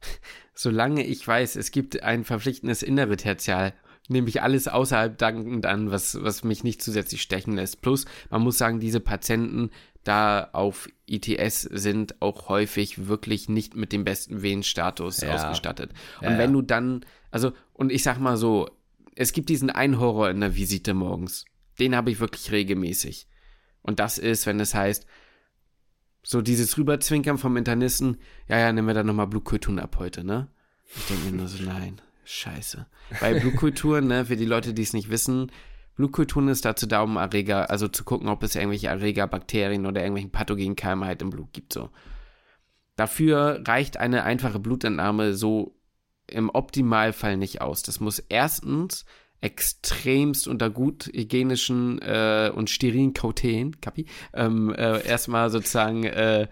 solange 0.54 1.04
ich 1.04 1.26
weiß, 1.26 1.56
es 1.56 1.70
gibt 1.70 2.02
ein 2.02 2.24
verpflichtendes 2.24 2.82
innere 2.82 3.16
Tertial, 3.16 3.74
nehme 4.08 4.28
ich 4.28 4.42
alles 4.42 4.68
außerhalb 4.68 5.16
dankend 5.16 5.64
an, 5.66 5.90
was, 5.90 6.22
was 6.22 6.44
mich 6.44 6.62
nicht 6.62 6.82
zusätzlich 6.82 7.22
stechen 7.22 7.54
lässt. 7.54 7.80
Plus, 7.80 8.04
man 8.30 8.42
muss 8.42 8.58
sagen, 8.58 8.80
diese 8.80 9.00
Patienten 9.00 9.70
da 10.04 10.50
auf 10.52 10.88
ITS 11.06 11.62
sind 11.62 12.20
auch 12.20 12.48
häufig 12.48 13.08
wirklich 13.08 13.48
nicht 13.48 13.74
mit 13.74 13.92
dem 13.92 14.04
besten 14.04 14.42
Venenstatus 14.42 15.22
ja. 15.22 15.34
ausgestattet. 15.34 15.92
Und 16.20 16.32
ja, 16.32 16.38
wenn 16.38 16.52
du 16.52 16.60
dann, 16.60 17.04
also, 17.30 17.52
und 17.72 17.90
ich 17.90 18.02
sag 18.02 18.18
mal 18.18 18.36
so, 18.36 18.68
es 19.16 19.32
gibt 19.32 19.48
diesen 19.48 19.70
einen 19.70 19.98
Horror 19.98 20.30
in 20.30 20.40
der 20.40 20.56
Visite 20.56 20.92
morgens. 20.92 21.46
Den 21.78 21.96
habe 21.96 22.10
ich 22.10 22.20
wirklich 22.20 22.52
regelmäßig. 22.52 23.26
Und 23.82 23.98
das 24.00 24.18
ist, 24.18 24.46
wenn 24.46 24.60
es 24.60 24.74
heißt, 24.74 25.06
so 26.24 26.42
dieses 26.42 26.76
Rüberzwinkern 26.76 27.38
vom 27.38 27.56
Internisten, 27.56 28.16
ja, 28.48 28.58
ja, 28.58 28.72
nehmen 28.72 28.88
wir 28.88 28.94
dann 28.94 29.06
nochmal 29.06 29.26
Blutkulturen 29.26 29.78
ab 29.78 29.96
heute, 29.98 30.24
ne? 30.24 30.48
Ich 30.96 31.06
denke 31.06 31.26
mir 31.26 31.36
nur 31.36 31.48
so, 31.48 31.62
nein, 31.62 32.00
scheiße. 32.24 32.86
Bei 33.20 33.38
Blutkulturen, 33.38 34.06
ne, 34.06 34.24
für 34.24 34.36
die 34.36 34.46
Leute, 34.46 34.74
die 34.74 34.82
es 34.82 34.94
nicht 34.94 35.10
wissen, 35.10 35.52
Blutkulturen 35.96 36.48
ist 36.48 36.64
dazu 36.64 36.86
da, 36.86 37.02
um 37.02 37.16
Erreger, 37.16 37.70
also 37.70 37.86
zu 37.88 38.04
gucken, 38.04 38.28
ob 38.28 38.42
es 38.42 38.56
irgendwelche 38.56 38.88
Erreger, 38.88 39.26
Bakterien 39.26 39.86
oder 39.86 40.00
irgendwelchen 40.00 40.32
pathogenen 40.32 40.76
Keime 40.76 41.06
halt 41.06 41.22
im 41.22 41.30
Blut 41.30 41.52
gibt, 41.52 41.72
so. 41.72 41.90
Dafür 42.96 43.62
reicht 43.66 43.96
eine 43.98 44.24
einfache 44.24 44.58
Blutentnahme 44.58 45.34
so 45.34 45.76
im 46.26 46.48
Optimalfall 46.48 47.36
nicht 47.36 47.60
aus. 47.60 47.82
Das 47.82 48.00
muss 48.00 48.18
erstens 48.18 49.04
extremst 49.44 50.48
unter 50.48 50.70
gut 50.70 51.10
hygienischen 51.12 52.00
äh, 52.00 52.50
und 52.54 52.70
sterilen 52.70 53.12
Kauteen, 53.12 53.78
Kapi, 53.80 54.06
ähm, 54.32 54.74
äh, 54.74 55.06
erstmal 55.06 55.50
sozusagen 55.50 56.04
äh, 56.04 56.48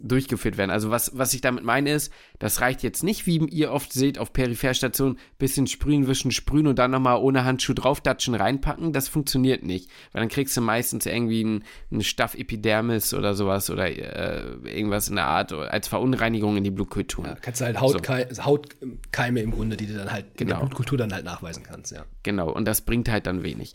durchgeführt 0.00 0.56
werden. 0.56 0.70
Also 0.70 0.90
was, 0.90 1.16
was 1.16 1.34
ich 1.34 1.42
damit 1.42 1.64
meine 1.64 1.92
ist, 1.92 2.12
das 2.38 2.60
reicht 2.60 2.82
jetzt 2.82 3.02
nicht, 3.02 3.26
wie 3.26 3.38
ihr 3.38 3.72
oft 3.72 3.92
seht 3.92 4.18
auf 4.18 4.32
Peripherstationen, 4.32 5.18
bisschen 5.38 5.66
sprühen, 5.66 6.06
wischen, 6.06 6.30
sprühen 6.30 6.66
und 6.66 6.78
dann 6.78 6.90
nochmal 6.90 7.18
ohne 7.18 7.44
Handschuh 7.44 7.74
draufdatschen, 7.74 8.34
reinpacken. 8.34 8.92
Das 8.92 9.08
funktioniert 9.08 9.62
nicht, 9.62 9.90
weil 10.12 10.20
dann 10.20 10.28
kriegst 10.30 10.56
du 10.56 10.62
meistens 10.62 11.04
irgendwie 11.04 11.44
einen, 11.44 11.64
einen 11.90 12.02
Staph-Epidermis 12.02 13.12
oder 13.12 13.34
sowas 13.34 13.68
oder 13.68 13.86
äh, 13.86 14.56
irgendwas 14.64 15.08
in 15.08 15.16
der 15.16 15.26
Art 15.26 15.52
als 15.52 15.88
Verunreinigung 15.88 16.56
in 16.56 16.64
die 16.64 16.70
Blutkultur. 16.70 17.26
Ja, 17.26 17.34
kannst 17.34 17.60
du 17.60 17.66
halt 17.66 17.80
Hautkei 17.80 18.26
so. 18.30 18.44
Hautkeime 18.44 19.40
im 19.40 19.50
Grunde, 19.50 19.76
die 19.76 19.86
du 19.86 19.94
dann 19.94 20.10
halt 20.10 20.24
genau. 20.24 20.32
in 20.32 20.36
der 20.36 20.46
genau. 20.46 20.60
Blutkultur 20.60 20.98
dann 20.98 21.12
halt 21.12 21.24
nachweisen 21.24 21.62
kannst, 21.64 21.92
ja. 21.92 22.06
Genau, 22.22 22.50
und 22.50 22.66
das 22.66 22.80
bringt 22.80 23.10
halt 23.10 23.26
dann 23.26 23.42
wenig. 23.42 23.74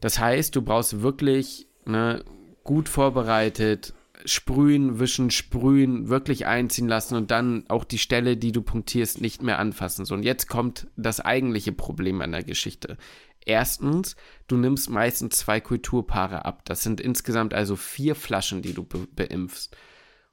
Das 0.00 0.18
heißt, 0.18 0.56
du 0.56 0.62
brauchst 0.62 1.02
wirklich 1.02 1.68
ne, 1.84 2.24
gut 2.64 2.88
vorbereitet 2.88 3.92
sprühen, 4.32 4.98
wischen, 4.98 5.30
sprühen, 5.30 6.08
wirklich 6.08 6.46
einziehen 6.46 6.88
lassen 6.88 7.16
und 7.16 7.30
dann 7.30 7.64
auch 7.68 7.84
die 7.84 7.98
Stelle, 7.98 8.36
die 8.36 8.52
du 8.52 8.62
punktierst, 8.62 9.20
nicht 9.20 9.42
mehr 9.42 9.58
anfassen. 9.58 10.04
So, 10.04 10.14
und 10.14 10.22
jetzt 10.22 10.48
kommt 10.48 10.86
das 10.96 11.20
eigentliche 11.20 11.72
Problem 11.72 12.20
an 12.20 12.32
der 12.32 12.44
Geschichte. 12.44 12.96
Erstens, 13.44 14.16
du 14.46 14.56
nimmst 14.56 14.90
meistens 14.90 15.38
zwei 15.38 15.60
Kulturpaare 15.60 16.44
ab. 16.44 16.64
Das 16.66 16.82
sind 16.82 17.00
insgesamt 17.00 17.54
also 17.54 17.76
vier 17.76 18.14
Flaschen, 18.14 18.62
die 18.62 18.74
du 18.74 18.84
be 18.84 19.06
beimpfst. 19.14 19.76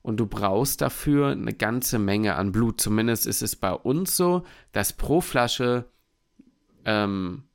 Und 0.01 0.17
du 0.17 0.27
brauchst 0.27 0.81
dafür 0.81 1.29
eine 1.29 1.53
ganze 1.53 1.97
Menge 1.97 2.35
an 2.35 2.51
Blut. 2.51 2.79
Zumindest 2.79 3.25
ist 3.25 3.41
es 3.41 3.55
bei 3.55 3.71
uns 3.71 4.15
so, 4.15 4.43
dass 4.71 4.93
pro 4.93 5.21
Flasche 5.21 5.85
ähm, 6.83 7.45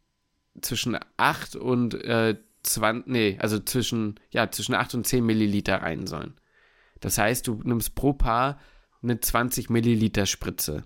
zwischen 0.61 0.99
8 1.17 1.57
und 1.57 1.95
äh, 1.95 2.37
20, 2.63 3.07
nee, 3.11 3.39
also 3.41 3.59
zwischen, 3.59 4.19
ja, 4.31 4.51
zwischen 4.51 4.75
8 4.75 4.95
und 4.95 5.07
10 5.07 5.25
Milliliter 5.25 5.83
rein 5.83 6.07
sollen. 6.07 6.35
Das 7.01 7.19
heißt, 7.19 7.47
du 7.47 7.61
nimmst 7.65 7.95
pro 7.95 8.13
Paar 8.13 8.59
eine 9.03 9.21
20 9.21 9.71
Milliliter 9.71 10.27
Spritze. 10.27 10.85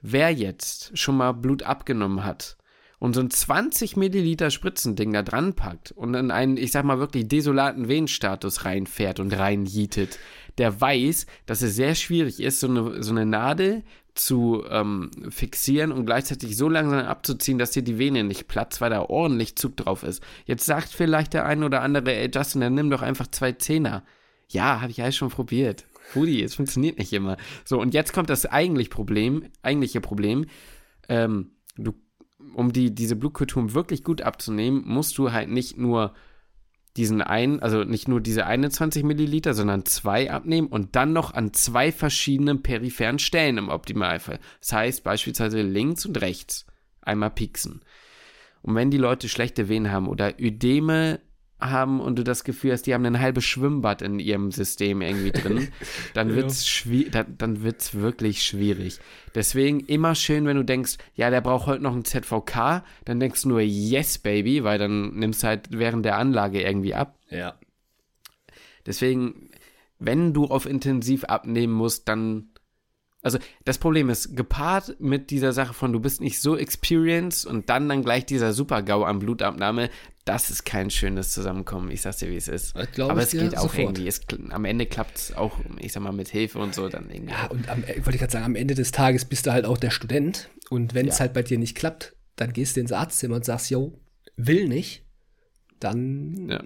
Wer 0.00 0.30
jetzt 0.32 0.96
schon 0.98 1.16
mal 1.16 1.32
Blut 1.32 1.62
abgenommen 1.62 2.24
hat 2.24 2.56
und 2.98 3.14
so 3.14 3.20
ein 3.20 3.30
20 3.30 3.96
Milliliter 3.96 4.50
Spritzending 4.50 5.12
da 5.12 5.22
dran 5.22 5.54
packt 5.54 5.92
und 5.92 6.14
in 6.14 6.30
einen, 6.30 6.56
ich 6.56 6.72
sag 6.72 6.84
mal 6.84 6.98
wirklich 6.98 7.28
desolaten 7.28 7.88
Venenstatus 7.88 8.64
reinfährt 8.64 9.20
und 9.20 9.36
reinjietet, 9.36 10.18
der 10.58 10.80
weiß, 10.80 11.26
dass 11.46 11.62
es 11.62 11.74
sehr 11.74 11.94
schwierig 11.94 12.40
ist, 12.40 12.60
so 12.60 12.68
eine, 12.68 13.02
so 13.02 13.12
eine 13.12 13.24
Nadel 13.24 13.84
zu 14.14 14.64
ähm, 14.68 15.10
fixieren 15.30 15.90
und 15.92 16.04
gleichzeitig 16.04 16.56
so 16.56 16.68
langsam 16.68 17.00
abzuziehen, 17.00 17.58
dass 17.58 17.70
dir 17.70 17.82
die 17.82 17.98
Vene 17.98 18.24
nicht 18.24 18.46
platzt, 18.46 18.80
weil 18.80 18.90
da 18.90 19.02
ordentlich 19.02 19.56
Zug 19.56 19.76
drauf 19.76 20.02
ist. 20.02 20.22
Jetzt 20.44 20.66
sagt 20.66 20.88
vielleicht 20.88 21.32
der 21.32 21.46
ein 21.46 21.62
oder 21.64 21.82
andere, 21.82 22.14
ey 22.14 22.30
Justin, 22.32 22.60
dann 22.60 22.74
nimm 22.74 22.90
doch 22.90 23.02
einfach 23.02 23.26
zwei 23.28 23.52
Zehner. 23.52 24.04
Ja, 24.48 24.80
habe 24.80 24.90
ich 24.90 25.02
alles 25.02 25.16
schon 25.16 25.30
probiert. 25.30 25.86
Rudi, 26.14 26.42
es 26.42 26.54
funktioniert 26.54 26.98
nicht 26.98 27.12
immer. 27.12 27.36
So, 27.64 27.80
und 27.80 27.94
jetzt 27.94 28.12
kommt 28.12 28.28
das 28.28 28.44
eigentlich 28.44 28.90
Problem, 28.90 29.44
eigentliche 29.62 30.00
Problem. 30.00 30.44
Ähm, 31.08 31.52
du, 31.76 31.94
um 32.54 32.72
die, 32.72 32.94
diese 32.94 33.16
Blutkulturen 33.16 33.72
wirklich 33.72 34.04
gut 34.04 34.20
abzunehmen, 34.20 34.82
musst 34.84 35.16
du 35.16 35.32
halt 35.32 35.48
nicht 35.48 35.78
nur 35.78 36.12
diesen 36.96 37.22
einen, 37.22 37.60
also 37.60 37.84
nicht 37.84 38.08
nur 38.08 38.20
diese 38.20 38.46
21 38.46 39.02
Milliliter, 39.02 39.54
sondern 39.54 39.86
zwei 39.86 40.30
abnehmen 40.30 40.68
und 40.68 40.94
dann 40.94 41.12
noch 41.12 41.32
an 41.32 41.52
zwei 41.54 41.90
verschiedenen 41.90 42.62
peripheren 42.62 43.18
Stellen 43.18 43.58
im 43.58 43.68
Optimalfall. 43.68 44.38
Das 44.60 44.72
heißt 44.72 45.04
beispielsweise 45.04 45.62
links 45.62 46.04
und 46.04 46.20
rechts 46.20 46.66
einmal 47.00 47.30
pieksen. 47.30 47.80
Und 48.60 48.74
wenn 48.74 48.90
die 48.90 48.98
Leute 48.98 49.28
schlechte 49.28 49.68
Venen 49.68 49.90
haben 49.90 50.06
oder 50.06 50.40
Ödeme 50.40 51.20
haben 51.70 52.00
und 52.00 52.18
du 52.18 52.24
das 52.24 52.44
Gefühl 52.44 52.72
hast, 52.72 52.82
die 52.82 52.94
haben 52.94 53.04
ein 53.06 53.20
halbes 53.20 53.44
Schwimmbad 53.44 54.02
in 54.02 54.18
ihrem 54.18 54.50
System 54.50 55.02
irgendwie 55.02 55.32
drin, 55.32 55.68
dann 56.14 56.34
wird's 56.34 56.84
ja. 56.84 57.08
dann, 57.10 57.38
dann 57.38 57.62
wird's 57.62 57.94
wirklich 57.94 58.42
schwierig. 58.42 58.98
Deswegen 59.34 59.80
immer 59.80 60.14
schön, 60.14 60.46
wenn 60.46 60.56
du 60.56 60.64
denkst, 60.64 60.98
ja, 61.14 61.30
der 61.30 61.40
braucht 61.40 61.66
heute 61.66 61.82
noch 61.82 61.94
ein 61.94 62.04
ZVK, 62.04 62.84
dann 63.04 63.20
denkst 63.20 63.42
du 63.42 63.48
nur 63.48 63.60
yes 63.60 64.18
baby, 64.18 64.64
weil 64.64 64.78
dann 64.78 65.14
nimmst 65.14 65.42
du 65.42 65.46
halt 65.46 65.68
während 65.70 66.04
der 66.04 66.18
Anlage 66.18 66.62
irgendwie 66.62 66.94
ab. 66.94 67.18
Ja. 67.30 67.54
Deswegen 68.84 69.50
wenn 70.04 70.32
du 70.32 70.46
auf 70.46 70.66
intensiv 70.66 71.24
abnehmen 71.24 71.72
musst, 71.72 72.08
dann 72.08 72.48
also 73.22 73.38
das 73.64 73.78
Problem 73.78 74.10
ist, 74.10 74.36
gepaart 74.36 74.96
mit 74.98 75.30
dieser 75.30 75.52
Sache 75.52 75.74
von 75.74 75.92
du 75.92 76.00
bist 76.00 76.20
nicht 76.20 76.40
so 76.40 76.56
experienced 76.56 77.46
und 77.46 77.68
dann 77.68 77.88
dann 77.88 78.02
gleich 78.02 78.26
dieser 78.26 78.52
Super-GAU 78.52 79.04
an 79.04 79.20
Blutabnahme, 79.20 79.90
das 80.24 80.50
ist 80.50 80.64
kein 80.64 80.90
schönes 80.90 81.32
Zusammenkommen. 81.32 81.90
Ich 81.90 82.02
sag's 82.02 82.18
dir, 82.18 82.28
wie 82.28 82.36
es 82.36 82.48
ist. 82.48 82.76
Aber 82.76 83.22
es 83.22 83.30
geht 83.30 83.56
auch 83.56 83.62
sofort. 83.62 83.98
irgendwie. 83.98 84.08
Es, 84.08 84.20
am 84.50 84.64
Ende 84.64 84.86
klappt 84.86 85.16
es 85.16 85.36
auch, 85.36 85.58
ich 85.78 85.92
sag 85.92 86.02
mal, 86.02 86.12
mit 86.12 86.28
Hilfe 86.28 86.58
und 86.58 86.74
so 86.74 86.88
dann 86.88 87.10
irgendwie. 87.10 87.32
Ja, 87.32 87.46
und 87.46 87.68
am, 87.68 87.82
wollte 87.82 88.10
ich 88.10 88.18
gerade 88.18 88.32
sagen, 88.32 88.44
am 88.44 88.56
Ende 88.56 88.74
des 88.74 88.92
Tages 88.92 89.24
bist 89.24 89.46
du 89.46 89.52
halt 89.52 89.64
auch 89.64 89.78
der 89.78 89.90
Student 89.90 90.48
und 90.70 90.94
wenn 90.94 91.08
es 91.08 91.14
ja. 91.14 91.20
halt 91.20 91.32
bei 91.32 91.42
dir 91.42 91.58
nicht 91.58 91.76
klappt, 91.76 92.16
dann 92.36 92.52
gehst 92.52 92.76
du 92.76 92.80
ins 92.80 92.92
Arztzimmer 92.92 93.36
und 93.36 93.44
sagst, 93.44 93.70
yo, 93.70 93.98
will 94.36 94.68
nicht, 94.68 95.04
dann 95.80 96.48
ja, 96.48 96.62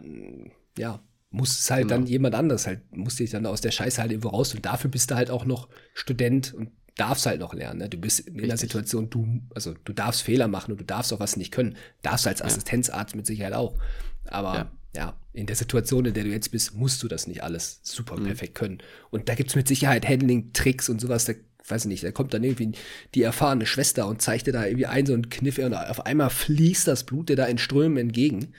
ja 0.78 1.05
muss 1.31 1.59
es 1.59 1.70
halt 1.70 1.89
genau. 1.89 2.01
dann 2.01 2.07
jemand 2.07 2.35
anders 2.35 2.66
halt, 2.66 2.81
muss 2.97 3.16
dich 3.16 3.31
dann 3.31 3.47
aus 3.47 3.61
der 3.61 3.70
Scheiße 3.70 4.01
halt 4.01 4.11
irgendwo 4.11 4.29
raus 4.29 4.55
und 4.55 4.64
dafür 4.64 4.91
bist 4.91 5.11
du 5.11 5.16
halt 5.16 5.31
auch 5.31 5.45
noch 5.45 5.68
Student 5.95 6.55
und 6.55 6.70
darfst 6.97 7.27
halt 7.27 7.41
noch 7.41 7.55
lernen. 7.55 7.81
Ne? 7.81 7.89
Du 7.89 7.99
bist 7.99 8.20
in 8.20 8.35
Richtig. 8.35 8.49
der 8.49 8.57
Situation, 8.57 9.11
du, 9.11 9.43
also 9.55 9.74
du 9.85 9.93
darfst 9.93 10.22
Fehler 10.22 10.49
machen 10.49 10.72
und 10.72 10.81
du 10.81 10.85
darfst 10.85 11.12
auch 11.12 11.20
was 11.20 11.37
nicht 11.37 11.53
können. 11.53 11.77
Darfst 12.03 12.24
du 12.24 12.31
als 12.31 12.41
ja. 12.41 12.47
Assistenzarzt 12.47 13.14
mit 13.14 13.27
Sicherheit 13.27 13.53
auch. 13.53 13.79
Aber 14.24 14.55
ja. 14.55 14.70
ja. 14.97 15.16
in 15.35 15.47
der 15.47 15.57
Situation, 15.57 16.07
in 16.07 16.14
der 16.14 16.24
du 16.24 16.31
jetzt 16.31 16.51
bist, 16.51 16.74
musst 16.74 17.03
du 17.03 17.09
das 17.09 17.27
nicht 17.27 17.43
alles 17.43 17.81
super 17.83 18.16
mhm. 18.18 18.24
perfekt 18.24 18.55
können. 18.55 18.79
Und 19.11 19.29
da 19.29 19.35
gibt 19.35 19.51
es 19.51 19.57
mit 19.57 19.68
Sicherheit 19.68 20.09
Handling-Tricks 20.09 20.89
und 20.89 21.01
sowas, 21.01 21.27
da 21.27 21.35
weiß 21.68 21.85
ich 21.85 21.89
nicht, 21.89 22.05
da 22.05 22.12
kommt 22.12 22.33
dann 22.33 22.45
irgendwie 22.45 22.72
die 23.14 23.22
erfahrene 23.22 23.66
Schwester 23.66 24.07
und 24.07 24.22
zeigt 24.22 24.47
dir 24.47 24.53
da 24.53 24.64
irgendwie 24.64 24.87
ein 24.87 25.05
so 25.05 25.12
einen 25.12 25.29
Kniff 25.29 25.59
und 25.59 25.74
auf 25.74 26.07
einmal 26.07 26.31
fließt 26.31 26.87
das 26.87 27.05
Blut 27.05 27.29
dir 27.29 27.37
da 27.37 27.45
in 27.45 27.59
Strömen 27.59 27.99
entgegen. 27.99 28.55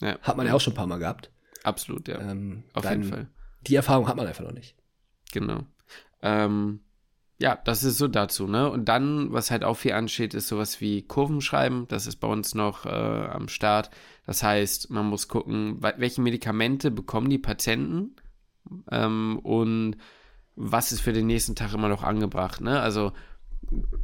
Ja. 0.00 0.18
Hat 0.20 0.36
man 0.36 0.46
ja 0.46 0.52
auch 0.52 0.60
schon 0.60 0.74
ein 0.74 0.76
paar 0.76 0.86
Mal 0.86 0.98
gehabt. 0.98 1.30
Absolut, 1.62 2.08
ja. 2.08 2.20
Ähm, 2.20 2.64
Auf 2.72 2.84
jeden 2.84 3.04
Fall. 3.04 3.28
Die 3.66 3.76
Erfahrung 3.76 4.08
hat 4.08 4.16
man 4.16 4.26
einfach 4.26 4.44
noch 4.44 4.52
nicht. 4.52 4.76
Genau. 5.32 5.66
Ähm, 6.22 6.80
ja, 7.38 7.58
das 7.64 7.82
ist 7.82 7.98
so 7.98 8.06
dazu, 8.08 8.46
ne? 8.46 8.70
Und 8.70 8.84
dann, 8.84 9.32
was 9.32 9.50
halt 9.50 9.64
auch 9.64 9.76
viel 9.76 9.92
ansteht, 9.92 10.34
ist 10.34 10.48
sowas 10.48 10.80
wie 10.80 11.02
Kurvenschreiben. 11.02 11.88
Das 11.88 12.06
ist 12.06 12.16
bei 12.16 12.28
uns 12.28 12.54
noch 12.54 12.86
äh, 12.86 12.88
am 12.88 13.48
Start. 13.48 13.90
Das 14.26 14.42
heißt, 14.42 14.90
man 14.90 15.06
muss 15.06 15.28
gucken, 15.28 15.78
welche 15.80 16.20
Medikamente 16.20 16.90
bekommen 16.90 17.30
die 17.30 17.38
Patienten 17.38 18.14
ähm, 18.90 19.40
und 19.42 19.96
was 20.54 20.92
ist 20.92 21.00
für 21.00 21.12
den 21.12 21.26
nächsten 21.26 21.56
Tag 21.56 21.74
immer 21.74 21.88
noch 21.88 22.02
angebracht, 22.02 22.60
ne? 22.60 22.80
Also 22.80 23.12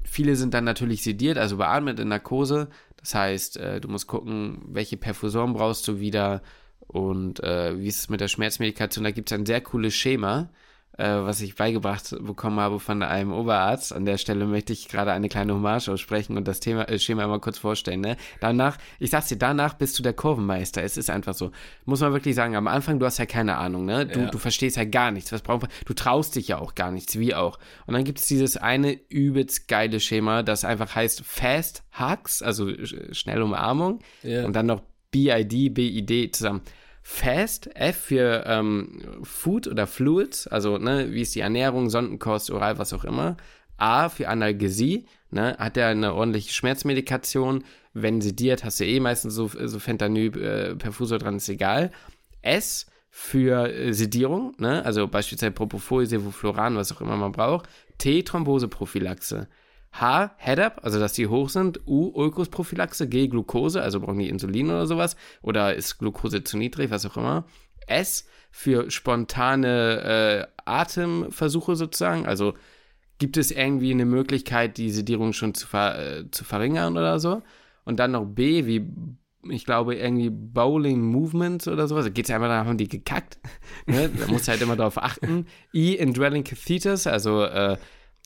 viele 0.03 0.35
sind 0.35 0.55
dann 0.55 0.65
natürlich 0.65 1.03
sediert, 1.03 1.39
also 1.39 1.59
beatmet 1.59 2.01
in 2.01 2.09
Narkose. 2.09 2.69
Das 2.97 3.15
heißt, 3.15 3.57
äh, 3.59 3.81
du 3.81 3.89
musst 3.89 4.07
gucken, 4.07 4.63
welche 4.67 4.97
Perfusoren 4.97 5.53
brauchst 5.53 5.87
du 5.87 6.01
wieder, 6.01 6.43
und 6.89 7.41
äh, 7.45 7.79
wie 7.79 7.87
ist 7.87 7.99
es 7.99 8.09
mit 8.09 8.21
der 8.21 8.29
Schmerzmedikation? 8.29 9.05
Da 9.05 9.11
gibt 9.11 9.31
es 9.31 9.39
ein 9.39 9.47
sehr 9.47 9.61
cooles 9.61 9.95
Schema, 9.95 10.49
äh, 10.97 11.05
was 11.05 11.43
ich 11.43 11.55
beigebracht 11.55 12.17
bekommen 12.19 12.59
habe 12.61 12.81
von 12.81 13.03
einem 13.03 13.31
Oberarzt. 13.31 13.93
An 13.93 14.07
der 14.07 14.17
Stelle 14.17 14.47
möchte 14.47 14.73
ich 14.73 14.89
gerade 14.89 15.13
eine 15.13 15.29
kleine 15.29 15.53
Hommage 15.53 15.91
aussprechen 15.91 16.39
und 16.39 16.49
das 16.49 16.61
Thema, 16.61 16.89
äh, 16.89 16.99
Schema 16.99 17.25
einmal 17.25 17.41
kurz 17.41 17.59
vorstellen. 17.59 18.01
Ne? 18.01 18.17
Danach, 18.41 18.79
ich 18.99 19.11
sag's 19.11 19.29
dir, 19.29 19.37
danach 19.37 19.75
bist 19.75 19.99
du 19.99 20.03
der 20.03 20.15
Kurvenmeister. 20.15 20.83
Es 20.83 20.97
ist 20.97 21.11
einfach 21.11 21.35
so. 21.35 21.51
Muss 21.85 22.01
man 22.01 22.15
wirklich 22.15 22.35
sagen, 22.35 22.57
am 22.57 22.67
Anfang, 22.67 22.99
du 22.99 23.05
hast 23.05 23.19
ja 23.19 23.27
keine 23.27 23.59
Ahnung, 23.59 23.85
ne? 23.85 24.07
Du, 24.07 24.21
ja. 24.21 24.31
du 24.31 24.39
verstehst 24.39 24.79
ja 24.79 24.85
gar 24.85 25.11
nichts. 25.11 25.31
Was 25.31 25.43
braucht 25.43 25.63
man? 25.63 25.71
Du 25.85 25.93
traust 25.93 26.37
dich 26.37 26.49
ja 26.49 26.59
auch 26.59 26.75
gar 26.75 26.91
nichts, 26.91 27.19
wie 27.19 27.35
auch. 27.35 27.59
Und 27.87 27.93
dann 27.93 28.05
gibt 28.05 28.19
es 28.19 28.27
dieses 28.27 28.57
eine 28.57 28.93
übelst 29.11 29.69
geile 29.69 30.01
Schema, 30.01 30.43
das 30.43 30.65
einfach 30.65 30.95
heißt 30.95 31.23
Fast 31.23 31.83
Hugs, 32.01 32.41
also 32.41 32.73
schnelle 33.13 33.45
Umarmung. 33.45 34.01
Ja. 34.23 34.47
Und 34.47 34.57
dann 34.57 34.65
noch 34.65 34.83
BID, 35.11 35.75
BID 35.75 36.35
zusammen. 36.35 36.63
Fast, 37.03 37.75
F 37.75 37.97
für 37.97 38.45
ähm, 38.47 39.01
Food 39.23 39.67
oder 39.67 39.87
Fluids, 39.87 40.47
also 40.47 40.77
ne, 40.77 41.11
wie 41.11 41.23
ist 41.23 41.35
die 41.35 41.41
Ernährung, 41.41 41.89
Sondenkost, 41.89 42.51
oral, 42.51 42.79
was 42.79 42.93
auch 42.93 43.05
immer. 43.05 43.39
A 43.79 44.09
für 44.11 44.29
Analgesie, 44.29 45.07
ne, 45.31 45.57
hat 45.59 45.77
er 45.79 45.89
eine 45.89 46.13
ordentliche 46.13 46.53
Schmerzmedikation. 46.53 47.65
Wenn 47.95 48.21
sediert, 48.21 48.63
hast 48.63 48.81
du 48.81 48.85
eh 48.85 49.01
meistens 49.01 49.35
so, 49.35 49.49
so 49.49 49.79
Fentanyl, 49.79 50.37
äh, 50.39 50.77
Perfusor 50.77 51.19
dran, 51.19 51.37
ist 51.37 51.49
egal. 51.49 51.91
S 52.43 52.87
für 53.11 53.73
äh, 53.73 53.95
Sedierung, 53.95 54.55
ne, 54.59 54.85
also 54.85 55.09
beispielsweise 55.09 55.53
Propofol, 55.53 56.05
Sevofluran, 56.07 56.77
was 56.77 56.93
auch 56.93 57.01
immer 57.01 57.17
man 57.17 57.33
braucht. 57.33 57.69
T 57.97 58.23
Thromboseprophylaxe. 58.23 59.49
H, 59.93 60.35
Head-Up, 60.37 60.81
also 60.83 60.99
dass 60.99 61.13
die 61.13 61.27
hoch 61.27 61.49
sind. 61.49 61.81
U, 61.87 62.09
Ulkusprophylaxe. 62.09 63.09
G, 63.09 63.29
Glucose, 63.29 63.83
also 63.83 64.01
brauchen 64.01 64.19
die 64.19 64.29
Insulin 64.29 64.71
oder 64.71 64.87
sowas. 64.87 65.17
Oder 65.43 65.75
ist 65.75 65.99
Glucose 65.99 66.45
zu 66.45 66.59
niedrig, 66.59 66.91
was 66.91 67.07
auch 67.07 67.17
immer. 67.17 67.45
S, 67.87 68.27
für 68.51 68.91
spontane 68.91 70.47
äh, 70.57 70.63
Atemversuche 70.65 71.77
sozusagen. 71.77 72.27
Also 72.27 72.55
gibt 73.19 73.37
es 73.37 73.51
irgendwie 73.51 73.91
eine 73.91 74.05
Möglichkeit, 74.05 74.77
die 74.79 74.91
Sedierung 74.91 75.33
schon 75.33 75.55
zu, 75.55 75.67
ver 75.67 76.19
äh, 76.19 76.31
zu 76.31 76.45
verringern 76.45 76.97
oder 76.97 77.19
so. 77.19 77.43
Und 77.85 77.99
dann 77.99 78.13
noch 78.13 78.27
B, 78.27 78.67
wie 78.67 78.87
ich 79.51 79.65
glaube, 79.65 79.95
irgendwie 79.95 80.31
Bowling 80.31 81.01
Movements 81.01 81.69
oder 81.69 81.87
sowas. 81.89 82.05
Da 82.05 82.11
geht 82.11 82.27
es 82.27 82.31
einfach, 82.31 82.49
da 82.49 82.65
haben 82.65 82.77
die 82.77 82.89
gekackt. 82.89 83.39
ne? 83.87 84.11
Da 84.11 84.27
muss 84.27 84.49
halt 84.49 84.61
immer 84.61 84.77
darauf 84.77 84.99
achten. 84.99 85.47
I, 85.73 85.95
Indwelling 85.95 86.45
Catheters, 86.45 87.07
also 87.07 87.45
äh, 87.45 87.77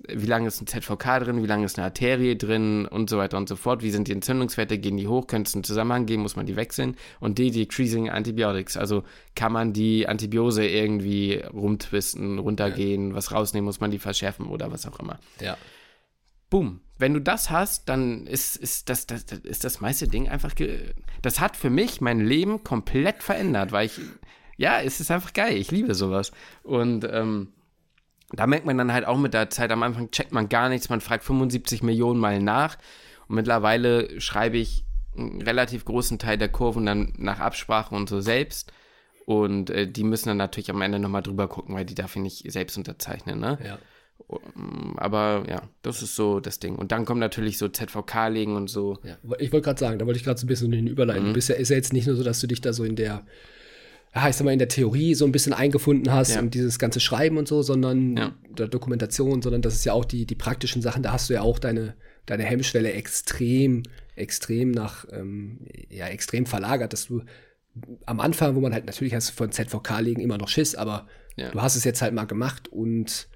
wie 0.09 0.27
lange 0.27 0.49
ist 0.49 0.61
ein 0.61 0.67
ZVK 0.67 1.21
drin, 1.21 1.43
wie 1.43 1.47
lange 1.47 1.65
ist 1.65 1.79
eine 1.79 1.87
Arterie 1.87 2.37
drin 2.37 2.87
und 2.87 3.09
so 3.09 3.19
weiter 3.19 3.37
und 3.37 3.49
so 3.49 3.57
fort. 3.57 3.83
Wie 3.83 3.91
sind 3.91 4.09
die 4.09 4.13
Entzündungswerte, 4.13 4.79
gehen 4.79 4.97
die 4.97 5.07
hoch, 5.07 5.27
könnte 5.27 5.49
es 5.49 5.55
einen 5.55 5.65
Zusammenhang 5.65 6.07
geben, 6.07 6.23
muss 6.23 6.37
man 6.37 6.47
die 6.47 6.57
wechseln. 6.57 6.97
Und 7.21 7.39
D, 7.39 7.51
Decreasing 7.51 8.11
Antibiotics, 8.11 8.77
also 8.77 9.05
kann 9.35 9.53
man 9.53 9.73
die 9.73 10.09
Antibiose 10.09 10.67
irgendwie 10.67 11.43
rumtwisten, 11.53 12.39
runtergehen, 12.39 13.11
ja. 13.11 13.15
was 13.15 13.33
rausnehmen, 13.33 13.67
muss 13.67 13.81
man 13.81 13.91
die 13.91 13.99
verschärfen 13.99 14.47
oder 14.47 14.73
was 14.73 14.87
auch 14.87 14.99
immer. 14.99 15.19
Ja. 15.41 15.57
Boom. 16.51 16.81
Wenn 16.99 17.15
du 17.15 17.21
das 17.21 17.51
hast, 17.51 17.89
dann 17.89 18.27
ist, 18.27 18.57
ist, 18.57 18.89
das, 18.89 19.07
das, 19.07 19.27
das, 19.27 19.41
ist 19.41 19.65
das 19.65 19.81
meiste 19.81 20.07
Ding 20.09 20.29
einfach. 20.29 20.53
Das 21.23 21.41
hat 21.41 21.57
für 21.57 21.71
mich 21.71 22.01
mein 22.01 22.21
Leben 22.21 22.63
komplett 22.65 23.23
verändert, 23.23 23.73
weil 23.73 23.87
ich. 23.87 24.01
Ja, 24.59 24.81
es 24.81 25.01
ist 25.01 25.11
einfach 25.11 25.33
geil. 25.33 25.57
Ich 25.57 25.71
liebe 25.71 25.95
sowas. 25.95 26.31
Und 26.63 27.05
ähm, 27.11 27.49
da 28.35 28.47
merkt 28.47 28.67
man 28.67 28.79
dann 28.79 28.93
halt 28.93 29.07
auch 29.07 29.19
mit 29.19 29.35
der 29.35 29.51
Zeit, 29.51 29.71
am 29.71 29.83
Anfang 29.83 30.11
checkt 30.11 30.33
man 30.33 30.49
gar 30.49 30.69
nichts, 30.69 30.89
man 30.89 31.01
fragt 31.01 31.25
75 31.25 31.83
Millionen 31.83 32.21
Mal 32.21 32.41
nach 32.41 32.79
und 33.29 33.37
mittlerweile 33.37 34.21
schreibe 34.21 34.59
ich 34.59 34.85
einen 35.17 35.43
relativ 35.43 35.85
großen 35.85 36.19
Teil 36.19 36.39
der 36.39 36.49
Kurven 36.49 36.87
dann 36.87 37.13
nach 37.19 37.41
Absprache 37.41 37.95
und 37.95 38.09
so 38.09 38.21
selbst 38.21 38.73
und 39.27 39.71
äh, 39.71 39.87
die 39.87 40.05
müssen 40.05 40.29
dann 40.29 40.37
natürlich 40.37 40.71
am 40.71 40.81
Ende 40.83 40.99
nochmal 40.99 41.23
drüber 41.23 41.49
gucken, 41.49 41.75
weil 41.75 41.85
die 41.85 41.95
darf 41.95 42.17
ich 42.17 42.23
nicht 42.23 42.51
selbst 42.53 42.77
unterzeichnen, 42.77 43.39
ne? 43.39 43.59
Ja. 43.65 43.79
Aber 44.97 45.45
ja, 45.49 45.63
das 45.83 46.03
ist 46.03 46.15
so 46.17 46.41
das 46.41 46.59
Ding. 46.59 46.77
Und 46.77 46.93
dann 46.93 47.05
kommt 47.05 47.21
natürlich 47.21 47.59
so 47.59 47.69
ZVK-Legen 47.69 48.57
und 48.57 48.69
so. 48.69 48.99
Ja, 49.03 49.17
ich 49.39 49.53
wollte 49.53 49.65
gerade 49.65 49.81
sagen, 49.81 49.99
da 49.99 50.07
wollte 50.07 50.19
ich 50.19 50.25
gerade 50.25 50.39
so 50.39 50.47
ein 50.47 50.49
bisschen 50.49 50.73
in 50.73 50.85
den 50.85 50.87
Überleiten. 50.87 51.25
Mhm. 51.25 51.29
Du 51.29 51.35
bist 51.35 51.49
ja, 51.49 51.57
ist 51.57 51.71
ja 51.71 51.77
jetzt 51.77 51.93
nicht 51.93 52.07
nur 52.07 52.17
so, 52.17 52.23
dass 52.23 52.41
du 52.41 52.47
dich 52.47 52.61
da 52.61 52.73
so 52.73 52.85
in 52.85 52.97
der 52.97 53.27
ja, 54.15 54.29
ich 54.29 54.37
sag 54.37 54.45
mal, 54.45 54.53
in 54.53 54.59
der 54.59 54.69
Theorie 54.69 55.15
so 55.15 55.25
ein 55.25 55.33
bisschen 55.33 55.55
eingefunden 55.55 56.13
hast 56.13 56.35
ja. 56.35 56.41
und 56.41 56.53
dieses 56.53 56.79
ganze 56.79 57.01
Schreiben 57.01 57.39
und 57.39 57.49
so, 57.49 57.63
sondern 57.63 58.17
ja. 58.17 58.35
der 58.59 58.69
Dokumentation, 58.69 59.41
sondern 59.41 59.63
das 59.63 59.75
ist 59.75 59.85
ja 59.85 59.95
auch 59.95 60.05
die, 60.05 60.27
die 60.27 60.35
praktischen 60.35 60.83
Sachen, 60.83 61.03
da 61.03 61.13
hast 61.13 61.31
du 61.31 61.35
ja 61.35 61.41
auch 61.41 61.59
deine, 61.59 61.95
deine 62.27 62.43
Hemmschwelle 62.45 62.93
extrem, 62.93 63.85
extrem 64.15 64.71
nach, 64.71 65.07
ähm, 65.11 65.61
ja, 65.89 66.09
extrem 66.09 66.45
verlagert, 66.45 66.93
dass 66.93 67.07
du 67.07 67.23
am 68.05 68.21
Anfang, 68.21 68.55
wo 68.55 68.61
man 68.61 68.75
halt 68.75 68.85
natürlich 68.85 69.15
hast 69.15 69.31
von 69.31 69.51
ZVK-Legen 69.51 70.21
immer 70.21 70.37
noch 70.37 70.49
Schiss, 70.49 70.75
aber 70.75 71.07
ja. 71.37 71.51
du 71.51 71.63
hast 71.63 71.77
es 71.77 71.85
jetzt 71.85 72.03
halt 72.03 72.13
mal 72.13 72.27
gemacht 72.27 72.69
und 72.69 73.29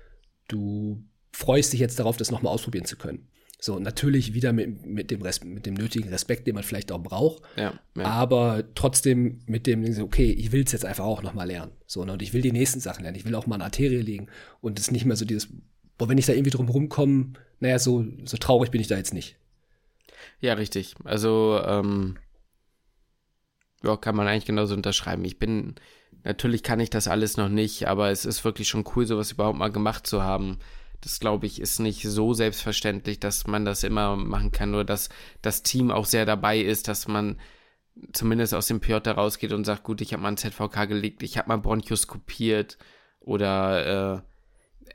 du 0.49 1.03
freust 1.33 1.73
dich 1.73 1.81
jetzt 1.81 1.99
darauf, 1.99 2.19
das 2.19 2.31
nochmal 2.31 2.53
ausprobieren 2.53 2.85
zu 2.85 2.97
können. 2.97 3.29
So, 3.59 3.79
natürlich 3.79 4.35
wieder 4.35 4.53
mit, 4.53 4.85
mit, 4.85 5.11
dem 5.11 5.23
Res 5.23 5.43
mit 5.43 5.65
dem 5.65 5.75
nötigen 5.75 6.11
Respekt, 6.11 6.47
den 6.47 6.55
man 6.55 6.63
vielleicht 6.63 6.93
auch 6.93 7.03
braucht. 7.03 7.43
Ja, 7.57 7.73
ja. 7.97 8.05
Aber 8.05 8.65
trotzdem 8.75 9.41
mit 9.47 9.67
dem, 9.67 9.85
okay, 10.03 10.31
ich 10.31 10.53
will 10.53 10.65
es 10.65 10.73
jetzt 10.73 10.85
einfach 10.85 11.05
auch 11.05 11.23
nochmal 11.23 11.47
lernen. 11.47 11.73
So, 11.87 12.05
ne, 12.05 12.13
und 12.13 12.23
ich 12.23 12.35
will 12.35 12.43
die 12.43 12.53
nächsten 12.53 12.81
Sachen 12.81 13.03
lernen. 13.03 13.17
Ich 13.17 13.25
will 13.25 13.35
auch 13.35 13.47
mal 13.47 13.55
eine 13.55 13.65
Arterie 13.65 14.03
legen. 14.03 14.29
Und 14.61 14.79
es 14.79 14.87
ist 14.87 14.93
nicht 14.93 15.07
mehr 15.07 15.17
so 15.17 15.25
dieses, 15.25 15.49
boah, 15.97 16.09
wenn 16.09 16.19
ich 16.19 16.27
da 16.27 16.35
irgendwie 16.35 16.51
drum 16.51 16.69
rumkomme, 16.69 17.33
naja, 17.61 17.79
so, 17.79 18.05
so 18.25 18.37
traurig 18.37 18.71
bin 18.71 18.81
ich 18.81 18.89
da 18.89 18.97
jetzt 18.97 19.15
nicht. 19.15 19.37
Ja, 20.41 20.53
richtig. 20.55 20.95
Also, 21.05 21.61
ähm, 21.65 22.19
ja, 23.83 23.97
kann 23.97 24.17
man 24.17 24.29
eigentlich 24.29 24.45
genauso 24.45 24.75
unterschreiben. 24.75 25.25
Ich 25.25 25.39
bin, 25.39 25.77
natürlich 26.25 26.63
kann 26.63 26.81
ich 26.81 26.91
das 26.91 27.09
alles 27.09 27.39
noch 27.39 27.49
nicht, 27.49 27.89
aber 27.89 28.11
es 28.11 28.27
ist 28.27 28.45
wirklich 28.45 28.69
schon 28.69 28.85
cool, 28.95 29.07
sowas 29.07 29.33
überhaupt 29.33 29.59
mal 29.59 29.73
gemacht 29.73 30.07
zu 30.07 30.23
haben. 30.23 30.59
Das 31.07 31.21
glaube 31.21 31.47
ich 31.47 31.61
ist 31.61 31.79
nicht 31.79 32.03
so 32.03 32.35
selbstverständlich, 32.35 33.21
dass 33.21 33.47
man 33.47 33.65
das 33.65 33.85
immer 33.85 34.17
machen 34.17 34.51
kann, 34.51 34.73
nur 34.73 34.83
dass 34.83 35.09
das 35.41 35.63
Team 35.63 35.93
auch 35.93 36.05
sehr 36.05 36.27
dabei 36.27 36.59
ist, 36.59 36.89
dass 36.89 37.07
man 37.07 37.39
zumindest 38.13 38.55
aus 38.55 38.67
dem 38.67 38.81
PJ 38.81 39.11
rausgeht 39.11 39.53
und 39.53 39.65
sagt, 39.65 39.85
gut, 39.85 40.01
ich 40.01 40.13
habe 40.13 40.25
mal 40.25 40.31
ein 40.31 40.37
ZVK 40.37 40.89
gelegt, 40.89 41.23
ich 41.23 41.39
habe 41.39 41.47
mal 41.47 41.59
Bronchioskopiert 41.59 42.77
oder 43.21 44.17
äh, 44.17 44.21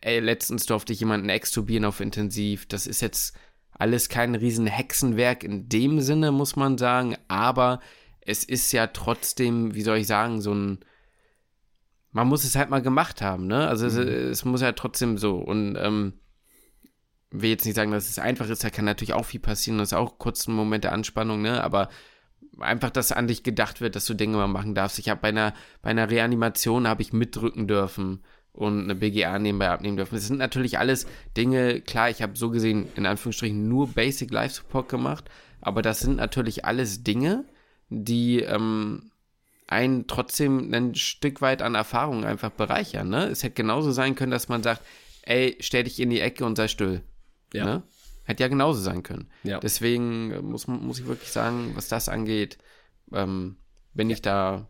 ey, 0.01 0.19
letztens 0.19 0.65
durfte 0.65 0.91
ich 0.91 0.99
jemanden 0.99 1.29
extubieren 1.29 1.85
auf 1.85 2.01
Intensiv. 2.01 2.65
Das 2.65 2.87
ist 2.87 3.01
jetzt 3.01 3.33
alles 3.71 4.09
kein 4.09 4.35
riesen 4.35 4.67
Hexenwerk 4.67 5.45
in 5.45 5.69
dem 5.69 6.01
Sinne, 6.01 6.33
muss 6.33 6.57
man 6.57 6.77
sagen, 6.77 7.15
aber 7.29 7.79
es 8.19 8.43
ist 8.43 8.73
ja 8.73 8.87
trotzdem, 8.87 9.75
wie 9.75 9.83
soll 9.83 9.99
ich 9.99 10.07
sagen, 10.07 10.41
so 10.41 10.53
ein 10.53 10.79
man 12.11 12.27
muss 12.27 12.43
es 12.43 12.55
halt 12.55 12.69
mal 12.69 12.81
gemacht 12.81 13.21
haben, 13.21 13.47
ne? 13.47 13.67
Also 13.67 13.85
mhm. 13.85 13.91
es, 13.91 14.39
es, 14.39 14.45
muss 14.45 14.61
ja 14.61 14.71
trotzdem 14.73 15.17
so 15.17 15.37
und 15.37 15.77
ähm, 15.79 16.13
will 17.31 17.49
jetzt 17.49 17.65
nicht 17.65 17.75
sagen, 17.75 17.91
dass 17.91 18.09
es 18.09 18.19
einfach 18.19 18.49
ist, 18.49 18.63
da 18.63 18.69
kann 18.69 18.85
natürlich 18.85 19.13
auch 19.13 19.25
viel 19.25 19.39
passieren, 19.39 19.77
das 19.77 19.89
ist 19.89 19.97
auch 19.97 20.17
kurz 20.17 20.47
ein 20.47 20.53
Moment 20.53 20.83
der 20.83 20.93
Anspannung, 20.93 21.41
ne? 21.41 21.63
Aber 21.63 21.89
einfach, 22.59 22.89
dass 22.89 23.11
an 23.11 23.27
dich 23.27 23.43
gedacht 23.43 23.81
wird, 23.81 23.95
dass 23.95 24.05
du 24.05 24.13
Dinge 24.13 24.37
mal 24.37 24.47
machen 24.47 24.75
darfst. 24.75 24.99
Ich 24.99 25.09
habe 25.09 25.21
bei 25.21 25.29
einer, 25.29 25.53
bei 25.81 25.89
einer 25.89 26.09
Reanimation 26.09 26.87
habe 26.87 27.01
ich 27.01 27.13
mitdrücken 27.13 27.67
dürfen 27.67 28.23
und 28.51 28.83
eine 28.83 28.95
BGA 28.95 29.39
nebenbei 29.39 29.69
abnehmen 29.69 29.97
dürfen. 29.97 30.15
Das 30.15 30.27
sind 30.27 30.37
natürlich 30.37 30.77
alles 30.77 31.07
Dinge, 31.37 31.81
klar, 31.81 32.09
ich 32.09 32.21
habe 32.21 32.37
so 32.37 32.49
gesehen, 32.49 32.87
in 32.95 33.05
Anführungsstrichen, 33.05 33.67
nur 33.67 33.87
Basic 33.93 34.31
Life 34.31 34.55
Support 34.55 34.89
gemacht, 34.89 35.29
aber 35.61 35.81
das 35.81 36.01
sind 36.01 36.17
natürlich 36.17 36.65
alles 36.65 37.03
Dinge, 37.03 37.45
die 37.89 38.41
ähm, 38.41 39.10
einen 39.71 40.05
trotzdem 40.05 40.73
ein 40.73 40.95
Stück 40.95 41.41
weit 41.41 41.61
an 41.61 41.75
Erfahrung 41.75 42.25
einfach 42.25 42.49
bereichern. 42.51 43.09
Ne? 43.09 43.27
Es 43.27 43.41
hätte 43.41 43.55
genauso 43.55 43.91
sein 43.91 44.15
können, 44.15 44.31
dass 44.31 44.49
man 44.49 44.61
sagt, 44.61 44.81
ey, 45.21 45.55
stell 45.61 45.85
dich 45.85 45.99
in 45.99 46.09
die 46.09 46.19
Ecke 46.19 46.43
und 46.43 46.57
sei 46.57 46.67
still. 46.67 47.03
Ja. 47.53 47.65
Ne? 47.65 47.83
Hätte 48.25 48.43
ja 48.43 48.49
genauso 48.49 48.81
sein 48.81 49.01
können. 49.01 49.29
Ja. 49.43 49.59
Deswegen 49.59 50.31
äh, 50.31 50.41
muss, 50.41 50.67
muss 50.67 50.99
ich 50.99 51.07
wirklich 51.07 51.31
sagen, 51.31 51.71
was 51.75 51.87
das 51.87 52.09
angeht, 52.09 52.57
ähm, 53.13 53.55
bin 53.93 54.09
ich 54.09 54.21
da. 54.21 54.67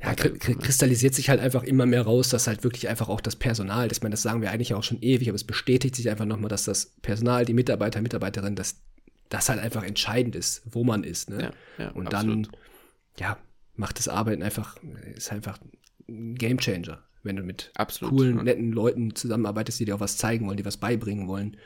Ja, 0.00 0.14
kristallisiert 0.14 1.14
sich 1.14 1.30
halt 1.30 1.40
einfach 1.40 1.62
immer 1.62 1.86
mehr 1.86 2.02
raus, 2.02 2.28
dass 2.28 2.46
halt 2.46 2.62
wirklich 2.62 2.88
einfach 2.88 3.08
auch 3.08 3.22
das 3.22 3.36
Personal, 3.36 3.88
das, 3.88 4.02
meine, 4.02 4.12
das 4.12 4.22
sagen 4.22 4.42
wir 4.42 4.50
eigentlich 4.50 4.74
auch 4.74 4.82
schon 4.82 5.00
ewig, 5.00 5.28
aber 5.28 5.36
es 5.36 5.44
bestätigt 5.44 5.96
sich 5.96 6.10
einfach 6.10 6.26
nochmal, 6.26 6.50
dass 6.50 6.64
das 6.64 6.92
Personal, 7.00 7.46
die 7.46 7.54
Mitarbeiter, 7.54 8.02
Mitarbeiterinnen, 8.02 8.56
dass 8.56 8.82
das 9.30 9.48
halt 9.48 9.60
einfach 9.60 9.82
entscheidend 9.82 10.36
ist, 10.36 10.62
wo 10.66 10.84
man 10.84 11.04
ist. 11.04 11.30
Ne? 11.30 11.54
Ja, 11.78 11.84
ja, 11.84 11.90
Und 11.92 12.12
absolut. 12.12 12.46
dann, 12.46 12.56
ja, 13.18 13.38
macht 13.76 13.98
das 13.98 14.08
Arbeiten 14.08 14.42
einfach, 14.42 14.76
ist 15.14 15.32
einfach 15.32 15.58
ein 16.08 16.34
Gamechanger, 16.34 17.02
wenn 17.22 17.36
du 17.36 17.42
mit 17.42 17.72
absolut, 17.76 18.14
coolen, 18.14 18.44
netten 18.44 18.72
Leuten 18.72 19.14
zusammenarbeitest, 19.14 19.80
die 19.80 19.86
dir 19.86 19.96
auch 19.96 20.00
was 20.00 20.16
zeigen 20.16 20.46
wollen, 20.46 20.56
die 20.56 20.64
was 20.64 20.76
beibringen 20.76 21.28
wollen. 21.28 21.56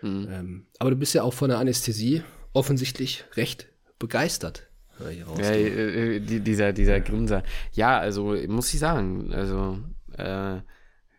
Mhm. 0.00 0.28
Ähm, 0.30 0.66
aber 0.78 0.90
du 0.90 0.96
bist 0.96 1.14
ja 1.14 1.22
auch 1.22 1.34
von 1.34 1.50
der 1.50 1.58
Anästhesie 1.58 2.22
offensichtlich 2.52 3.24
recht 3.36 3.68
begeistert. 3.98 4.68
Ja, 4.98 5.38
äh, 5.38 6.16
äh, 6.16 6.20
die, 6.20 6.40
dieser, 6.40 6.72
dieser 6.72 7.00
Grinser. 7.00 7.42
Ja, 7.72 7.98
also 7.98 8.36
muss 8.46 8.72
ich 8.72 8.80
sagen, 8.80 9.32
also 9.32 9.78
äh, 10.16 10.60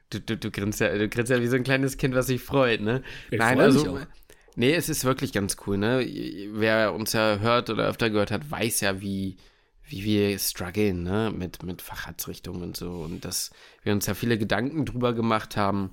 du, 0.10 0.20
du, 0.22 0.38
du, 0.38 0.52
grinst 0.52 0.80
ja, 0.80 0.96
du 0.96 1.10
grinst 1.10 1.32
ja 1.32 1.41
wie 1.41 1.48
so 1.48 1.56
ein 1.56 1.64
kleines 1.64 1.98
Kind, 1.98 2.16
was 2.16 2.28
sich 2.28 2.41
freut, 2.41 2.82
ne? 2.82 3.02
Ich 3.32 3.39
Nein, 3.39 3.60
also. 3.60 4.00
Nee, 4.56 4.76
es 4.76 4.88
ist 4.88 5.04
wirklich 5.04 5.34
ganz 5.34 5.58
cool, 5.66 5.78
ne? 5.78 6.06
Wer 6.54 6.94
uns 6.94 7.14
ja 7.14 7.39
hört 7.39 7.72
oder 7.72 7.88
öfter 7.88 8.12
gehört 8.12 8.30
hat, 8.30 8.52
weiß 8.52 8.82
ja, 8.82 9.02
wie, 9.02 9.38
wie 9.86 10.03
wir 10.03 10.39
strugglen, 10.39 11.03
ne? 11.03 11.31
Mit, 11.36 11.63
mit 11.63 11.81
Facharztrichtungen 11.81 12.63
und 12.63 12.77
so. 12.77 12.91
Und 12.91 13.25
dass 13.25 13.51
wir 13.84 13.93
uns 13.93 14.05
ja 14.05 14.13
viele 14.13 14.38
Gedanken 14.38 14.86
drüber 14.86 15.13
gemacht 15.13 15.57
haben. 15.57 15.91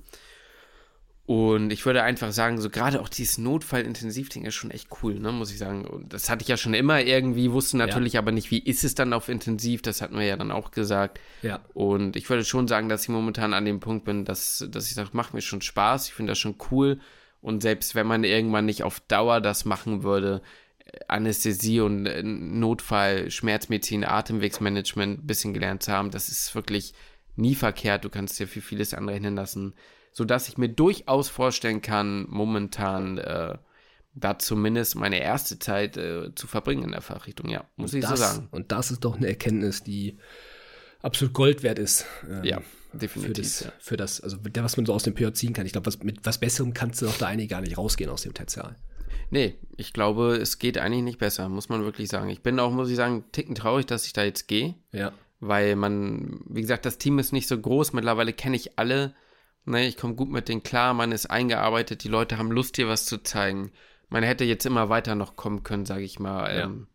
Und 1.25 1.71
ich 1.71 1.85
würde 1.85 2.03
einfach 2.03 2.31
sagen, 2.31 2.59
so 2.59 2.69
gerade 2.69 2.99
auch 2.99 3.07
dieses 3.07 3.37
Notfallintensivding 3.37 4.43
ist 4.43 4.55
schon 4.55 4.71
echt 4.71 4.89
cool, 5.01 5.19
ne, 5.19 5.31
muss 5.31 5.51
ich 5.51 5.59
sagen. 5.59 5.85
Und 5.85 6.11
das 6.11 6.29
hatte 6.29 6.41
ich 6.41 6.49
ja 6.49 6.57
schon 6.57 6.73
immer 6.73 6.99
irgendwie, 7.01 7.51
wusste 7.51 7.77
natürlich 7.77 8.13
ja. 8.13 8.19
aber 8.19 8.31
nicht, 8.31 8.51
wie 8.51 8.59
ist 8.59 8.83
es 8.83 8.95
dann 8.95 9.13
auf 9.13 9.29
Intensiv, 9.29 9.81
das 9.81 10.01
hatten 10.01 10.17
wir 10.17 10.25
ja 10.25 10.35
dann 10.35 10.51
auch 10.51 10.71
gesagt. 10.71 11.21
Ja. 11.41 11.61
Und 11.73 12.15
ich 12.15 12.29
würde 12.29 12.43
schon 12.43 12.67
sagen, 12.67 12.89
dass 12.89 13.03
ich 13.03 13.09
momentan 13.09 13.53
an 13.53 13.63
dem 13.63 13.79
Punkt 13.79 14.03
bin, 14.03 14.25
dass, 14.25 14.67
dass 14.69 14.87
ich 14.87 14.95
sage, 14.95 15.11
macht 15.13 15.33
mir 15.33 15.41
schon 15.41 15.61
Spaß, 15.61 16.07
ich 16.07 16.13
finde 16.13 16.31
das 16.31 16.39
schon 16.39 16.55
cool. 16.71 16.99
Und 17.41 17.61
selbst 17.61 17.95
wenn 17.95 18.07
man 18.07 18.23
irgendwann 18.23 18.65
nicht 18.65 18.83
auf 18.83 18.99
Dauer 18.99 19.41
das 19.41 19.63
machen 19.63 20.03
würde, 20.03 20.41
Anästhesie 21.07 21.79
und 21.79 22.05
äh, 22.05 22.23
Notfall, 22.23 23.31
Schmerzmedizin, 23.31 24.03
Atemwegsmanagement 24.03 25.23
ein 25.23 25.27
bisschen 25.27 25.53
gelernt 25.53 25.83
zu 25.83 25.91
haben, 25.91 26.11
das 26.11 26.29
ist 26.29 26.53
wirklich 26.55 26.93
nie 27.35 27.55
verkehrt. 27.55 28.03
Du 28.05 28.09
kannst 28.09 28.39
dir 28.39 28.47
für 28.47 28.61
vieles 28.61 28.93
anrechnen 28.93 29.35
lassen 29.35 29.73
sodass 30.11 30.49
ich 30.49 30.57
mir 30.57 30.69
durchaus 30.69 31.29
vorstellen 31.29 31.81
kann, 31.81 32.25
momentan 32.29 33.17
äh, 33.17 33.57
da 34.13 34.37
zumindest 34.37 34.95
meine 34.95 35.21
erste 35.21 35.57
Zeit 35.59 35.95
äh, 35.97 36.35
zu 36.35 36.47
verbringen 36.47 36.83
in 36.83 36.91
der 36.91 37.01
Fachrichtung, 37.01 37.49
ja, 37.49 37.63
muss 37.77 37.93
und 37.93 37.99
ich 37.99 38.05
das, 38.05 38.19
so 38.19 38.25
sagen. 38.25 38.47
Und 38.51 38.71
das 38.71 38.91
ist 38.91 39.05
doch 39.05 39.15
eine 39.15 39.27
Erkenntnis, 39.27 39.83
die 39.83 40.17
absolut 41.01 41.33
Gold 41.33 41.63
wert 41.63 41.79
ist. 41.79 42.05
Ähm, 42.29 42.43
ja, 42.43 42.61
definitiv. 42.91 43.35
Für 43.35 43.41
das, 43.41 43.59
ja. 43.61 43.71
für 43.79 43.97
das, 43.97 44.21
also 44.21 44.37
was 44.41 44.77
man 44.77 44.85
so 44.85 44.93
aus 44.93 45.03
dem 45.03 45.13
PJ 45.13 45.31
ziehen 45.31 45.53
kann. 45.53 45.65
Ich 45.65 45.71
glaube, 45.71 45.87
was, 45.87 46.03
mit 46.03 46.25
was 46.25 46.39
Besserem 46.39 46.73
kannst 46.73 47.01
du 47.01 47.05
doch 47.05 47.17
da 47.17 47.27
eigentlich 47.27 47.49
gar 47.49 47.61
nicht 47.61 47.77
rausgehen 47.77 48.09
aus 48.09 48.23
dem 48.23 48.33
Tertial. 48.33 48.75
Nee, 49.31 49.55
ich 49.77 49.93
glaube, 49.93 50.35
es 50.35 50.59
geht 50.59 50.77
eigentlich 50.77 51.03
nicht 51.03 51.19
besser, 51.19 51.49
muss 51.49 51.69
man 51.69 51.83
wirklich 51.83 52.09
sagen. 52.09 52.29
Ich 52.29 52.43
bin 52.43 52.59
auch, 52.59 52.71
muss 52.71 52.89
ich 52.89 52.95
sagen, 52.95 53.25
ticken 53.31 53.55
traurig, 53.55 53.85
dass 53.87 54.05
ich 54.05 54.13
da 54.13 54.23
jetzt 54.23 54.47
gehe. 54.47 54.75
Ja. 54.91 55.13
Weil 55.39 55.75
man, 55.75 56.41
wie 56.47 56.61
gesagt, 56.61 56.85
das 56.85 56.99
Team 56.99 57.17
ist 57.17 57.33
nicht 57.33 57.47
so 57.47 57.59
groß. 57.59 57.93
Mittlerweile 57.93 58.33
kenne 58.33 58.55
ich 58.55 58.77
alle 58.77 59.15
Ne, 59.65 59.87
ich 59.87 59.97
komme 59.97 60.15
gut 60.15 60.29
mit 60.29 60.49
denen 60.49 60.63
klar, 60.63 60.93
man 60.93 61.11
ist 61.11 61.27
eingearbeitet, 61.27 62.03
die 62.03 62.07
Leute 62.07 62.37
haben 62.37 62.51
Lust, 62.51 62.77
dir 62.77 62.87
was 62.87 63.05
zu 63.05 63.21
zeigen. 63.21 63.71
Man 64.09 64.23
hätte 64.23 64.43
jetzt 64.43 64.65
immer 64.65 64.89
weiter 64.89 65.15
noch 65.15 65.35
kommen 65.35 65.63
können, 65.63 65.85
sage 65.85 66.03
ich 66.03 66.19
mal. 66.19 66.55
Ja. 66.55 66.65
Ähm, 66.65 66.87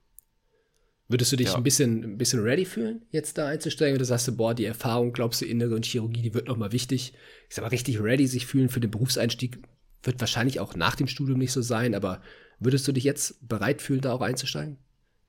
Würdest 1.09 1.30
du 1.30 1.37
dich 1.37 1.49
ja. 1.49 1.55
ein, 1.55 1.62
bisschen, 1.62 2.03
ein 2.03 2.18
bisschen 2.18 2.43
ready 2.43 2.64
fühlen, 2.64 3.07
jetzt 3.12 3.39
da 3.39 3.47
einzusteigen? 3.47 3.95
Oder 3.95 4.05
sagst 4.05 4.26
du, 4.26 4.37
boah, 4.37 4.55
die 4.55 4.64
Erfahrung, 4.64 5.12
glaubst 5.12 5.41
du, 5.41 5.47
Innere 5.47 5.76
und 5.76 5.87
Chirurgie, 5.87 6.22
die 6.22 6.34
wird 6.34 6.49
nochmal 6.49 6.72
wichtig. 6.72 7.14
Ich 7.49 7.55
sag 7.55 7.62
mal, 7.62 7.68
richtig 7.68 8.03
ready 8.03 8.26
sich 8.26 8.47
fühlen 8.47 8.68
für 8.68 8.80
den 8.80 8.91
Berufseinstieg 8.91 9.61
wird 10.03 10.20
wahrscheinlich 10.20 10.61
auch 10.61 10.74
nach 10.74 10.97
dem 10.97 11.07
Studium 11.07 11.38
nicht 11.38 11.53
so 11.53 11.62
sein, 11.62 11.94
aber 11.94 12.22
würdest 12.59 12.86
du 12.88 12.92
dich 12.92 13.05
jetzt 13.05 13.49
bereit 13.49 13.82
fühlen, 13.82 14.01
da 14.01 14.12
auch 14.12 14.20
einzusteigen? 14.22 14.78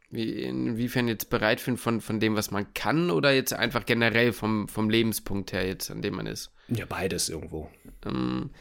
Wie, 0.10 0.42
inwiefern 0.44 1.08
jetzt 1.08 1.30
bereit 1.30 1.60
fühlen 1.60 1.78
von, 1.78 2.00
von 2.00 2.20
dem, 2.20 2.36
was 2.36 2.52
man 2.52 2.74
kann, 2.74 3.12
oder 3.12 3.34
jetzt 3.34 3.54
einfach 3.54 3.86
generell 3.86 4.32
vom, 4.32 4.70
vom 4.70 4.90
Lebenspunkt 4.90 5.52
her 5.52 5.68
jetzt, 5.68 5.92
an 5.92 6.02
dem 6.02 6.16
man 6.16 6.28
ist? 6.28 6.52
Ja, 6.70 6.86
beides 6.86 7.28
irgendwo. 7.28 7.70
Ähm, 8.06 8.52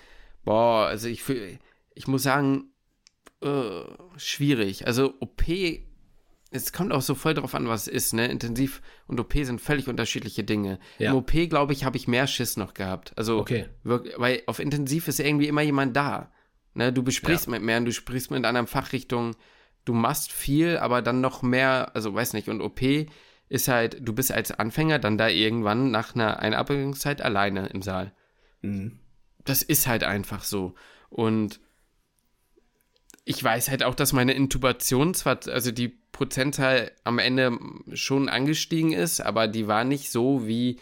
boah, 0.45 0.87
also 0.87 1.09
ich, 1.09 1.23
ich 1.95 2.09
muss 2.09 2.25
sagen, 2.25 2.73
äh, 3.43 3.83
schwierig. 4.17 4.87
Also 4.87 5.15
OP, 5.21 5.45
es 6.51 6.73
kommt 6.73 6.93
auch 6.93 7.03
so 7.03 7.15
voll 7.15 7.35
drauf 7.35 7.55
an, 7.55 7.69
was 7.69 7.83
es 7.83 7.89
ist, 7.89 8.15
ne? 8.15 8.27
Intensiv 8.29 8.81
und 9.07 9.19
OP 9.19 9.33
sind 9.35 9.61
völlig 9.61 9.89
unterschiedliche 9.89 10.45
Dinge. 10.45 10.79
Ja. 10.99 11.11
Im 11.11 11.17
OP, 11.17 11.33
glaube 11.49 11.73
ich, 11.73 11.85
habe 11.85 11.97
ich 11.97 12.09
mehr 12.09 12.27
Schiss 12.27 12.57
noch 12.57 12.75
gehabt. 12.75 13.13
Also, 13.17 13.39
okay. 13.39 13.67
wirklich, 13.83 14.15
weil 14.17 14.43
auf 14.47 14.59
Intensiv 14.59 15.09
ist 15.09 15.21
irgendwie 15.21 15.49
immer 15.49 15.63
jemand 15.63 15.97
da. 15.97 16.33
Ne? 16.75 16.93
Du 16.93 17.03
besprichst 17.03 17.47
ja. 17.47 17.53
mit 17.53 17.63
mehr, 17.63 17.81
du 17.81 17.93
sprichst 17.93 18.31
mit 18.31 18.45
anderen 18.45 18.67
Fachrichtungen, 18.67 19.35
du 19.85 19.93
machst 19.93 20.33
viel, 20.33 20.77
aber 20.79 21.03
dann 21.03 21.21
noch 21.21 21.43
mehr, 21.43 21.91
also 21.95 22.15
weiß 22.15 22.33
nicht, 22.33 22.49
und 22.49 22.61
OP 22.61 22.81
ist 23.49 23.69
halt, 23.69 23.99
du 24.01 24.13
bist 24.13 24.33
als 24.33 24.53
Anfänger 24.53 24.99
dann 24.99 25.19
da 25.19 25.29
irgendwann 25.29 25.91
nach 25.91 26.15
einer 26.15 26.41
Einarbeitungszeit 26.41 27.23
alleine 27.23 27.67
im 27.69 27.83
Saal. 27.83 28.13
Mhm. 28.63 28.99
Das 29.45 29.63
ist 29.63 29.87
halt 29.87 30.05
einfach 30.05 30.43
so. 30.43 30.75
Und 31.09 31.61
ich 33.25 33.43
weiß 33.43 33.71
halt 33.71 33.83
auch, 33.83 33.95
dass 33.95 34.13
meine 34.13 34.33
Intubation 34.33 35.15
zwar, 35.15 35.41
also 35.49 35.71
die 35.71 35.99
Prozentzahl 36.17 36.91
am 37.05 37.19
Ende 37.19 37.59
schon 37.93 38.29
angestiegen 38.29 38.93
ist, 38.93 39.21
aber 39.21 39.49
die 39.49 39.69
war 39.69 39.85
nicht 39.85 40.11
so 40.11 40.47
wie, 40.47 40.79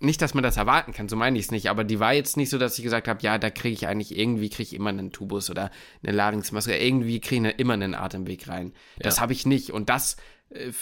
nicht, 0.00 0.20
dass 0.20 0.34
man 0.34 0.42
das 0.42 0.56
erwarten 0.56 0.92
kann, 0.92 1.08
so 1.08 1.16
meine 1.16 1.38
ich 1.38 1.46
es 1.46 1.50
nicht, 1.50 1.70
aber 1.70 1.84
die 1.84 2.00
war 2.00 2.12
jetzt 2.12 2.36
nicht 2.36 2.50
so, 2.50 2.58
dass 2.58 2.76
ich 2.76 2.84
gesagt 2.84 3.06
habe, 3.06 3.22
ja, 3.22 3.38
da 3.38 3.48
kriege 3.50 3.74
ich 3.74 3.86
eigentlich, 3.86 4.18
irgendwie 4.18 4.50
kriege 4.50 4.64
ich 4.64 4.74
immer 4.74 4.90
einen 4.90 5.12
Tubus 5.12 5.50
oder 5.50 5.70
eine 6.02 6.12
Larynxmaske, 6.12 6.76
irgendwie 6.76 7.20
kriege 7.20 7.50
ich 7.50 7.58
immer 7.58 7.74
einen 7.74 7.94
Atemweg 7.94 8.48
rein. 8.48 8.72
Das 8.98 9.20
habe 9.20 9.32
ich 9.32 9.46
nicht 9.46 9.70
und 9.70 9.88
das 9.88 10.16
äh, 10.50 10.72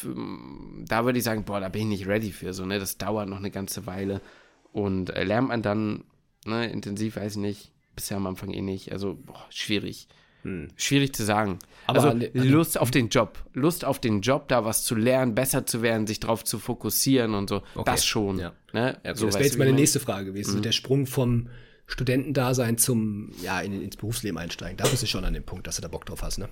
da 0.86 1.04
würde 1.04 1.18
ich 1.18 1.24
sagen, 1.24 1.44
boah, 1.44 1.60
da 1.60 1.68
bin 1.68 1.82
ich 1.82 2.00
nicht 2.00 2.08
ready 2.08 2.32
für, 2.32 2.54
so, 2.54 2.64
ne, 2.64 2.78
das 2.78 2.98
dauert 2.98 3.28
noch 3.28 3.38
eine 3.38 3.50
ganze 3.50 3.86
Weile 3.86 4.20
und 4.72 5.10
äh, 5.10 5.24
lernt 5.24 5.48
man 5.48 5.62
dann, 5.62 6.04
ne, 6.46 6.70
intensiv, 6.70 7.16
weiß 7.16 7.32
ich 7.32 7.42
nicht, 7.42 7.72
bisher 7.94 8.16
am 8.16 8.26
Anfang 8.26 8.50
eh 8.50 8.62
nicht, 8.62 8.92
also, 8.92 9.14
boah, 9.14 9.46
schwierig. 9.50 10.08
Hm. 10.44 10.68
Schwierig 10.76 11.14
zu 11.14 11.24
sagen. 11.24 11.58
Aber 11.86 12.04
also 12.04 12.26
Lust 12.34 12.78
auf 12.78 12.90
den 12.90 13.08
Job. 13.08 13.38
Lust 13.52 13.84
auf 13.84 13.98
den 13.98 14.20
Job, 14.20 14.48
da 14.48 14.64
was 14.64 14.84
zu 14.84 14.94
lernen, 14.94 15.34
besser 15.34 15.66
zu 15.66 15.82
werden, 15.82 16.06
sich 16.06 16.20
darauf 16.20 16.44
zu 16.44 16.58
fokussieren 16.58 17.34
und 17.34 17.48
so. 17.48 17.56
Okay. 17.74 17.82
Das 17.84 18.06
schon. 18.06 18.38
Ja. 18.38 18.52
Ne? 18.72 18.98
Ja, 19.04 19.14
so 19.14 19.26
das 19.26 19.34
wäre 19.34 19.44
jetzt 19.44 19.58
meine 19.58 19.72
nächste 19.72 20.00
Frage 20.00 20.26
gewesen. 20.26 20.52
Mhm. 20.52 20.56
So 20.56 20.60
der 20.60 20.72
Sprung 20.72 21.06
vom 21.06 21.48
Studentendasein 21.86 22.78
zum, 22.78 23.32
ja, 23.42 23.60
in, 23.60 23.82
ins 23.82 23.96
Berufsleben 23.96 24.38
einsteigen. 24.38 24.76
Da 24.76 24.86
bist 24.86 25.02
du 25.02 25.06
schon 25.06 25.24
an 25.24 25.34
dem 25.34 25.44
Punkt, 25.44 25.66
dass 25.66 25.76
du 25.76 25.82
da 25.82 25.88
Bock 25.88 26.06
drauf 26.06 26.22
hast, 26.22 26.38
ne? 26.38 26.48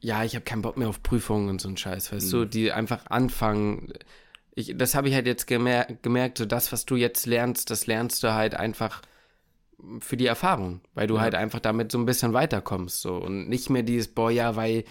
ja, 0.00 0.24
ich 0.24 0.34
habe 0.34 0.44
keinen 0.44 0.62
Bock 0.62 0.76
mehr 0.76 0.88
auf 0.88 1.02
Prüfungen 1.02 1.48
und 1.48 1.60
so 1.60 1.68
einen 1.68 1.76
Scheiß, 1.76 2.12
weißt 2.12 2.28
mhm. 2.28 2.30
du, 2.30 2.44
die 2.46 2.72
einfach 2.72 3.06
anfangen. 3.08 3.92
Ich, 4.54 4.74
das 4.76 4.94
habe 4.94 5.08
ich 5.08 5.14
halt 5.14 5.26
jetzt 5.26 5.46
gemer 5.46 5.86
gemerkt, 6.02 6.38
so 6.38 6.44
das, 6.44 6.72
was 6.72 6.86
du 6.86 6.96
jetzt 6.96 7.26
lernst, 7.26 7.70
das 7.70 7.86
lernst 7.86 8.22
du 8.22 8.32
halt 8.34 8.54
einfach 8.54 9.02
für 10.00 10.16
die 10.16 10.26
Erfahrung, 10.26 10.80
weil 10.94 11.06
du 11.06 11.16
ja. 11.16 11.20
halt 11.20 11.34
einfach 11.34 11.60
damit 11.60 11.92
so 11.92 11.98
ein 11.98 12.06
bisschen 12.06 12.32
weiterkommst, 12.32 13.00
so 13.00 13.16
und 13.16 13.48
nicht 13.48 13.70
mehr 13.70 13.82
dieses, 13.82 14.08
boah, 14.08 14.30
ja, 14.30 14.56
weil 14.56 14.84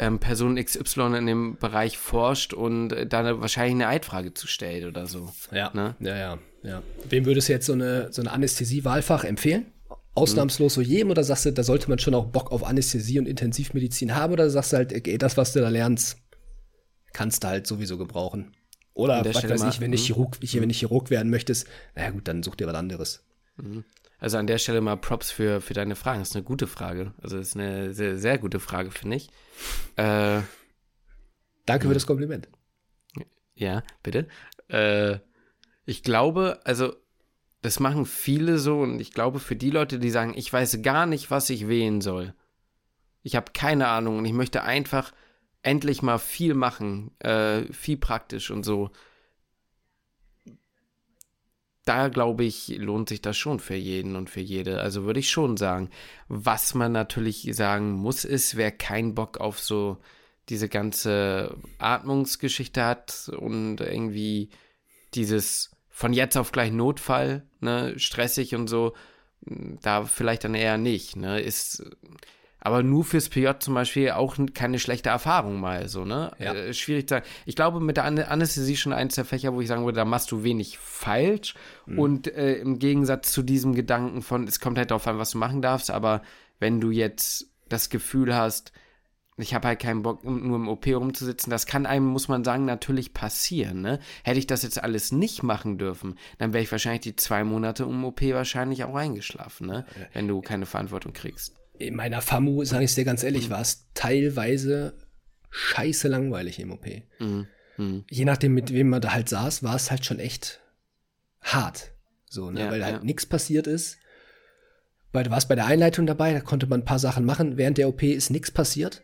ähm, 0.00 0.18
Person 0.18 0.56
XY 0.56 1.16
in 1.18 1.26
dem 1.26 1.56
Bereich 1.58 1.98
forscht 1.98 2.54
und 2.54 2.92
äh, 2.92 3.06
da 3.06 3.40
wahrscheinlich 3.40 3.74
eine 3.74 3.88
Eidfrage 3.88 4.34
zu 4.34 4.46
stellt 4.46 4.84
oder 4.84 5.06
so. 5.06 5.32
Ja, 5.52 5.70
ne? 5.74 5.94
ja, 6.00 6.16
ja, 6.16 6.38
ja. 6.62 6.82
Wem 7.08 7.24
würdest 7.24 7.48
du 7.48 7.52
jetzt 7.52 7.66
so 7.66 7.72
eine, 7.72 8.12
so 8.12 8.22
eine 8.22 8.32
Anästhesie-Wahlfach 8.32 9.24
empfehlen? 9.24 9.66
Ausnahmslos 10.14 10.74
so 10.74 10.82
jedem 10.82 11.10
oder 11.10 11.24
sagst 11.24 11.46
du, 11.46 11.52
da 11.52 11.62
sollte 11.62 11.88
man 11.88 11.98
schon 11.98 12.14
auch 12.14 12.26
Bock 12.26 12.52
auf 12.52 12.64
Anästhesie 12.64 13.18
und 13.18 13.26
Intensivmedizin 13.26 14.14
haben 14.14 14.32
oder 14.32 14.50
sagst 14.50 14.72
du 14.72 14.76
halt, 14.76 14.94
okay, 14.94 15.16
das, 15.16 15.36
was 15.36 15.54
du 15.54 15.60
da 15.60 15.70
lernst, 15.70 16.18
kannst 17.12 17.44
du 17.44 17.48
halt 17.48 17.66
sowieso 17.66 17.96
gebrauchen? 17.96 18.52
Oder 18.94 19.24
was 19.24 19.42
weiß 19.42 19.64
ich, 19.74 19.80
wenn 19.80 19.92
ich, 19.92 20.00
hm? 20.00 20.06
Chirurg, 20.06 20.38
wenn 20.40 20.70
ich 20.70 20.80
Chirurg 20.80 21.08
werden 21.08 21.30
möchtest, 21.30 21.66
naja 21.94 22.10
gut, 22.10 22.28
dann 22.28 22.42
such 22.42 22.56
dir 22.56 22.66
was 22.66 22.74
anderes. 22.74 23.24
Mhm. 23.56 23.84
Also 24.22 24.38
an 24.38 24.46
der 24.46 24.58
Stelle 24.58 24.80
mal 24.80 24.96
Props 24.96 25.32
für, 25.32 25.60
für 25.60 25.74
deine 25.74 25.96
Fragen. 25.96 26.20
Das 26.20 26.28
ist 26.28 26.36
eine 26.36 26.44
gute 26.44 26.68
Frage. 26.68 27.12
Also 27.20 27.38
das 27.38 27.48
ist 27.48 27.56
eine 27.56 27.92
sehr, 27.92 28.16
sehr 28.18 28.38
gute 28.38 28.60
Frage, 28.60 28.92
finde 28.92 29.16
ich. 29.16 29.30
Äh, 29.96 30.42
Danke 31.66 31.88
für 31.88 31.94
das 31.94 32.06
Kompliment. 32.06 32.48
Ja, 33.56 33.82
bitte. 34.04 34.28
Äh, 34.68 35.18
ich 35.86 36.04
glaube, 36.04 36.60
also 36.62 36.94
das 37.62 37.80
machen 37.80 38.06
viele 38.06 38.60
so 38.60 38.82
und 38.82 39.00
ich 39.00 39.12
glaube 39.12 39.40
für 39.40 39.56
die 39.56 39.70
Leute, 39.70 39.98
die 39.98 40.10
sagen, 40.10 40.34
ich 40.36 40.52
weiß 40.52 40.82
gar 40.82 41.06
nicht, 41.06 41.32
was 41.32 41.50
ich 41.50 41.66
wählen 41.66 42.00
soll. 42.00 42.32
Ich 43.24 43.34
habe 43.34 43.50
keine 43.52 43.88
Ahnung 43.88 44.18
und 44.18 44.24
ich 44.24 44.32
möchte 44.32 44.62
einfach 44.62 45.10
endlich 45.62 46.00
mal 46.00 46.18
viel 46.18 46.54
machen, 46.54 47.10
äh, 47.18 47.64
viel 47.72 47.96
praktisch 47.96 48.52
und 48.52 48.62
so 48.62 48.92
da 51.84 52.08
glaube 52.08 52.44
ich, 52.44 52.68
lohnt 52.78 53.08
sich 53.08 53.22
das 53.22 53.36
schon 53.36 53.58
für 53.58 53.74
jeden 53.74 54.16
und 54.16 54.30
für 54.30 54.40
jede. 54.40 54.80
Also 54.80 55.04
würde 55.04 55.20
ich 55.20 55.30
schon 55.30 55.56
sagen. 55.56 55.90
Was 56.28 56.74
man 56.74 56.92
natürlich 56.92 57.48
sagen 57.52 57.92
muss, 57.92 58.24
ist, 58.24 58.56
wer 58.56 58.70
keinen 58.70 59.14
Bock 59.14 59.38
auf 59.38 59.58
so 59.58 59.98
diese 60.48 60.68
ganze 60.68 61.56
Atmungsgeschichte 61.78 62.84
hat 62.84 63.30
und 63.36 63.80
irgendwie 63.80 64.50
dieses 65.14 65.70
von 65.88 66.12
jetzt 66.12 66.36
auf 66.36 66.52
gleich 66.52 66.72
Notfall, 66.72 67.46
ne, 67.60 67.98
stressig 67.98 68.54
und 68.54 68.68
so, 68.68 68.94
da 69.44 70.04
vielleicht 70.04 70.44
dann 70.44 70.54
eher 70.54 70.78
nicht, 70.78 71.16
ne, 71.16 71.40
ist 71.40 71.84
aber 72.64 72.84
nur 72.84 73.04
fürs 73.04 73.28
PJ 73.28 73.48
zum 73.58 73.74
Beispiel 73.74 74.12
auch 74.12 74.36
keine 74.54 74.78
schlechte 74.78 75.08
Erfahrung 75.08 75.58
mal 75.58 75.88
so, 75.88 76.04
ne? 76.04 76.30
Ja. 76.38 76.54
Äh, 76.54 76.72
schwierig 76.72 77.08
zu 77.08 77.16
sagen. 77.16 77.26
Ich 77.44 77.56
glaube, 77.56 77.80
mit 77.80 77.96
der 77.96 78.04
Anästhesie 78.04 78.76
schon 78.76 78.92
eins 78.92 79.16
der 79.16 79.24
Fächer, 79.24 79.52
wo 79.52 79.60
ich 79.60 79.66
sagen 79.66 79.84
würde, 79.84 79.96
da 79.96 80.04
machst 80.04 80.30
du 80.30 80.44
wenig 80.44 80.78
falsch. 80.78 81.54
Mhm. 81.86 81.98
Und 81.98 82.28
äh, 82.28 82.54
im 82.54 82.78
Gegensatz 82.78 83.32
zu 83.32 83.42
diesem 83.42 83.74
Gedanken 83.74 84.22
von, 84.22 84.46
es 84.46 84.60
kommt 84.60 84.78
halt 84.78 84.92
darauf 84.92 85.08
an, 85.08 85.18
was 85.18 85.32
du 85.32 85.38
machen 85.38 85.60
darfst, 85.60 85.90
aber 85.90 86.22
wenn 86.60 86.80
du 86.80 86.92
jetzt 86.92 87.48
das 87.68 87.90
Gefühl 87.90 88.32
hast, 88.32 88.70
ich 89.38 89.54
habe 89.54 89.66
halt 89.66 89.80
keinen 89.80 90.02
Bock, 90.02 90.22
nur 90.22 90.56
im 90.56 90.68
OP 90.68 90.86
rumzusitzen. 90.86 91.50
Das 91.50 91.66
kann 91.66 91.84
einem, 91.84 92.06
muss 92.06 92.28
man 92.28 92.44
sagen, 92.44 92.64
natürlich 92.64 93.12
passieren. 93.12 93.80
Ne? 93.80 93.98
Hätte 94.22 94.38
ich 94.38 94.46
das 94.46 94.62
jetzt 94.62 94.80
alles 94.80 95.10
nicht 95.10 95.42
machen 95.42 95.78
dürfen, 95.78 96.16
dann 96.38 96.52
wäre 96.52 96.62
ich 96.62 96.70
wahrscheinlich 96.70 97.00
die 97.00 97.16
zwei 97.16 97.42
Monate 97.42 97.82
im 97.82 98.04
OP 98.04 98.22
wahrscheinlich 98.22 98.84
auch 98.84 98.94
eingeschlafen, 98.94 99.66
ne? 99.66 99.84
wenn 100.12 100.28
du 100.28 100.42
keine 100.42 100.66
Verantwortung 100.66 101.12
kriegst 101.12 101.56
in 101.78 101.96
meiner 101.96 102.20
FAMU, 102.20 102.64
sage 102.64 102.84
ich 102.84 102.94
dir 102.94 103.04
ganz 103.04 103.22
ehrlich, 103.22 103.50
war 103.50 103.60
es 103.60 103.86
teilweise 103.94 104.94
scheiße 105.50 106.08
langweilig 106.08 106.60
im 106.60 106.72
OP. 106.72 106.86
Mhm. 107.18 107.46
Mhm. 107.76 108.04
Je 108.10 108.24
nachdem, 108.24 108.54
mit 108.54 108.72
wem 108.72 108.88
man 108.88 109.00
da 109.00 109.12
halt 109.12 109.28
saß, 109.28 109.62
war 109.62 109.76
es 109.76 109.90
halt 109.90 110.04
schon 110.04 110.18
echt 110.18 110.60
hart. 111.40 111.92
So, 112.28 112.50
ne? 112.50 112.60
Ja, 112.60 112.70
weil 112.70 112.84
halt 112.84 112.96
ja. 112.96 113.04
nichts 113.04 113.26
passiert 113.26 113.66
ist. 113.66 113.98
Weil 115.12 115.24
du 115.24 115.30
warst 115.30 115.48
bei 115.48 115.54
der 115.54 115.66
Einleitung 115.66 116.06
dabei, 116.06 116.32
da 116.32 116.40
konnte 116.40 116.66
man 116.66 116.80
ein 116.80 116.86
paar 116.86 116.98
Sachen 116.98 117.24
machen. 117.24 117.58
Während 117.58 117.76
der 117.76 117.88
OP 117.88 118.02
ist 118.02 118.30
nichts 118.30 118.50
passiert. 118.50 119.02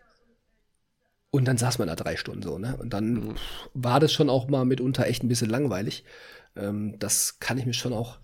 Und 1.31 1.45
dann 1.45 1.59
saß 1.59 1.79
man 1.79 1.89
da 1.89 1.97
drei 1.97 2.17
Stunden 2.17 2.43
so, 2.43 2.59
ne? 2.59 2.77
Und 2.79 2.95
dann 2.95 3.13
mhm. 3.13 3.35
war 3.75 4.01
das 4.01 4.13
schon 4.13 4.31
auch 4.31 4.49
mal 4.49 4.65
mitunter 4.65 5.07
echt 5.07 5.23
ein 5.23 5.29
bisschen 5.29 5.51
langweilig. 5.51 6.05
Ähm, 6.57 6.99
das 6.99 7.39
kann 7.39 7.59
ich 7.59 7.67
mir 7.67 7.75
schon 7.75 7.93
auch 7.93 8.19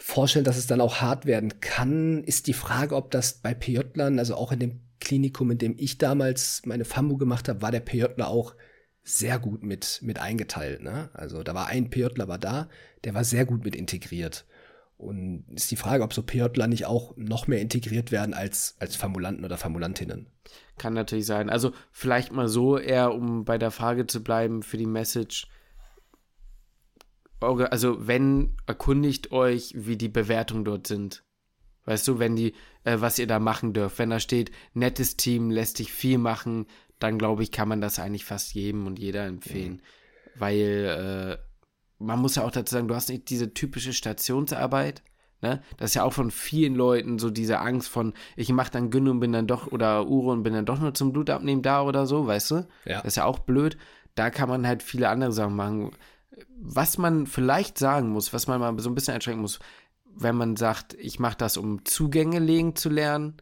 vorstellen, 0.00 0.44
dass 0.44 0.56
es 0.56 0.66
dann 0.66 0.80
auch 0.80 1.00
hart 1.00 1.26
werden 1.26 1.60
kann, 1.60 2.24
ist 2.24 2.46
die 2.46 2.54
Frage, 2.54 2.96
ob 2.96 3.10
das 3.10 3.34
bei 3.34 3.54
PJlern, 3.54 4.18
also 4.18 4.34
auch 4.34 4.50
in 4.50 4.58
dem 4.58 4.80
Klinikum, 4.98 5.50
in 5.50 5.58
dem 5.58 5.74
ich 5.78 5.98
damals 5.98 6.62
meine 6.64 6.84
FAMU 6.84 7.16
gemacht 7.16 7.48
habe, 7.48 7.62
war 7.62 7.70
der 7.70 7.80
PJler 7.80 8.28
auch 8.28 8.54
sehr 9.02 9.38
gut 9.38 9.62
mit, 9.62 10.00
mit 10.02 10.18
eingeteilt. 10.18 10.82
Ne? 10.82 11.10
Also 11.12 11.42
da 11.42 11.54
war 11.54 11.66
ein 11.66 11.90
PJler 11.90 12.28
war 12.28 12.38
da, 12.38 12.68
der 13.04 13.14
war 13.14 13.24
sehr 13.24 13.44
gut 13.44 13.64
mit 13.64 13.76
integriert. 13.76 14.46
Und 14.96 15.44
ist 15.54 15.70
die 15.70 15.76
Frage, 15.76 16.02
ob 16.02 16.12
so 16.12 16.22
PJler 16.22 16.66
nicht 16.66 16.84
auch 16.84 17.16
noch 17.16 17.46
mehr 17.46 17.60
integriert 17.60 18.12
werden 18.12 18.34
als, 18.34 18.76
als 18.80 18.96
Formulanten 18.96 19.44
oder 19.46 19.56
Formulantinnen. 19.56 20.26
Kann 20.76 20.92
natürlich 20.92 21.24
sein. 21.24 21.48
Also 21.48 21.72
vielleicht 21.90 22.32
mal 22.32 22.48
so 22.48 22.76
eher, 22.76 23.14
um 23.14 23.46
bei 23.46 23.56
der 23.56 23.70
Frage 23.70 24.06
zu 24.06 24.22
bleiben 24.22 24.62
für 24.62 24.76
die 24.76 24.86
Message, 24.86 25.48
also 27.40 28.06
wenn, 28.06 28.56
erkundigt 28.66 29.32
euch, 29.32 29.72
wie 29.76 29.96
die 29.96 30.08
Bewertungen 30.08 30.64
dort 30.64 30.86
sind. 30.86 31.24
Weißt 31.86 32.06
du, 32.06 32.18
wenn 32.18 32.36
die, 32.36 32.54
äh, 32.84 33.00
was 33.00 33.18
ihr 33.18 33.26
da 33.26 33.38
machen 33.38 33.72
dürft. 33.72 33.98
Wenn 33.98 34.10
da 34.10 34.20
steht, 34.20 34.50
nettes 34.74 35.16
Team, 35.16 35.50
lässt 35.50 35.78
sich 35.78 35.92
viel 35.92 36.18
machen, 36.18 36.66
dann 36.98 37.18
glaube 37.18 37.42
ich, 37.42 37.50
kann 37.50 37.68
man 37.68 37.80
das 37.80 37.98
eigentlich 37.98 38.24
fast 38.24 38.54
jedem 38.54 38.86
und 38.86 38.98
jeder 38.98 39.26
empfehlen. 39.26 39.74
Mhm. 39.74 39.80
Weil, 40.40 41.38
äh, 41.40 41.50
man 41.98 42.18
muss 42.18 42.36
ja 42.36 42.44
auch 42.44 42.50
dazu 42.50 42.74
sagen, 42.74 42.88
du 42.88 42.94
hast 42.94 43.08
nicht 43.08 43.28
diese 43.30 43.52
typische 43.54 43.92
Stationsarbeit. 43.92 45.02
Ne? 45.42 45.62
Das 45.78 45.90
ist 45.90 45.94
ja 45.94 46.04
auch 46.04 46.12
von 46.12 46.30
vielen 46.30 46.74
Leuten 46.74 47.18
so 47.18 47.30
diese 47.30 47.60
Angst 47.60 47.88
von, 47.88 48.12
ich 48.36 48.50
mache 48.50 48.70
dann 48.70 48.90
Gyn 48.90 49.08
und 49.08 49.20
bin 49.20 49.32
dann 49.32 49.46
doch, 49.46 49.72
oder 49.72 50.06
Uro 50.06 50.32
und 50.32 50.42
bin 50.42 50.52
dann 50.52 50.66
doch 50.66 50.78
nur 50.78 50.94
zum 50.94 51.12
Blutabnehmen 51.12 51.62
da 51.62 51.82
oder 51.82 52.06
so, 52.06 52.26
weißt 52.26 52.50
du? 52.50 52.54
Ja. 52.84 52.98
Das 52.98 53.04
ist 53.04 53.16
ja 53.16 53.24
auch 53.24 53.38
blöd. 53.40 53.78
Da 54.14 54.28
kann 54.30 54.48
man 54.48 54.66
halt 54.66 54.82
viele 54.82 55.08
andere 55.08 55.32
Sachen 55.32 55.56
machen 55.56 55.92
was 56.56 56.98
man 56.98 57.26
vielleicht 57.26 57.78
sagen 57.78 58.10
muss, 58.10 58.32
was 58.32 58.46
man 58.46 58.60
mal 58.60 58.78
so 58.78 58.90
ein 58.90 58.94
bisschen 58.94 59.14
einschränken 59.14 59.42
muss, 59.42 59.58
wenn 60.04 60.36
man 60.36 60.56
sagt, 60.56 60.94
ich 60.94 61.18
mache 61.18 61.36
das, 61.36 61.56
um 61.56 61.84
Zugänge 61.84 62.38
legen 62.38 62.76
zu 62.76 62.88
lernen, 62.88 63.40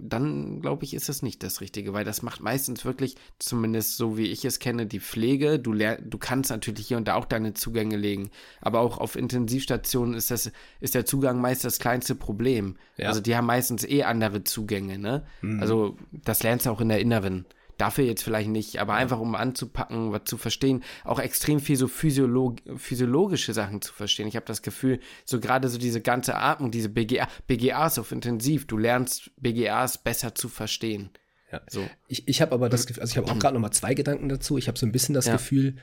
dann 0.00 0.60
glaube 0.60 0.84
ich, 0.84 0.94
ist 0.94 1.08
das 1.08 1.22
nicht 1.22 1.42
das 1.42 1.60
Richtige, 1.60 1.92
weil 1.92 2.04
das 2.04 2.22
macht 2.22 2.40
meistens 2.40 2.84
wirklich, 2.84 3.16
zumindest 3.38 3.96
so 3.96 4.16
wie 4.16 4.26
ich 4.26 4.44
es 4.44 4.58
kenne, 4.58 4.86
die 4.86 5.00
Pflege. 5.00 5.58
Du, 5.58 5.74
du 5.74 6.18
kannst 6.18 6.50
natürlich 6.50 6.88
hier 6.88 6.96
und 6.96 7.08
da 7.08 7.14
auch 7.14 7.26
deine 7.26 7.52
Zugänge 7.54 7.96
legen, 7.96 8.30
aber 8.60 8.80
auch 8.80 8.98
auf 8.98 9.16
Intensivstationen 9.16 10.14
ist, 10.14 10.30
das, 10.30 10.50
ist 10.80 10.94
der 10.94 11.04
Zugang 11.04 11.40
meist 11.40 11.64
das 11.64 11.78
kleinste 11.78 12.14
Problem. 12.14 12.76
Ja. 12.96 13.08
Also 13.08 13.20
die 13.20 13.36
haben 13.36 13.46
meistens 13.46 13.84
eh 13.84 14.04
andere 14.04 14.44
Zugänge, 14.44 14.98
ne? 14.98 15.24
Mhm. 15.42 15.60
Also 15.60 15.96
das 16.10 16.42
lernst 16.42 16.66
du 16.66 16.70
auch 16.70 16.80
in 16.80 16.88
der 16.88 17.00
Inneren. 17.00 17.46
Dafür 17.78 18.04
jetzt 18.04 18.22
vielleicht 18.22 18.48
nicht, 18.48 18.78
aber 18.78 18.94
einfach 18.94 19.18
um 19.18 19.34
anzupacken, 19.34 20.12
was 20.12 20.24
zu 20.24 20.36
verstehen, 20.36 20.84
auch 21.04 21.18
extrem 21.18 21.58
viel 21.58 21.76
so 21.76 21.88
physiolog 21.88 22.58
physiologische 22.76 23.52
Sachen 23.54 23.80
zu 23.80 23.92
verstehen. 23.92 24.28
Ich 24.28 24.36
habe 24.36 24.46
das 24.46 24.62
Gefühl, 24.62 25.00
so 25.24 25.40
gerade 25.40 25.68
so 25.68 25.78
diese 25.78 26.00
ganze 26.00 26.36
Atmung, 26.36 26.70
diese 26.70 26.88
BGA, 26.88 27.28
BGAs 27.46 27.98
auf 27.98 28.12
intensiv, 28.12 28.66
du 28.66 28.76
lernst 28.76 29.30
BGAs 29.40 30.02
besser 30.02 30.34
zu 30.34 30.48
verstehen. 30.48 31.10
Ja. 31.50 31.60
So. 31.68 31.86
Ich, 32.08 32.26
ich 32.28 32.40
habe 32.40 32.52
aber 32.52 32.68
das 32.68 32.86
Gefühl, 32.86 33.02
also 33.02 33.12
ich 33.12 33.16
habe 33.18 33.30
auch 33.30 33.38
gerade 33.38 33.54
noch 33.54 33.60
mal 33.60 33.72
zwei 33.72 33.94
Gedanken 33.94 34.28
dazu. 34.28 34.58
Ich 34.58 34.68
habe 34.68 34.78
so 34.78 34.86
ein 34.86 34.92
bisschen 34.92 35.14
das 35.14 35.26
ja. 35.26 35.34
Gefühl, 35.34 35.76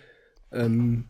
ähm, 0.52 1.06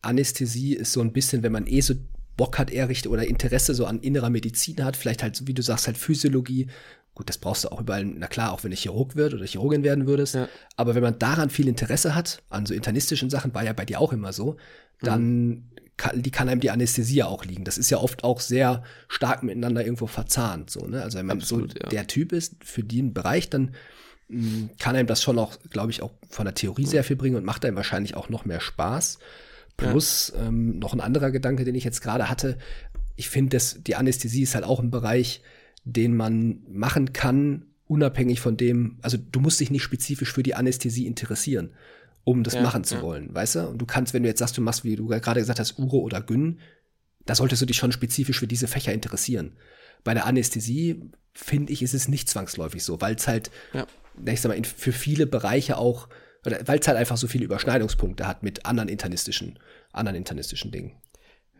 Anästhesie 0.00 0.74
ist 0.74 0.92
so 0.92 1.00
ein 1.00 1.12
bisschen, 1.12 1.42
wenn 1.42 1.52
man 1.52 1.66
eh 1.66 1.80
so 1.80 1.94
Bock 2.36 2.58
hat, 2.58 2.70
eher 2.70 2.88
richtig 2.88 3.10
oder 3.10 3.26
Interesse 3.26 3.74
so 3.74 3.86
an 3.86 4.00
innerer 4.00 4.30
Medizin 4.30 4.84
hat, 4.84 4.96
vielleicht 4.96 5.22
halt, 5.22 5.46
wie 5.46 5.54
du 5.54 5.62
sagst, 5.62 5.86
halt 5.86 5.96
Physiologie, 5.96 6.68
Gut, 7.14 7.28
das 7.28 7.38
brauchst 7.38 7.64
du 7.64 7.68
auch 7.70 7.80
überall, 7.80 8.04
na 8.04 8.26
klar, 8.26 8.52
auch 8.52 8.64
wenn 8.64 8.72
du 8.72 8.76
Chirurg 8.76 9.14
wird 9.14 9.34
oder 9.34 9.46
Chirurgin 9.46 9.84
werden 9.84 10.06
würdest. 10.06 10.34
Ja. 10.34 10.48
Aber 10.76 10.96
wenn 10.96 11.02
man 11.02 11.18
daran 11.18 11.48
viel 11.48 11.68
Interesse 11.68 12.14
hat, 12.14 12.42
an 12.50 12.66
so 12.66 12.74
internistischen 12.74 13.30
Sachen, 13.30 13.54
war 13.54 13.62
ja 13.62 13.72
bei 13.72 13.84
dir 13.84 14.00
auch 14.00 14.12
immer 14.12 14.32
so, 14.32 14.56
dann 15.00 15.46
mhm. 15.46 15.62
kann, 15.96 16.22
die 16.22 16.30
kann 16.32 16.48
einem 16.48 16.60
die 16.60 16.70
Anästhesie 16.70 17.22
auch 17.22 17.44
liegen. 17.44 17.64
Das 17.64 17.78
ist 17.78 17.90
ja 17.90 17.98
oft 17.98 18.24
auch 18.24 18.40
sehr 18.40 18.82
stark 19.06 19.44
miteinander 19.44 19.84
irgendwo 19.84 20.08
verzahnt. 20.08 20.70
So, 20.70 20.86
ne? 20.86 21.02
Also 21.02 21.18
wenn 21.18 21.26
man 21.26 21.38
Absolut, 21.38 21.74
so 21.74 21.78
ja. 21.84 21.88
der 21.88 22.06
Typ 22.08 22.32
ist 22.32 22.56
für 22.64 22.82
den 22.82 23.14
Bereich, 23.14 23.48
dann 23.48 23.74
mh, 24.28 24.50
hm, 24.50 24.70
kann 24.80 24.96
einem 24.96 25.06
das 25.06 25.22
schon 25.22 25.38
auch, 25.38 25.56
glaube 25.70 25.92
ich, 25.92 26.02
auch 26.02 26.10
von 26.28 26.46
der 26.46 26.54
Theorie 26.54 26.86
sehr 26.86 27.04
viel 27.04 27.16
bringen 27.16 27.36
und 27.36 27.44
macht 27.44 27.64
einem 27.64 27.76
wahrscheinlich 27.76 28.16
auch 28.16 28.28
noch 28.28 28.44
mehr 28.44 28.60
Spaß. 28.60 29.20
Plus 29.76 30.32
ja. 30.34 30.46
ähm, 30.46 30.80
noch 30.80 30.94
ein 30.94 31.00
anderer 31.00 31.30
Gedanke, 31.30 31.64
den 31.64 31.76
ich 31.76 31.84
jetzt 31.84 32.00
gerade 32.00 32.28
hatte. 32.28 32.58
Ich 33.14 33.28
finde, 33.28 33.58
die 33.58 33.94
Anästhesie 33.94 34.42
ist 34.42 34.56
halt 34.56 34.64
auch 34.64 34.80
ein 34.80 34.90
Bereich, 34.90 35.42
den 35.84 36.16
man 36.16 36.62
machen 36.68 37.12
kann, 37.12 37.66
unabhängig 37.86 38.40
von 38.40 38.56
dem, 38.56 38.98
also 39.02 39.16
du 39.16 39.40
musst 39.40 39.60
dich 39.60 39.70
nicht 39.70 39.82
spezifisch 39.82 40.32
für 40.32 40.42
die 40.42 40.54
Anästhesie 40.54 41.06
interessieren, 41.06 41.70
um 42.24 42.42
das 42.42 42.54
ja, 42.54 42.62
machen 42.62 42.84
zu 42.84 42.96
ja. 42.96 43.02
wollen, 43.02 43.34
weißt 43.34 43.56
du? 43.56 43.68
Und 43.68 43.78
du 43.78 43.86
kannst, 43.86 44.14
wenn 44.14 44.22
du 44.22 44.28
jetzt 44.28 44.38
sagst, 44.38 44.56
du 44.56 44.62
machst, 44.62 44.84
wie 44.84 44.96
du 44.96 45.06
gerade 45.06 45.40
gesagt 45.40 45.60
hast, 45.60 45.78
Uro 45.78 45.98
oder 45.98 46.22
Gyn, 46.22 46.58
da 47.26 47.34
solltest 47.34 47.62
du 47.62 47.66
dich 47.66 47.76
schon 47.76 47.92
spezifisch 47.92 48.38
für 48.38 48.46
diese 48.46 48.66
Fächer 48.66 48.92
interessieren. 48.92 49.56
Bei 50.02 50.14
der 50.14 50.26
Anästhesie, 50.26 51.10
finde 51.32 51.72
ich, 51.72 51.82
ist 51.82 51.94
es 51.94 52.08
nicht 52.08 52.28
zwangsläufig 52.28 52.82
so, 52.82 53.00
weil 53.00 53.14
es 53.14 53.28
halt, 53.28 53.50
ja. 53.72 53.86
ich 54.26 54.40
sag 54.40 54.50
mal, 54.50 54.64
für 54.64 54.92
viele 54.92 55.26
Bereiche 55.26 55.76
auch, 55.76 56.08
weil 56.42 56.78
es 56.78 56.88
halt 56.88 56.98
einfach 56.98 57.16
so 57.16 57.26
viele 57.26 57.44
Überschneidungspunkte 57.44 58.26
hat 58.26 58.42
mit 58.42 58.66
anderen 58.66 58.88
internistischen, 58.88 59.58
anderen 59.92 60.16
internistischen 60.16 60.70
Dingen. 60.70 60.92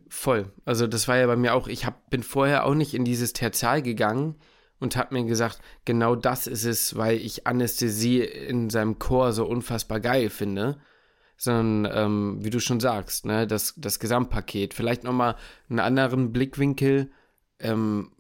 Voll. 0.08 0.52
Also 0.64 0.86
das 0.86 1.08
war 1.08 1.16
ja 1.16 1.26
bei 1.26 1.36
mir 1.36 1.54
auch, 1.54 1.68
ich 1.68 1.86
hab, 1.86 2.10
bin 2.10 2.22
vorher 2.22 2.66
auch 2.66 2.74
nicht 2.74 2.94
in 2.94 3.04
dieses 3.04 3.32
Tertial 3.32 3.82
gegangen 3.82 4.36
und 4.78 4.96
hat 4.96 5.12
mir 5.12 5.24
gesagt, 5.24 5.60
genau 5.84 6.14
das 6.14 6.46
ist 6.46 6.64
es, 6.64 6.96
weil 6.96 7.16
ich 7.16 7.46
Anästhesie 7.46 8.20
in 8.20 8.70
seinem 8.70 8.98
Chor 8.98 9.32
so 9.32 9.46
unfassbar 9.46 10.00
geil 10.00 10.30
finde. 10.30 10.78
Sondern, 11.36 11.92
ähm, 11.92 12.44
wie 12.44 12.50
du 12.50 12.60
schon 12.60 12.78
sagst, 12.78 13.26
ne, 13.26 13.46
das, 13.46 13.74
das 13.76 13.98
Gesamtpaket. 13.98 14.72
Vielleicht 14.72 15.02
nochmal 15.02 15.34
einen 15.68 15.80
anderen 15.80 16.32
Blickwinkel. 16.32 17.10
Ähm, 17.58 18.12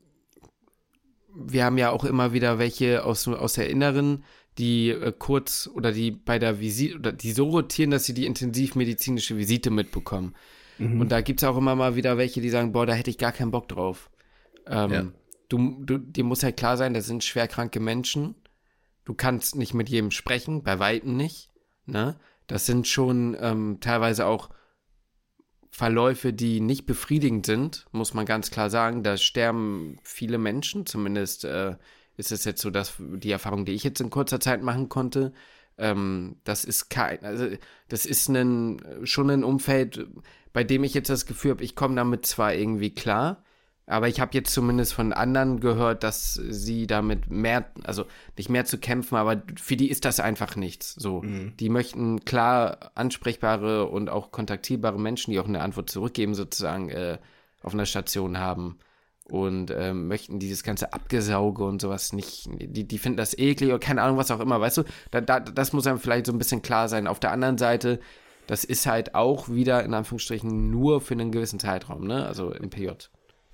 wir 1.32 1.64
haben 1.64 1.78
ja 1.78 1.90
auch 1.90 2.04
immer 2.04 2.32
wieder 2.32 2.58
welche 2.58 3.04
aus, 3.04 3.28
aus 3.28 3.54
der 3.54 3.70
Inneren, 3.70 4.24
die 4.58 4.90
äh, 4.90 5.12
kurz 5.16 5.70
oder 5.72 5.92
die 5.92 6.10
bei 6.10 6.38
der 6.38 6.60
Visite 6.60 6.96
oder 6.96 7.12
die 7.12 7.32
so 7.32 7.48
rotieren, 7.50 7.90
dass 7.90 8.04
sie 8.04 8.14
die 8.14 8.26
intensivmedizinische 8.26 9.36
Visite 9.36 9.70
mitbekommen. 9.70 10.34
Mhm. 10.78 11.00
Und 11.00 11.12
da 11.12 11.20
gibt 11.20 11.42
es 11.42 11.48
auch 11.48 11.56
immer 11.56 11.74
mal 11.74 11.96
wieder 11.96 12.18
welche, 12.18 12.40
die 12.40 12.50
sagen, 12.50 12.72
boah, 12.72 12.86
da 12.86 12.94
hätte 12.94 13.10
ich 13.10 13.18
gar 13.18 13.32
keinen 13.32 13.50
Bock 13.50 13.68
drauf. 13.68 14.10
Ähm, 14.66 14.92
ja. 14.92 15.06
du, 15.48 15.84
du, 15.84 15.98
dir 15.98 16.24
muss 16.24 16.42
halt 16.42 16.56
klar 16.56 16.76
sein, 16.76 16.94
das 16.94 17.06
sind 17.06 17.24
schwerkranke 17.24 17.80
Menschen. 17.80 18.34
Du 19.04 19.14
kannst 19.14 19.56
nicht 19.56 19.74
mit 19.74 19.88
jedem 19.88 20.10
sprechen, 20.10 20.62
bei 20.62 20.78
Weitem 20.78 21.16
nicht. 21.16 21.50
Ne? 21.86 22.16
Das 22.46 22.66
sind 22.66 22.88
schon 22.88 23.36
ähm, 23.40 23.78
teilweise 23.80 24.26
auch 24.26 24.50
Verläufe, 25.70 26.32
die 26.32 26.60
nicht 26.60 26.86
befriedigend 26.86 27.46
sind, 27.46 27.86
muss 27.90 28.14
man 28.14 28.26
ganz 28.26 28.50
klar 28.50 28.70
sagen. 28.70 29.02
Da 29.02 29.16
sterben 29.16 29.98
viele 30.04 30.38
Menschen, 30.38 30.86
zumindest 30.86 31.44
äh, 31.44 31.76
ist 32.16 32.32
es 32.32 32.44
jetzt 32.44 32.62
so, 32.62 32.70
dass 32.70 32.94
die 32.98 33.32
Erfahrung, 33.32 33.64
die 33.64 33.72
ich 33.72 33.82
jetzt 33.82 34.00
in 34.00 34.08
kurzer 34.08 34.38
Zeit 34.38 34.62
machen 34.62 34.88
konnte, 34.88 35.32
ähm, 35.78 36.36
das 36.44 36.64
ist 36.64 36.88
kein, 36.88 37.22
also 37.24 37.48
das 37.88 38.06
ist 38.06 38.28
ein, 38.28 38.82
schon 39.04 39.30
ein 39.30 39.44
Umfeld, 39.44 40.06
bei 40.52 40.64
dem 40.64 40.84
ich 40.84 40.94
jetzt 40.94 41.10
das 41.10 41.26
Gefühl 41.26 41.52
habe, 41.52 41.64
ich 41.64 41.74
komme 41.74 41.96
damit 41.96 42.26
zwar 42.26 42.54
irgendwie 42.54 42.90
klar, 42.90 43.42
aber 43.86 44.08
ich 44.08 44.20
habe 44.20 44.30
jetzt 44.34 44.52
zumindest 44.52 44.94
von 44.94 45.12
anderen 45.12 45.60
gehört, 45.60 46.04
dass 46.04 46.34
sie 46.34 46.86
damit 46.86 47.30
mehr, 47.30 47.70
also 47.82 48.06
nicht 48.38 48.48
mehr 48.48 48.64
zu 48.64 48.78
kämpfen, 48.78 49.16
aber 49.16 49.42
für 49.60 49.76
die 49.76 49.90
ist 49.90 50.06
das 50.06 50.20
einfach 50.20 50.56
nichts. 50.56 50.94
So, 50.94 51.20
mhm. 51.20 51.54
die 51.58 51.68
möchten 51.68 52.24
klar 52.24 52.92
ansprechbare 52.94 53.86
und 53.86 54.08
auch 54.08 54.30
kontaktierbare 54.30 54.98
Menschen, 54.98 55.32
die 55.32 55.38
auch 55.38 55.48
eine 55.48 55.60
Antwort 55.60 55.90
zurückgeben, 55.90 56.34
sozusagen 56.34 56.88
äh, 56.88 57.18
auf 57.62 57.74
einer 57.74 57.86
Station 57.86 58.38
haben 58.38 58.78
und 59.30 59.70
äh, 59.70 59.94
möchten 59.94 60.38
dieses 60.38 60.62
ganze 60.62 60.92
Abgesauge 60.92 61.64
und 61.64 61.80
sowas 61.80 62.12
nicht, 62.12 62.48
die, 62.60 62.86
die 62.86 62.98
finden 62.98 63.16
das 63.16 63.36
eklig 63.36 63.70
oder 63.70 63.78
keine 63.78 64.02
Ahnung, 64.02 64.18
was 64.18 64.30
auch 64.30 64.40
immer, 64.40 64.60
weißt 64.60 64.78
du, 64.78 64.82
da, 65.10 65.20
da, 65.20 65.40
das 65.40 65.72
muss 65.72 65.86
einem 65.86 65.98
vielleicht 65.98 66.26
so 66.26 66.32
ein 66.32 66.38
bisschen 66.38 66.62
klar 66.62 66.88
sein. 66.88 67.06
Auf 67.06 67.20
der 67.20 67.32
anderen 67.32 67.56
Seite, 67.56 68.00
das 68.46 68.64
ist 68.64 68.86
halt 68.86 69.14
auch 69.14 69.48
wieder 69.48 69.82
in 69.82 69.94
Anführungsstrichen 69.94 70.70
nur 70.70 71.00
für 71.00 71.14
einen 71.14 71.32
gewissen 71.32 71.58
Zeitraum, 71.58 72.06
ne, 72.06 72.26
also 72.26 72.52
im 72.52 72.68
PJ. 72.68 72.90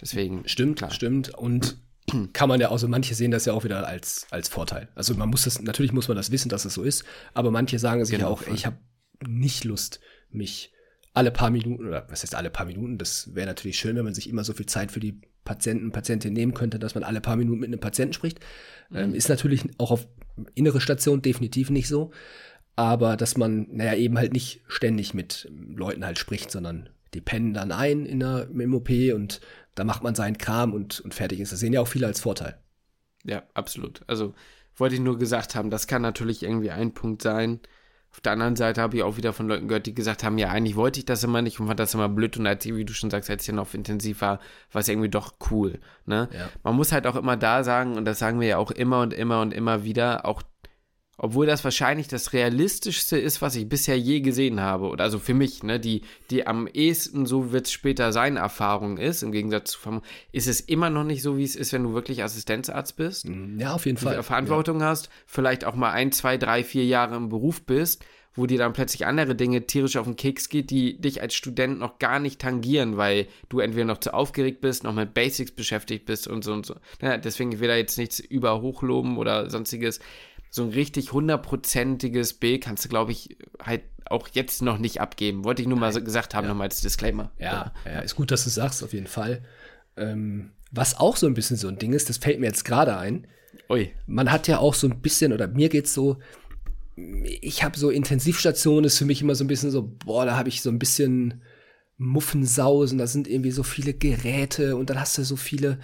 Deswegen. 0.00 0.42
Stimmt, 0.48 0.78
klar. 0.78 0.90
stimmt. 0.90 1.34
Und 1.34 1.76
kann 2.32 2.48
man 2.48 2.60
ja 2.60 2.70
auch 2.70 2.78
so, 2.78 2.88
manche 2.88 3.14
sehen 3.14 3.30
das 3.30 3.44
ja 3.44 3.52
auch 3.52 3.62
wieder 3.64 3.86
als, 3.86 4.26
als 4.30 4.48
Vorteil. 4.48 4.88
Also 4.94 5.14
man 5.14 5.28
muss 5.28 5.44
das, 5.44 5.60
natürlich 5.62 5.92
muss 5.92 6.08
man 6.08 6.16
das 6.16 6.32
wissen, 6.32 6.48
dass 6.48 6.64
es 6.64 6.74
so 6.74 6.82
ist, 6.82 7.04
aber 7.34 7.50
manche 7.50 7.78
sagen 7.78 8.04
sich 8.04 8.16
genau, 8.16 8.28
ja 8.28 8.32
auch, 8.32 8.42
ey, 8.42 8.54
ich 8.54 8.66
habe 8.66 8.78
nicht 9.26 9.64
Lust, 9.64 10.00
mich 10.30 10.72
alle 11.12 11.30
paar 11.30 11.50
Minuten, 11.50 11.86
oder 11.86 12.06
was 12.08 12.22
heißt 12.22 12.34
alle 12.34 12.50
paar 12.50 12.66
Minuten, 12.66 12.98
das 12.98 13.34
wäre 13.34 13.46
natürlich 13.46 13.78
schön, 13.78 13.96
wenn 13.96 14.04
man 14.04 14.14
sich 14.14 14.28
immer 14.28 14.44
so 14.44 14.52
viel 14.52 14.66
Zeit 14.66 14.92
für 14.92 15.00
die 15.00 15.20
Patienten, 15.44 15.90
Patientin 15.90 16.32
nehmen 16.32 16.54
könnte, 16.54 16.78
dass 16.78 16.94
man 16.94 17.04
alle 17.04 17.20
paar 17.20 17.36
Minuten 17.36 17.60
mit 17.60 17.68
einem 17.68 17.80
Patienten 17.80 18.12
spricht. 18.12 18.40
Mhm. 18.90 18.96
Ähm, 18.96 19.14
ist 19.14 19.28
natürlich 19.28 19.64
auch 19.78 19.90
auf 19.90 20.06
innere 20.54 20.80
Station 20.80 21.22
definitiv 21.22 21.70
nicht 21.70 21.88
so. 21.88 22.12
Aber 22.76 23.16
dass 23.16 23.36
man, 23.36 23.66
naja, 23.70 23.94
eben 23.94 24.16
halt 24.16 24.32
nicht 24.32 24.62
ständig 24.68 25.12
mit 25.12 25.50
Leuten 25.50 26.04
halt 26.04 26.18
spricht, 26.18 26.50
sondern 26.50 26.88
die 27.12 27.20
pennen 27.20 27.52
dann 27.52 27.72
ein 27.72 28.06
in 28.06 28.20
der, 28.20 28.48
im 28.48 28.74
OP 28.74 28.88
und 29.14 29.40
da 29.74 29.84
macht 29.84 30.02
man 30.02 30.14
seinen 30.14 30.38
Kram 30.38 30.72
und, 30.72 31.00
und 31.00 31.12
fertig 31.12 31.40
ist. 31.40 31.52
Das 31.52 31.60
sehen 31.60 31.72
ja 31.72 31.80
auch 31.80 31.88
viele 31.88 32.06
als 32.06 32.20
Vorteil. 32.20 32.58
Ja, 33.24 33.42
absolut. 33.54 34.02
Also 34.06 34.34
wollte 34.76 34.94
ich 34.94 35.00
nur 35.00 35.18
gesagt 35.18 35.54
haben, 35.54 35.70
das 35.70 35.86
kann 35.86 36.02
natürlich 36.02 36.42
irgendwie 36.42 36.70
ein 36.70 36.94
Punkt 36.94 37.22
sein, 37.22 37.60
auf 38.12 38.20
der 38.20 38.32
anderen 38.32 38.56
Seite 38.56 38.80
habe 38.82 38.96
ich 38.96 39.02
auch 39.04 39.16
wieder 39.16 39.32
von 39.32 39.46
Leuten 39.46 39.68
gehört, 39.68 39.86
die 39.86 39.94
gesagt 39.94 40.24
haben, 40.24 40.36
ja, 40.36 40.48
eigentlich 40.48 40.74
wollte 40.74 40.98
ich 40.98 41.06
das 41.06 41.22
immer 41.22 41.42
nicht 41.42 41.60
und 41.60 41.68
fand 41.68 41.78
das 41.78 41.94
immer 41.94 42.08
blöd 42.08 42.36
und 42.36 42.46
als, 42.46 42.64
wie 42.66 42.84
du 42.84 42.92
schon 42.92 43.08
sagst, 43.08 43.30
als 43.30 43.42
ich 43.42 43.46
dann 43.46 43.60
auf 43.60 43.72
intensiv 43.72 44.20
war, 44.20 44.40
war 44.72 44.80
es 44.80 44.88
irgendwie 44.88 45.08
doch 45.08 45.34
cool. 45.50 45.78
Ne? 46.06 46.28
Ja. 46.32 46.48
Man 46.64 46.74
muss 46.74 46.90
halt 46.90 47.06
auch 47.06 47.14
immer 47.14 47.36
da 47.36 47.62
sagen, 47.62 47.96
und 47.96 48.04
das 48.04 48.18
sagen 48.18 48.40
wir 48.40 48.48
ja 48.48 48.58
auch 48.58 48.72
immer 48.72 49.00
und 49.00 49.14
immer 49.14 49.40
und 49.40 49.54
immer 49.54 49.84
wieder, 49.84 50.26
auch 50.26 50.42
obwohl 51.22 51.44
das 51.44 51.62
wahrscheinlich 51.64 52.08
das 52.08 52.32
realistischste 52.32 53.18
ist, 53.18 53.42
was 53.42 53.54
ich 53.54 53.68
bisher 53.68 53.98
je 53.98 54.20
gesehen 54.20 54.58
habe. 54.60 54.86
Oder 54.86 55.04
also 55.04 55.18
für 55.18 55.34
mich, 55.34 55.62
ne, 55.62 55.78
die, 55.78 56.00
die 56.30 56.46
am 56.46 56.66
ehesten, 56.66 57.26
so 57.26 57.52
wird 57.52 57.66
es 57.66 57.72
später 57.72 58.10
sein, 58.10 58.38
Erfahrung 58.38 58.96
ist, 58.96 59.22
im 59.22 59.30
Gegensatz 59.30 59.72
zu 59.72 60.00
ist 60.32 60.48
es 60.48 60.60
immer 60.60 60.88
noch 60.88 61.04
nicht 61.04 61.20
so, 61.20 61.36
wie 61.36 61.44
es 61.44 61.56
ist, 61.56 61.74
wenn 61.74 61.82
du 61.82 61.92
wirklich 61.92 62.22
Assistenzarzt 62.22 62.96
bist. 62.96 63.28
Mhm. 63.28 63.60
Ja, 63.60 63.74
auf 63.74 63.84
jeden 63.84 63.98
Fall. 63.98 64.22
Verantwortung 64.22 64.80
ja. 64.80 64.86
hast, 64.86 65.10
vielleicht 65.26 65.66
auch 65.66 65.74
mal 65.74 65.90
ein, 65.90 66.10
zwei, 66.10 66.38
drei, 66.38 66.64
vier 66.64 66.86
Jahre 66.86 67.16
im 67.16 67.28
Beruf 67.28 67.66
bist, 67.66 68.02
wo 68.34 68.46
dir 68.46 68.56
dann 68.56 68.72
plötzlich 68.72 69.04
andere 69.04 69.34
Dinge 69.34 69.66
tierisch 69.66 69.96
auf 69.96 70.06
den 70.06 70.16
Keks 70.16 70.48
geht, 70.48 70.70
die 70.70 70.98
dich 70.98 71.20
als 71.20 71.34
Student 71.34 71.78
noch 71.80 71.98
gar 71.98 72.18
nicht 72.18 72.40
tangieren, 72.40 72.96
weil 72.96 73.26
du 73.50 73.58
entweder 73.58 73.84
noch 73.84 73.98
zu 73.98 74.14
aufgeregt 74.14 74.62
bist, 74.62 74.84
noch 74.84 74.94
mit 74.94 75.12
Basics 75.12 75.50
beschäftigt 75.50 76.06
bist 76.06 76.28
und 76.28 76.44
so 76.44 76.54
und 76.54 76.64
so. 76.64 76.76
Ja, 77.02 77.18
deswegen 77.18 77.58
will 77.60 77.68
da 77.68 77.76
jetzt 77.76 77.98
nichts 77.98 78.20
über 78.20 78.62
hochloben 78.62 79.18
oder 79.18 79.50
sonstiges 79.50 80.00
so 80.50 80.64
ein 80.64 80.70
richtig 80.70 81.12
hundertprozentiges 81.12 82.34
Bild 82.34 82.64
kannst 82.64 82.84
du, 82.84 82.88
glaube 82.88 83.12
ich, 83.12 83.36
halt 83.62 83.82
auch 84.06 84.28
jetzt 84.32 84.62
noch 84.62 84.78
nicht 84.78 85.00
abgeben. 85.00 85.44
Wollte 85.44 85.62
ich 85.62 85.68
nur 85.68 85.78
mal 85.78 85.92
so 85.92 86.02
gesagt 86.02 86.34
haben, 86.34 86.44
ja. 86.44 86.50
nochmal 86.50 86.66
als 86.66 86.80
Disclaimer. 86.80 87.30
Ja, 87.38 87.72
ja, 87.84 87.92
ja, 87.92 88.00
ist 88.00 88.16
gut, 88.16 88.32
dass 88.32 88.44
du 88.44 88.50
sagst, 88.50 88.82
auf 88.82 88.92
jeden 88.92 89.06
Fall. 89.06 89.42
Ähm, 89.96 90.50
was 90.72 90.98
auch 90.98 91.16
so 91.16 91.26
ein 91.26 91.34
bisschen 91.34 91.56
so 91.56 91.68
ein 91.68 91.78
Ding 91.78 91.92
ist, 91.92 92.08
das 92.08 92.18
fällt 92.18 92.40
mir 92.40 92.46
jetzt 92.46 92.64
gerade 92.64 92.96
ein. 92.96 93.28
Ui. 93.68 93.92
Man 94.06 94.32
hat 94.32 94.48
ja 94.48 94.58
auch 94.58 94.74
so 94.74 94.88
ein 94.88 95.00
bisschen, 95.00 95.32
oder 95.32 95.46
mir 95.46 95.68
geht's 95.68 95.94
so, 95.94 96.18
ich 96.96 97.62
habe 97.62 97.78
so 97.78 97.90
Intensivstationen, 97.90 98.84
ist 98.84 98.98
für 98.98 99.04
mich 99.04 99.22
immer 99.22 99.36
so 99.36 99.44
ein 99.44 99.48
bisschen 99.48 99.70
so, 99.70 99.82
boah, 100.04 100.26
da 100.26 100.36
habe 100.36 100.48
ich 100.48 100.62
so 100.62 100.70
ein 100.70 100.80
bisschen 100.80 101.42
Muffensausen, 101.96 102.98
da 102.98 103.06
sind 103.06 103.28
irgendwie 103.28 103.50
so 103.52 103.62
viele 103.62 103.94
Geräte 103.94 104.76
und 104.76 104.90
dann 104.90 105.00
hast 105.00 105.16
du 105.18 105.22
so 105.22 105.36
viele 105.36 105.78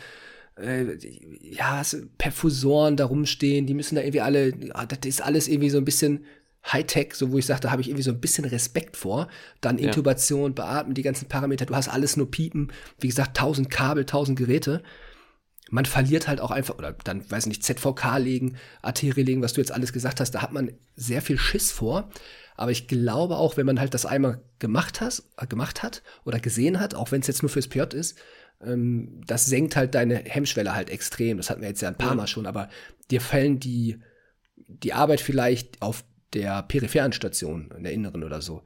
äh, 0.56 0.96
ja, 1.40 1.82
Perfusoren 2.18 2.96
da 2.96 3.04
rumstehen, 3.04 3.66
die 3.66 3.74
müssen 3.74 3.94
da 3.94 4.00
irgendwie 4.00 4.20
alle, 4.20 4.52
das 4.52 4.98
ist 5.04 5.22
alles 5.22 5.48
irgendwie 5.48 5.70
so 5.70 5.78
ein 5.78 5.84
bisschen 5.84 6.24
Hightech, 6.72 7.14
so 7.14 7.30
wo 7.30 7.38
ich 7.38 7.46
sagte, 7.46 7.70
habe 7.70 7.80
ich 7.80 7.88
irgendwie 7.88 8.02
so 8.02 8.10
ein 8.10 8.20
bisschen 8.20 8.44
Respekt 8.44 8.96
vor. 8.96 9.28
Dann 9.60 9.78
Intubation, 9.78 10.50
ja. 10.50 10.54
Beatmen, 10.54 10.94
die 10.94 11.02
ganzen 11.02 11.28
Parameter, 11.28 11.66
du 11.66 11.76
hast 11.76 11.88
alles 11.88 12.16
nur 12.16 12.30
Piepen, 12.30 12.72
wie 12.98 13.08
gesagt, 13.08 13.36
tausend 13.36 13.70
Kabel, 13.70 14.04
tausend 14.04 14.38
Geräte. 14.38 14.82
Man 15.70 15.84
verliert 15.84 16.28
halt 16.28 16.40
auch 16.40 16.50
einfach, 16.50 16.78
oder 16.78 16.92
dann, 17.04 17.28
weiß 17.30 17.46
nicht, 17.46 17.64
ZVK 17.64 18.18
legen, 18.18 18.56
Arterie 18.82 19.22
legen, 19.22 19.42
was 19.42 19.52
du 19.52 19.60
jetzt 19.60 19.72
alles 19.72 19.92
gesagt 19.92 20.20
hast, 20.20 20.32
da 20.32 20.42
hat 20.42 20.52
man 20.52 20.72
sehr 20.96 21.22
viel 21.22 21.38
Schiss 21.38 21.70
vor. 21.70 22.10
Aber 22.56 22.70
ich 22.70 22.88
glaube 22.88 23.36
auch, 23.36 23.56
wenn 23.56 23.66
man 23.66 23.78
halt 23.78 23.94
das 23.94 24.06
einmal 24.06 24.40
gemacht, 24.58 25.00
hast, 25.00 25.28
äh, 25.36 25.46
gemacht 25.46 25.82
hat 25.82 26.02
oder 26.24 26.40
gesehen 26.40 26.80
hat, 26.80 26.94
auch 26.94 27.12
wenn 27.12 27.20
es 27.20 27.26
jetzt 27.26 27.42
nur 27.42 27.50
fürs 27.50 27.68
PJ 27.68 27.94
ist, 27.94 28.16
ähm, 28.64 29.20
das 29.26 29.46
senkt 29.46 29.76
halt 29.76 29.94
deine 29.94 30.16
Hemmschwelle 30.16 30.74
halt 30.74 30.90
extrem. 30.90 31.36
Das 31.36 31.50
hatten 31.50 31.60
wir 31.60 31.68
jetzt 31.68 31.82
ja 31.82 31.88
ein 31.88 31.98
paar 31.98 32.10
ja. 32.10 32.14
Mal 32.14 32.26
schon, 32.26 32.46
aber 32.46 32.68
dir 33.10 33.20
fallen 33.20 33.60
die, 33.60 33.98
die 34.56 34.92
Arbeit 34.92 35.20
vielleicht 35.20 35.82
auf 35.82 36.04
der 36.32 36.62
peripheren 36.62 37.12
Station, 37.12 37.70
in 37.76 37.84
der 37.84 37.92
inneren 37.92 38.24
oder 38.24 38.42
so, 38.42 38.62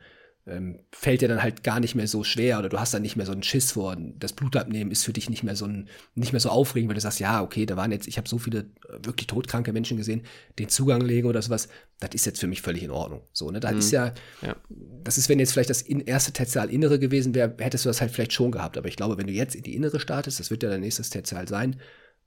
ähm, 0.50 0.80
fällt 0.92 1.20
dir 1.20 1.28
dann 1.28 1.42
halt 1.42 1.62
gar 1.62 1.80
nicht 1.80 1.94
mehr 1.94 2.06
so 2.06 2.24
schwer 2.24 2.58
oder 2.58 2.68
du 2.68 2.78
hast 2.78 2.92
dann 2.92 3.02
nicht 3.02 3.16
mehr 3.16 3.26
so 3.26 3.32
einen 3.32 3.42
Schiss 3.42 3.72
vor. 3.72 3.96
Das 3.96 4.32
Blutabnehmen 4.32 4.90
ist 4.90 5.04
für 5.04 5.12
dich 5.12 5.30
nicht 5.30 5.42
mehr 5.42 5.56
so 5.56 5.66
ein, 5.66 5.88
nicht 6.14 6.32
mehr 6.32 6.40
so 6.40 6.50
aufregend, 6.50 6.88
weil 6.88 6.94
du 6.94 7.00
sagst, 7.00 7.20
ja, 7.20 7.42
okay, 7.42 7.66
da 7.66 7.76
waren 7.76 7.92
jetzt, 7.92 8.08
ich 8.08 8.18
habe 8.18 8.28
so 8.28 8.38
viele 8.38 8.60
äh, 8.88 8.98
wirklich 9.02 9.26
todkranke 9.26 9.72
Menschen 9.72 9.96
gesehen, 9.96 10.22
den 10.58 10.68
Zugang 10.68 11.00
legen 11.00 11.28
oder 11.28 11.40
sowas, 11.42 11.68
das 12.00 12.10
ist 12.14 12.26
jetzt 12.26 12.40
für 12.40 12.46
mich 12.46 12.62
völlig 12.62 12.82
in 12.82 12.90
Ordnung. 12.90 13.22
So, 13.32 13.50
ne? 13.50 13.60
Das 13.60 13.72
mhm. 13.72 13.78
ist 13.78 13.90
ja, 13.90 14.14
ja, 14.42 14.56
das 14.68 15.18
ist, 15.18 15.28
wenn 15.28 15.38
jetzt 15.38 15.52
vielleicht 15.52 15.70
das 15.70 15.82
in, 15.82 16.00
erste 16.00 16.32
Tertial 16.32 16.70
Innere 16.70 16.98
gewesen 16.98 17.34
wäre, 17.34 17.54
hättest 17.58 17.84
du 17.84 17.88
das 17.88 18.00
halt 18.00 18.10
vielleicht 18.10 18.32
schon 18.32 18.50
gehabt. 18.50 18.76
Aber 18.76 18.88
ich 18.88 18.96
glaube, 18.96 19.18
wenn 19.18 19.26
du 19.26 19.32
jetzt 19.32 19.54
in 19.54 19.62
die 19.62 19.74
Innere 19.74 20.00
startest, 20.00 20.40
das 20.40 20.50
wird 20.50 20.62
ja 20.62 20.70
dein 20.70 20.80
nächstes 20.80 21.10
Tertial 21.10 21.48
sein, 21.48 21.80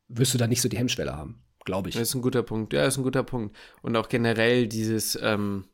wirst 0.07 0.33
du 0.33 0.37
da 0.37 0.47
nicht 0.47 0.61
so 0.61 0.69
die 0.69 0.77
Hemmschwelle 0.77 1.15
haben. 1.15 1.43
Glaube 1.65 1.89
ich. 1.89 1.95
Das 1.95 2.09
ist 2.09 2.15
ein 2.15 2.21
guter 2.21 2.43
Punkt. 2.43 2.73
Ja, 2.73 2.83
das 2.83 2.95
ist 2.95 2.97
ein 2.97 3.03
guter 3.03 3.23
Punkt. 3.23 3.55
Und 3.81 3.95
auch 3.95 4.09
generell 4.09 4.67
dieses, 4.67 5.17
ähm, 5.21 5.65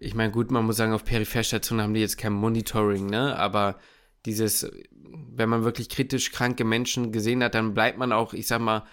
ich 0.00 0.14
meine, 0.14 0.32
gut, 0.32 0.50
man 0.50 0.64
muss 0.64 0.78
sagen, 0.78 0.94
auf 0.94 1.04
Peripherstationen 1.04 1.84
haben 1.84 1.94
die 1.94 2.00
jetzt 2.00 2.16
kein 2.16 2.32
Monitoring, 2.32 3.06
ne? 3.06 3.36
Aber 3.36 3.78
dieses, 4.24 4.70
wenn 5.02 5.48
man 5.48 5.62
wirklich 5.62 5.90
kritisch 5.90 6.32
kranke 6.32 6.64
Menschen 6.64 7.12
gesehen 7.12 7.44
hat, 7.44 7.54
dann 7.54 7.74
bleibt 7.74 7.98
man 7.98 8.12
auch, 8.12 8.32
ich 8.32 8.46
sag 8.46 8.60
mal, 8.60 8.84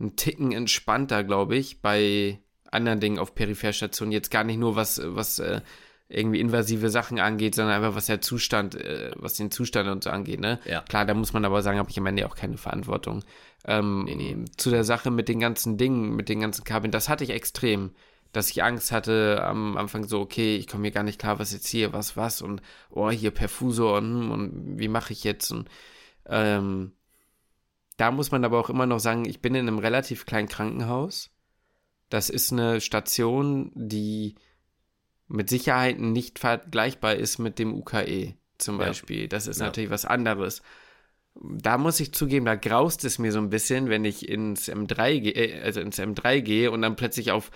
ein 0.00 0.16
Ticken 0.16 0.52
entspannter, 0.52 1.22
glaube 1.22 1.56
ich, 1.56 1.82
bei 1.82 2.40
anderen 2.70 2.98
Dingen 2.98 3.18
auf 3.18 3.34
Peripherstationen. 3.34 4.10
Jetzt 4.10 4.30
gar 4.30 4.42
nicht 4.42 4.58
nur 4.58 4.74
was, 4.74 5.00
was 5.04 5.38
äh, 5.38 5.60
irgendwie 6.08 6.40
invasive 6.40 6.88
Sachen 6.88 7.18
angeht, 7.18 7.54
sondern 7.54 7.76
einfach 7.76 7.94
was 7.94 8.06
der 8.06 8.22
Zustand, 8.22 8.74
äh, 8.74 9.12
was 9.16 9.34
den 9.34 9.50
Zustand 9.50 9.88
und 9.90 10.02
so 10.02 10.10
angeht, 10.10 10.40
ne? 10.40 10.60
Ja. 10.64 10.80
Klar, 10.80 11.04
da 11.04 11.12
muss 11.12 11.34
man 11.34 11.44
aber 11.44 11.60
sagen, 11.60 11.78
habe 11.78 11.90
ich 11.90 11.98
am 11.98 12.06
Ende 12.06 12.26
auch 12.26 12.36
keine 12.36 12.56
Verantwortung. 12.56 13.22
Ähm, 13.66 14.04
nee, 14.04 14.14
nee. 14.14 14.44
Zu 14.56 14.70
der 14.70 14.84
Sache 14.84 15.10
mit 15.10 15.28
den 15.28 15.40
ganzen 15.40 15.76
Dingen, 15.76 16.16
mit 16.16 16.30
den 16.30 16.40
ganzen 16.40 16.64
Kabeln, 16.64 16.90
das 16.90 17.10
hatte 17.10 17.24
ich 17.24 17.30
extrem 17.30 17.90
dass 18.34 18.50
ich 18.50 18.62
Angst 18.62 18.92
hatte 18.92 19.42
am 19.42 19.76
Anfang 19.76 20.04
so, 20.04 20.20
okay, 20.20 20.56
ich 20.56 20.66
komme 20.66 20.82
hier 20.82 20.90
gar 20.90 21.04
nicht 21.04 21.20
klar, 21.20 21.38
was 21.38 21.52
jetzt 21.52 21.68
hier, 21.68 21.92
was, 21.92 22.16
was 22.16 22.42
und 22.42 22.60
oh, 22.90 23.10
hier 23.10 23.30
Perfusor 23.30 23.98
und, 23.98 24.04
hm, 24.04 24.30
und 24.30 24.78
wie 24.78 24.88
mache 24.88 25.12
ich 25.12 25.24
jetzt 25.24 25.50
und 25.52 25.68
ähm, 26.26 26.92
da 27.96 28.10
muss 28.10 28.32
man 28.32 28.44
aber 28.44 28.58
auch 28.58 28.70
immer 28.70 28.86
noch 28.86 28.98
sagen, 28.98 29.24
ich 29.24 29.40
bin 29.40 29.54
in 29.54 29.68
einem 29.68 29.78
relativ 29.78 30.26
kleinen 30.26 30.48
Krankenhaus. 30.48 31.30
Das 32.08 32.28
ist 32.28 32.52
eine 32.52 32.80
Station, 32.80 33.70
die 33.74 34.34
mit 35.28 35.48
Sicherheit 35.48 36.00
nicht 36.00 36.40
vergleichbar 36.40 37.14
ist 37.14 37.38
mit 37.38 37.58
dem 37.60 37.72
UKE 37.72 38.34
zum 38.58 38.78
Beispiel. 38.78 39.22
Ja. 39.22 39.28
Das 39.28 39.46
ist 39.46 39.60
ja. 39.60 39.66
natürlich 39.66 39.90
was 39.90 40.04
anderes. 40.04 40.62
Da 41.36 41.78
muss 41.78 41.98
ich 41.98 42.12
zugeben, 42.12 42.46
da 42.46 42.54
graust 42.54 43.04
es 43.04 43.18
mir 43.18 43.32
so 43.32 43.40
ein 43.40 43.50
bisschen, 43.50 43.88
wenn 43.88 44.04
ich 44.04 44.28
ins 44.28 44.68
M3 44.68 45.20
gehe, 45.20 45.32
äh, 45.32 45.62
also 45.62 45.80
ins 45.80 45.98
M3 45.98 46.40
gehe 46.40 46.70
und 46.70 46.82
dann 46.82 46.96
plötzlich 46.96 47.32
auf 47.32 47.50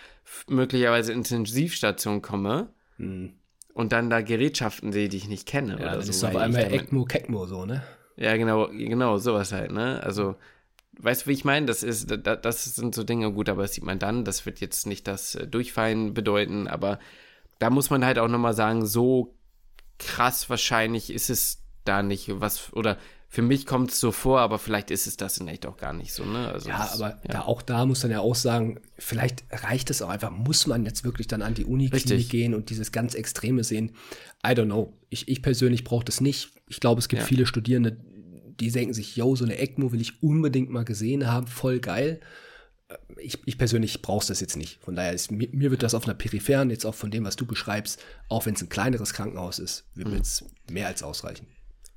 möglicherweise 0.49 1.13
Intensivstation 1.13 2.21
komme 2.21 2.73
hm. 2.97 3.35
und 3.75 3.93
dann 3.93 4.11
da 4.11 4.21
Gerätschaften 4.21 4.93
sehe, 4.93 5.09
die 5.09 5.19
ich 5.19 5.29
nicht 5.29 5.47
kenne. 5.47 5.73
Ja, 5.73 5.77
oder 5.77 5.97
das 5.97 6.07
so, 6.07 6.11
ist 6.11 6.25
auf 6.25 6.37
einmal 6.37 6.73
ECMO, 6.73 7.05
KECMO 7.05 7.47
so, 7.47 7.65
ne? 7.65 7.83
Ja, 8.17 8.37
genau, 8.37 8.69
genau, 8.69 9.19
sowas 9.19 9.53
halt, 9.53 9.71
ne? 9.71 10.03
Also, 10.03 10.35
weißt 10.99 11.23
du, 11.23 11.27
wie 11.29 11.35
ich 11.35 11.45
meine? 11.45 11.67
Das 11.67 11.85
ist, 11.85 12.11
das, 12.11 12.41
das 12.41 12.65
sind 12.75 12.97
so 12.97 13.05
Dinge, 13.05 13.33
gut, 13.33 13.49
aber 13.49 13.63
das 13.63 13.75
sieht 13.75 13.85
man 13.85 14.01
dann, 14.01 14.25
das 14.25 14.45
wird 14.45 14.61
jetzt 14.61 14.89
nicht 14.89 15.07
das 15.07 15.37
äh, 15.37 15.47
Durchfallen 15.47 16.15
bedeuten, 16.15 16.67
aber 16.67 16.99
da 17.61 17.71
muss 17.71 17.91
man 17.91 18.05
halt 18.05 18.19
auch 18.19 18.29
nochmal 18.29 18.55
sagen, 18.55 18.85
so 18.87 19.37
krass 19.99 20.51
wahrscheinlich 20.51 21.11
ist 21.11 21.31
es 21.31 21.63
da 21.85 22.03
nicht, 22.03 22.41
was, 22.41 22.73
oder 22.73 22.99
für 23.31 23.43
mich 23.43 23.67
kommt 23.67 23.91
es 23.91 24.01
so 24.01 24.11
vor, 24.11 24.41
aber 24.41 24.59
vielleicht 24.59 24.91
ist 24.91 25.07
es 25.07 25.19
das 25.19 25.37
in 25.37 25.49
echt 25.49 25.67
auch 25.67 25.77
gar 25.77 25.93
nicht 25.93 26.15
so, 26.15 26.25
ne? 26.25 26.49
Also 26.49 26.71
ja, 26.71 26.79
das, 26.79 26.95
aber 26.95 27.11
ja. 27.11 27.31
Da, 27.31 27.41
auch 27.43 27.61
da 27.61 27.85
muss 27.85 28.03
man 28.03 28.11
ja 28.11 28.21
auch 28.21 28.35
sagen, 28.35 28.81
vielleicht 28.97 29.45
reicht 29.51 29.91
es 29.91 30.01
auch 30.01 30.09
einfach, 30.09 30.31
muss 30.31 30.67
man 30.67 30.87
jetzt 30.87 31.05
wirklich 31.05 31.27
dann 31.27 31.43
an 31.43 31.53
die 31.53 31.67
Uniklinik 31.67 32.31
gehen 32.31 32.55
und 32.55 32.71
dieses 32.71 32.91
ganz 32.91 33.15
Extreme 33.15 33.65
sehen. 33.65 33.93
I 34.45 34.51
don't 34.51 34.65
know. 34.65 34.95
Ich, 35.11 35.29
ich 35.29 35.43
persönlich 35.43 35.85
brauche 35.85 36.07
das 36.07 36.23
nicht. 36.23 36.53
Ich 36.69 36.81
glaube, 36.81 37.01
es 37.01 37.09
gibt 37.09 37.21
ja. 37.21 37.29
viele 37.29 37.45
Studierende, 37.45 37.99
die 38.59 38.71
denken 38.71 38.95
sich, 38.95 39.15
yo, 39.15 39.37
so 39.37 39.45
eine 39.45 39.59
ECMO 39.59 39.93
will 39.93 40.01
ich 40.01 40.23
unbedingt 40.23 40.71
mal 40.71 40.87
gesehen 40.87 41.27
haben, 41.27 41.47
voll 41.47 41.81
geil. 41.81 42.21
Ich, 43.19 43.39
ich 43.45 43.59
persönlich 43.59 44.01
brauche 44.01 44.27
das 44.27 44.41
jetzt 44.41 44.57
nicht. 44.57 44.79
Von 44.83 44.97
daher 44.97 45.13
ist 45.13 45.31
mir, 45.31 45.51
mir, 45.53 45.71
wird 45.71 45.83
das 45.83 45.93
auf 45.93 46.05
einer 46.05 46.15
peripheren, 46.15 46.71
jetzt 46.71 46.87
auch 46.87 46.95
von 46.95 47.11
dem, 47.11 47.25
was 47.25 47.37
du 47.37 47.45
beschreibst, 47.45 48.03
auch 48.31 48.47
wenn 48.47 48.55
es 48.55 48.63
ein 48.63 48.71
kleineres 48.71 49.13
Krankenhaus 49.13 49.59
ist, 49.59 49.85
wird 49.95 50.09
mhm. 50.09 50.17
es 50.17 50.47
mehr 50.71 50.87
als 50.87 51.03
ausreichen. 51.03 51.47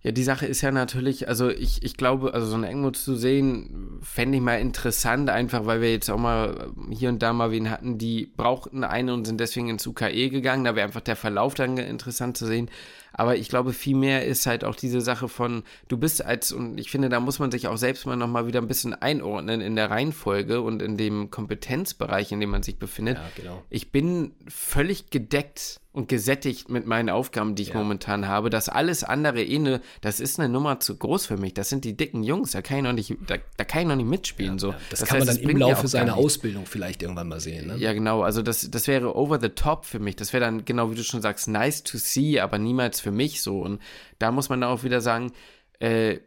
Ja, 0.03 0.11
die 0.11 0.23
Sache 0.23 0.47
ist 0.47 0.61
ja 0.61 0.71
natürlich, 0.71 1.27
also 1.27 1.49
ich, 1.49 1.83
ich 1.83 1.95
glaube, 1.95 2.33
also 2.33 2.47
so 2.47 2.55
eine 2.55 2.69
ECMO 2.69 2.89
zu 2.89 3.15
sehen, 3.15 3.99
fände 4.01 4.37
ich 4.37 4.43
mal 4.43 4.59
interessant, 4.59 5.29
einfach 5.29 5.67
weil 5.67 5.81
wir 5.81 5.91
jetzt 5.91 6.09
auch 6.09 6.17
mal 6.17 6.71
hier 6.89 7.09
und 7.09 7.21
da 7.21 7.33
mal 7.33 7.51
wen 7.51 7.69
hatten, 7.69 7.99
die 7.99 8.25
brauchten 8.25 8.83
eine 8.83 9.13
und 9.13 9.25
sind 9.25 9.39
deswegen 9.39 9.69
ins 9.69 9.85
UKE 9.85 10.29
gegangen. 10.29 10.63
Da 10.63 10.75
wäre 10.75 10.87
einfach 10.87 11.01
der 11.01 11.15
Verlauf 11.15 11.53
dann 11.53 11.77
interessant 11.77 12.35
zu 12.35 12.47
sehen. 12.47 12.69
Aber 13.13 13.35
ich 13.35 13.49
glaube, 13.49 13.73
vielmehr 13.73 14.25
ist 14.25 14.47
halt 14.47 14.63
auch 14.63 14.75
diese 14.75 15.01
Sache 15.01 15.27
von, 15.27 15.63
du 15.87 15.97
bist 15.97 16.25
als, 16.25 16.51
und 16.51 16.79
ich 16.79 16.89
finde, 16.89 17.09
da 17.09 17.19
muss 17.19 17.39
man 17.39 17.51
sich 17.51 17.67
auch 17.67 17.77
selbst 17.77 18.05
mal 18.05 18.15
nochmal 18.15 18.47
wieder 18.47 18.61
ein 18.61 18.67
bisschen 18.67 18.93
einordnen 18.93 19.61
in 19.61 19.75
der 19.75 19.91
Reihenfolge 19.91 20.61
und 20.61 20.81
in 20.81 20.97
dem 20.97 21.29
Kompetenzbereich, 21.29 22.31
in 22.31 22.39
dem 22.39 22.49
man 22.49 22.63
sich 22.63 22.77
befindet. 22.77 23.17
Ja, 23.17 23.29
genau. 23.35 23.63
Ich 23.69 23.91
bin 23.91 24.31
völlig 24.47 25.09
gedeckt 25.09 25.81
und 25.93 26.07
gesättigt 26.07 26.69
mit 26.69 26.85
meinen 26.87 27.09
Aufgaben, 27.09 27.55
die 27.55 27.63
ich 27.63 27.69
ja. 27.69 27.75
momentan 27.75 28.27
habe. 28.27 28.49
Das 28.49 28.69
alles 28.69 29.03
andere 29.03 29.43
eh 29.43 29.59
ne, 29.59 29.81
das 29.99 30.21
ist 30.21 30.39
eine 30.39 30.47
Nummer 30.47 30.79
zu 30.79 30.95
groß 30.95 31.25
für 31.25 31.37
mich. 31.37 31.53
Das 31.53 31.67
sind 31.67 31.83
die 31.83 31.97
dicken 31.97 32.23
Jungs, 32.23 32.51
da 32.51 32.61
kann 32.61 32.77
ich 32.77 32.83
noch 32.83 32.93
nicht, 32.93 33.17
da, 33.27 33.35
da 33.57 33.63
kann 33.65 33.81
ich 33.81 33.87
noch 33.87 33.97
nicht 33.97 34.07
mitspielen. 34.07 34.53
Ja, 34.53 34.59
so. 34.59 34.75
Das, 34.89 35.01
das, 35.01 35.09
kann 35.09 35.19
heißt, 35.19 35.27
man 35.27 35.35
dann 35.35 35.49
im 35.49 35.57
Laufe 35.57 35.87
seiner 35.87 36.15
Ausbildung 36.15 36.65
vielleicht 36.65 37.03
irgendwann 37.03 37.27
mal 37.27 37.41
sehen. 37.41 37.67
Ne? 37.67 37.77
Ja, 37.77 37.91
genau. 37.91 38.21
Also 38.21 38.41
das, 38.41 38.71
das 38.71 38.87
wäre 38.87 39.15
over 39.15 39.39
the 39.41 39.49
top 39.49 39.85
für 39.85 39.99
mich. 39.99 40.15
Das 40.15 40.31
wäre 40.31 40.45
dann, 40.45 40.63
genau 40.63 40.91
wie 40.91 40.95
du 40.95 41.03
schon 41.03 41.21
sagst, 41.21 41.49
nice 41.49 41.83
to 41.83 41.97
see, 41.97 42.39
aber 42.39 42.57
niemals 42.57 43.01
für 43.01 43.11
mich 43.11 43.41
so. 43.41 43.59
Und 43.59 43.81
da 44.17 44.31
muss 44.31 44.47
man 44.47 44.63
auch 44.63 44.83
wieder 44.83 45.01
sagen, 45.01 45.33
äh, 45.79 46.19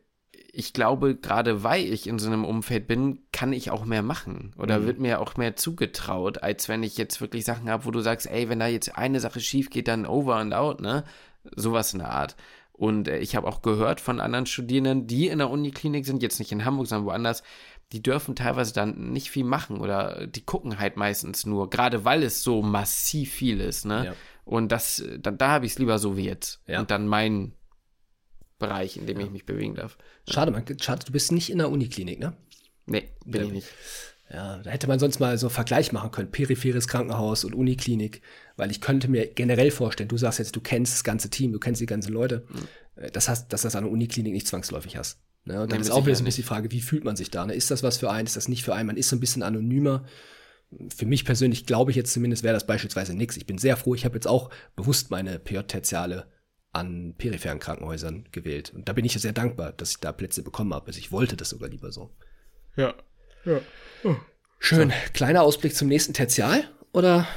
ich 0.56 0.72
glaube, 0.72 1.16
gerade 1.16 1.62
weil 1.62 1.92
ich 1.92 2.06
in 2.06 2.18
so 2.18 2.28
einem 2.28 2.44
Umfeld 2.44 2.86
bin, 2.86 3.20
kann 3.32 3.52
ich 3.52 3.70
auch 3.70 3.84
mehr 3.84 4.02
machen 4.02 4.52
oder 4.56 4.78
mhm. 4.78 4.86
wird 4.86 4.98
mir 5.00 5.20
auch 5.20 5.36
mehr 5.36 5.56
zugetraut, 5.56 6.42
als 6.42 6.68
wenn 6.68 6.82
ich 6.82 6.96
jetzt 6.96 7.20
wirklich 7.20 7.44
Sachen 7.44 7.68
habe, 7.68 7.84
wo 7.84 7.90
du 7.90 8.00
sagst, 8.00 8.26
ey, 8.26 8.48
wenn 8.48 8.60
da 8.60 8.66
jetzt 8.66 8.96
eine 8.96 9.20
Sache 9.20 9.40
schief 9.40 9.70
geht, 9.70 9.88
dann 9.88 10.06
over 10.06 10.36
and 10.36 10.54
out, 10.54 10.80
ne? 10.80 11.04
Sowas 11.56 11.92
in 11.92 11.98
der 11.98 12.10
Art. 12.10 12.36
Und 12.72 13.08
äh, 13.08 13.18
ich 13.18 13.36
habe 13.36 13.46
auch 13.46 13.62
gehört 13.62 14.00
von 14.00 14.20
anderen 14.20 14.46
Studierenden, 14.46 15.06
die 15.06 15.28
in 15.28 15.38
der 15.38 15.50
Uniklinik 15.50 16.06
sind, 16.06 16.22
jetzt 16.22 16.38
nicht 16.38 16.52
in 16.52 16.64
Hamburg, 16.64 16.86
sondern 16.86 17.06
woanders, 17.06 17.42
die 17.92 18.02
dürfen 18.02 18.34
teilweise 18.34 18.72
dann 18.72 19.12
nicht 19.12 19.30
viel 19.30 19.44
machen 19.44 19.80
oder 19.80 20.26
die 20.26 20.44
gucken 20.44 20.78
halt 20.78 20.96
meistens 20.96 21.46
nur, 21.46 21.68
gerade 21.70 22.04
weil 22.04 22.22
es 22.22 22.42
so 22.42 22.62
massiv 22.62 23.32
viel 23.32 23.60
ist, 23.60 23.84
ne? 23.84 24.06
Ja. 24.06 24.12
Und 24.44 24.72
das, 24.72 25.02
da, 25.18 25.30
da 25.30 25.48
habe 25.50 25.66
ich 25.66 25.72
es 25.72 25.78
lieber 25.78 25.98
so 25.98 26.16
wie 26.16 26.26
jetzt. 26.26 26.62
Ja. 26.66 26.80
Und 26.80 26.90
dann 26.90 27.08
mein 27.08 27.52
Bereich, 28.68 28.96
in 28.96 29.06
dem 29.06 29.18
ja. 29.18 29.26
ich 29.26 29.32
mich 29.32 29.46
bewegen 29.46 29.74
darf. 29.74 29.96
Schade, 30.28 30.50
man, 30.50 30.64
schade, 30.80 31.04
du 31.04 31.12
bist 31.12 31.32
nicht 31.32 31.50
in 31.50 31.58
der 31.58 31.70
Uniklinik, 31.70 32.18
ne? 32.18 32.34
Nee, 32.86 33.08
bin 33.24 33.42
ja. 33.42 33.46
ich 33.46 33.52
nicht. 33.52 33.68
Ja, 34.32 34.58
da 34.58 34.70
hätte 34.70 34.86
man 34.88 34.98
sonst 34.98 35.20
mal 35.20 35.36
so 35.38 35.46
einen 35.46 35.54
Vergleich 35.54 35.92
machen 35.92 36.10
können, 36.10 36.30
peripheres 36.30 36.88
Krankenhaus 36.88 37.44
und 37.44 37.54
Uniklinik, 37.54 38.22
weil 38.56 38.70
ich 38.70 38.80
könnte 38.80 39.08
mir 39.08 39.26
generell 39.26 39.70
vorstellen, 39.70 40.08
du 40.08 40.16
sagst 40.16 40.38
jetzt, 40.38 40.56
du 40.56 40.60
kennst 40.60 40.94
das 40.94 41.04
ganze 41.04 41.28
Team, 41.28 41.52
du 41.52 41.58
kennst 41.58 41.80
die 41.80 41.86
ganzen 41.86 42.12
Leute, 42.12 42.46
mhm. 42.48 43.08
das 43.12 43.28
heißt, 43.28 43.52
dass 43.52 43.62
das 43.62 43.76
an 43.76 43.84
der 43.84 43.92
Uniklinik 43.92 44.32
nicht 44.32 44.48
zwangsläufig 44.48 44.96
hast. 44.96 45.20
Ne? 45.44 45.60
Und 45.60 45.70
dann 45.70 45.78
nee, 45.78 45.84
ist 45.84 45.90
auch 45.90 46.06
wieder 46.06 46.16
so 46.16 46.22
ein 46.22 46.24
bisschen 46.24 46.42
die 46.42 46.48
Frage, 46.48 46.70
wie 46.70 46.80
fühlt 46.80 47.04
man 47.04 47.16
sich 47.16 47.30
da? 47.30 47.44
Ne? 47.44 47.54
Ist 47.54 47.70
das 47.70 47.82
was 47.82 47.98
für 47.98 48.10
einen, 48.10 48.26
ist 48.26 48.36
das 48.36 48.48
nicht 48.48 48.64
für 48.64 48.74
einen? 48.74 48.86
Man 48.86 48.96
ist 48.96 49.10
so 49.10 49.16
ein 49.16 49.20
bisschen 49.20 49.42
anonymer 49.42 50.04
für 50.94 51.06
mich 51.06 51.24
persönlich 51.24 51.66
glaube 51.66 51.90
ich 51.90 51.96
jetzt 51.96 52.12
zumindest 52.12 52.42
wäre 52.42 52.54
das 52.54 52.66
beispielsweise 52.66 53.14
nichts. 53.14 53.36
Ich 53.36 53.46
bin 53.46 53.58
sehr 53.58 53.76
froh, 53.76 53.94
ich 53.94 54.04
habe 54.04 54.14
jetzt 54.14 54.26
auch 54.26 54.50
bewusst 54.76 55.10
meine 55.10 55.38
PJ-Tertiale 55.38 56.26
an 56.74 57.14
peripheren 57.16 57.58
Krankenhäusern 57.60 58.26
gewählt. 58.32 58.72
Und 58.74 58.88
da 58.88 58.92
bin 58.92 59.04
ich 59.04 59.12
sehr 59.14 59.32
dankbar, 59.32 59.72
dass 59.72 59.92
ich 59.92 59.98
da 59.98 60.12
Plätze 60.12 60.42
bekommen 60.42 60.74
habe. 60.74 60.88
Also 60.88 60.98
ich 60.98 61.12
wollte 61.12 61.36
das 61.36 61.50
sogar 61.50 61.68
lieber 61.68 61.92
so. 61.92 62.10
Ja. 62.76 62.94
Ja. 63.44 63.60
Oh. 64.02 64.16
Schön. 64.58 64.90
So. 64.90 64.96
Kleiner 65.12 65.42
Ausblick 65.42 65.74
zum 65.74 65.88
nächsten 65.88 66.14
Tertial, 66.14 66.64
oder? 66.92 67.28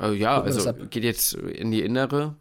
Äh, 0.00 0.14
ja, 0.14 0.40
also 0.40 0.72
geht 0.90 1.04
jetzt 1.04 1.34
in 1.34 1.70
die 1.70 1.82
innere, 1.82 2.36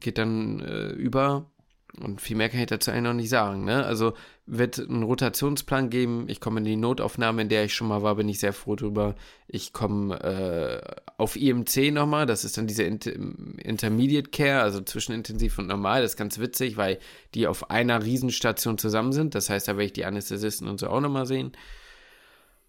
geht 0.00 0.18
dann 0.18 0.60
äh, 0.60 0.88
über 0.88 1.50
und 1.98 2.20
viel 2.20 2.36
mehr 2.36 2.48
kann 2.48 2.60
ich 2.60 2.66
dazu 2.66 2.90
eigentlich 2.90 3.02
noch 3.02 3.14
nicht 3.14 3.28
sagen. 3.28 3.64
Ne? 3.64 3.84
Also 3.84 4.14
wird 4.46 4.78
einen 4.78 5.02
Rotationsplan 5.02 5.90
geben. 5.90 6.26
Ich 6.28 6.40
komme 6.40 6.58
in 6.58 6.64
die 6.64 6.76
Notaufnahme, 6.76 7.42
in 7.42 7.48
der 7.48 7.64
ich 7.64 7.74
schon 7.74 7.88
mal 7.88 8.02
war, 8.02 8.14
bin 8.16 8.28
ich 8.28 8.38
sehr 8.38 8.52
froh 8.52 8.76
drüber. 8.76 9.14
Ich 9.48 9.72
komme 9.72 10.20
äh, 10.20 10.80
auf 11.16 11.36
IMC 11.36 11.92
nochmal. 11.92 12.26
Das 12.26 12.44
ist 12.44 12.58
dann 12.58 12.66
diese 12.66 12.84
Inter 12.84 13.12
Intermediate 13.58 14.30
Care, 14.30 14.62
also 14.62 14.80
zwischen 14.80 15.12
intensiv 15.12 15.58
und 15.58 15.66
normal. 15.66 16.02
Das 16.02 16.12
ist 16.12 16.16
ganz 16.16 16.38
witzig, 16.38 16.76
weil 16.76 16.98
die 17.34 17.46
auf 17.46 17.70
einer 17.70 18.04
Riesenstation 18.04 18.78
zusammen 18.78 19.12
sind. 19.12 19.34
Das 19.34 19.50
heißt, 19.50 19.68
da 19.68 19.72
werde 19.72 19.84
ich 19.84 19.92
die 19.92 20.04
Anästhesisten 20.04 20.68
und 20.68 20.78
so 20.78 20.88
auch 20.88 21.00
nochmal 21.00 21.26
sehen. 21.26 21.52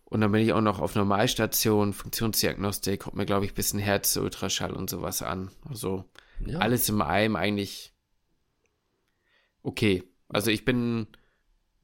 Und 0.05 0.22
dann 0.22 0.32
bin 0.32 0.41
ich 0.41 0.51
auch 0.51 0.61
noch 0.61 0.80
auf 0.80 0.95
Normalstation, 0.95 1.93
Funktionsdiagnostik, 1.93 3.01
gucke 3.01 3.17
mir, 3.17 3.26
glaube 3.26 3.45
ich, 3.45 3.53
ein 3.53 3.55
bisschen 3.55 3.80
Herz, 3.80 4.17
Ultraschall 4.17 4.74
und 4.74 4.89
sowas 4.89 5.22
an. 5.22 5.51
Also 5.69 6.03
ja. 6.45 6.59
alles 6.59 6.89
im 6.89 7.01
einem 7.01 7.38
eigentlich 7.38 7.90
okay. 9.64 10.03
Also 10.30 10.51
ich 10.51 10.66
bin 10.66 11.07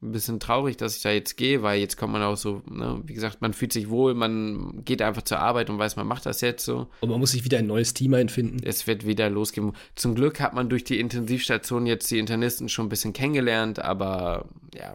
ein 0.00 0.12
bisschen 0.12 0.38
traurig, 0.38 0.76
dass 0.76 0.96
ich 0.96 1.02
da 1.02 1.10
jetzt 1.10 1.36
gehe, 1.36 1.62
weil 1.62 1.80
jetzt 1.80 1.96
kommt 1.96 2.12
man 2.12 2.22
auch 2.22 2.36
so, 2.36 2.62
ne, 2.70 3.02
wie 3.04 3.14
gesagt, 3.14 3.40
man 3.40 3.52
fühlt 3.52 3.72
sich 3.72 3.88
wohl, 3.90 4.14
man 4.14 4.84
geht 4.84 5.02
einfach 5.02 5.22
zur 5.22 5.40
Arbeit 5.40 5.70
und 5.70 5.78
weiß, 5.78 5.96
man 5.96 6.06
macht 6.06 6.24
das 6.24 6.40
jetzt 6.40 6.64
so. 6.64 6.88
Und 7.00 7.08
man 7.10 7.18
muss 7.18 7.32
sich 7.32 7.44
wieder 7.44 7.58
ein 7.58 7.66
neues 7.66 7.94
Team 7.94 8.14
einfinden. 8.14 8.60
Es 8.62 8.86
wird 8.86 9.06
wieder 9.06 9.28
losgehen. 9.28 9.72
Zum 9.96 10.14
Glück 10.14 10.38
hat 10.38 10.54
man 10.54 10.68
durch 10.68 10.84
die 10.84 11.00
Intensivstation 11.00 11.86
jetzt 11.86 12.10
die 12.12 12.20
Internisten 12.20 12.68
schon 12.68 12.86
ein 12.86 12.90
bisschen 12.90 13.12
kennengelernt, 13.12 13.80
aber 13.80 14.46
ja, 14.72 14.94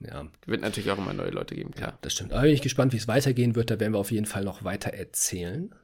ja. 0.00 0.28
wird 0.46 0.60
natürlich 0.60 0.90
auch 0.92 0.98
immer 0.98 1.14
neue 1.14 1.30
Leute 1.30 1.56
geben, 1.56 1.72
klar. 1.72 1.90
Ja, 1.90 1.98
das 2.00 2.12
stimmt. 2.12 2.32
Aber 2.32 2.42
bin 2.42 2.54
ich 2.54 2.62
gespannt, 2.62 2.92
wie 2.92 2.98
es 2.98 3.08
weitergehen 3.08 3.56
wird, 3.56 3.70
da 3.70 3.80
werden 3.80 3.94
wir 3.94 3.98
auf 3.98 4.12
jeden 4.12 4.26
Fall 4.26 4.44
noch 4.44 4.62
weiter 4.62 4.90
erzählen. 4.90 5.74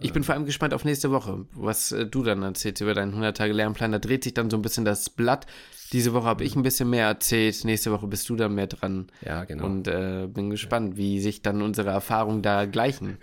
Ich 0.00 0.12
bin 0.12 0.24
vor 0.24 0.34
allem 0.34 0.46
gespannt 0.46 0.74
auf 0.74 0.84
nächste 0.84 1.10
Woche, 1.10 1.46
was 1.52 1.92
äh, 1.92 2.06
du 2.06 2.22
dann 2.22 2.42
erzählst 2.42 2.80
über 2.80 2.94
deinen 2.94 3.14
100-Tage-Lernplan. 3.14 3.92
Da 3.92 3.98
dreht 3.98 4.24
sich 4.24 4.34
dann 4.34 4.50
so 4.50 4.56
ein 4.56 4.62
bisschen 4.62 4.84
das 4.84 5.10
Blatt. 5.10 5.46
Diese 5.92 6.12
Woche 6.12 6.26
habe 6.26 6.44
ich 6.44 6.56
ein 6.56 6.62
bisschen 6.62 6.90
mehr 6.90 7.06
erzählt, 7.06 7.64
nächste 7.64 7.92
Woche 7.92 8.06
bist 8.06 8.28
du 8.28 8.36
dann 8.36 8.54
mehr 8.54 8.66
dran. 8.66 9.06
Ja, 9.24 9.44
genau. 9.44 9.66
Und 9.66 9.86
äh, 9.88 10.26
bin 10.26 10.50
gespannt, 10.50 10.96
wie 10.96 11.20
sich 11.20 11.42
dann 11.42 11.62
unsere 11.62 11.90
Erfahrungen 11.90 12.42
da 12.42 12.66
gleichen 12.66 13.18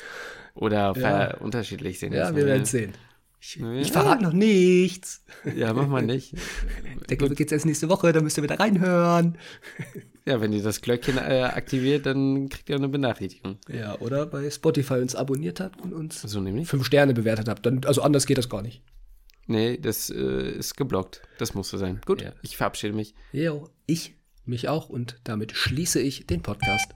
oder 0.56 0.94
ja. 0.98 1.38
unterschiedlich 1.38 2.00
sehen. 2.00 2.14
Ja, 2.14 2.36
wir 2.36 2.46
werden 2.46 2.66
sehen. 2.66 2.94
Ich, 3.42 3.56
ja. 3.58 3.74
ich 3.74 3.92
verrate 3.92 4.24
noch 4.24 4.32
nichts. 4.32 5.26
Ja, 5.56 5.74
mach 5.74 5.88
mal 5.88 6.02
nicht. 6.02 6.34
Der 7.10 7.18
geht's 7.18 7.52
erst 7.52 7.66
nächste 7.66 7.90
Woche, 7.90 8.14
da 8.14 8.22
müsst 8.22 8.38
ihr 8.38 8.44
wieder 8.44 8.60
reinhören. 8.60 9.38
Ja, 10.26 10.40
wenn 10.40 10.54
ihr 10.54 10.64
das 10.64 10.82
Glöckchen 10.82 11.18
äh, 11.18 11.42
aktiviert, 11.42 12.06
dann 12.06 12.48
kriegt 12.48 12.70
ihr 12.70 12.78
eine 12.78 12.88
Benachrichtigung. 12.88 13.58
Ja, 13.70 14.00
oder 14.00 14.26
bei 14.26 14.50
Spotify 14.50 14.96
uns 14.96 15.16
abonniert 15.16 15.60
habt 15.60 15.82
und 15.82 15.94
uns 15.94 16.22
so 16.22 16.40
nämlich. 16.40 16.68
fünf 16.68 16.86
Sterne 16.86 17.14
bewertet 17.14 17.50
habt. 17.50 17.66
Dann, 17.66 17.82
also 17.86 18.02
anders 18.02 18.26
geht 18.26 18.38
das 18.38 18.50
gar 18.50 18.62
nicht. 18.62 18.82
Nee, 19.48 19.78
das 19.78 20.10
äh, 20.10 20.52
ist 20.52 20.78
geblockt. 20.78 21.22
Das 21.38 21.54
muss 21.54 21.70
so 21.70 21.78
sein. 21.78 22.00
Gut, 22.06 22.22
ja. 22.22 22.32
ich 22.42 22.56
verabschiede 22.56 22.94
mich. 22.94 23.14
Ja, 23.34 23.54
ich 23.86 24.16
mich 24.46 24.70
auch 24.70 24.90
und 24.90 25.20
damit 25.26 25.52
schließe 25.52 26.00
ich 26.00 26.26
den 26.26 26.42
Podcast. 26.42 26.94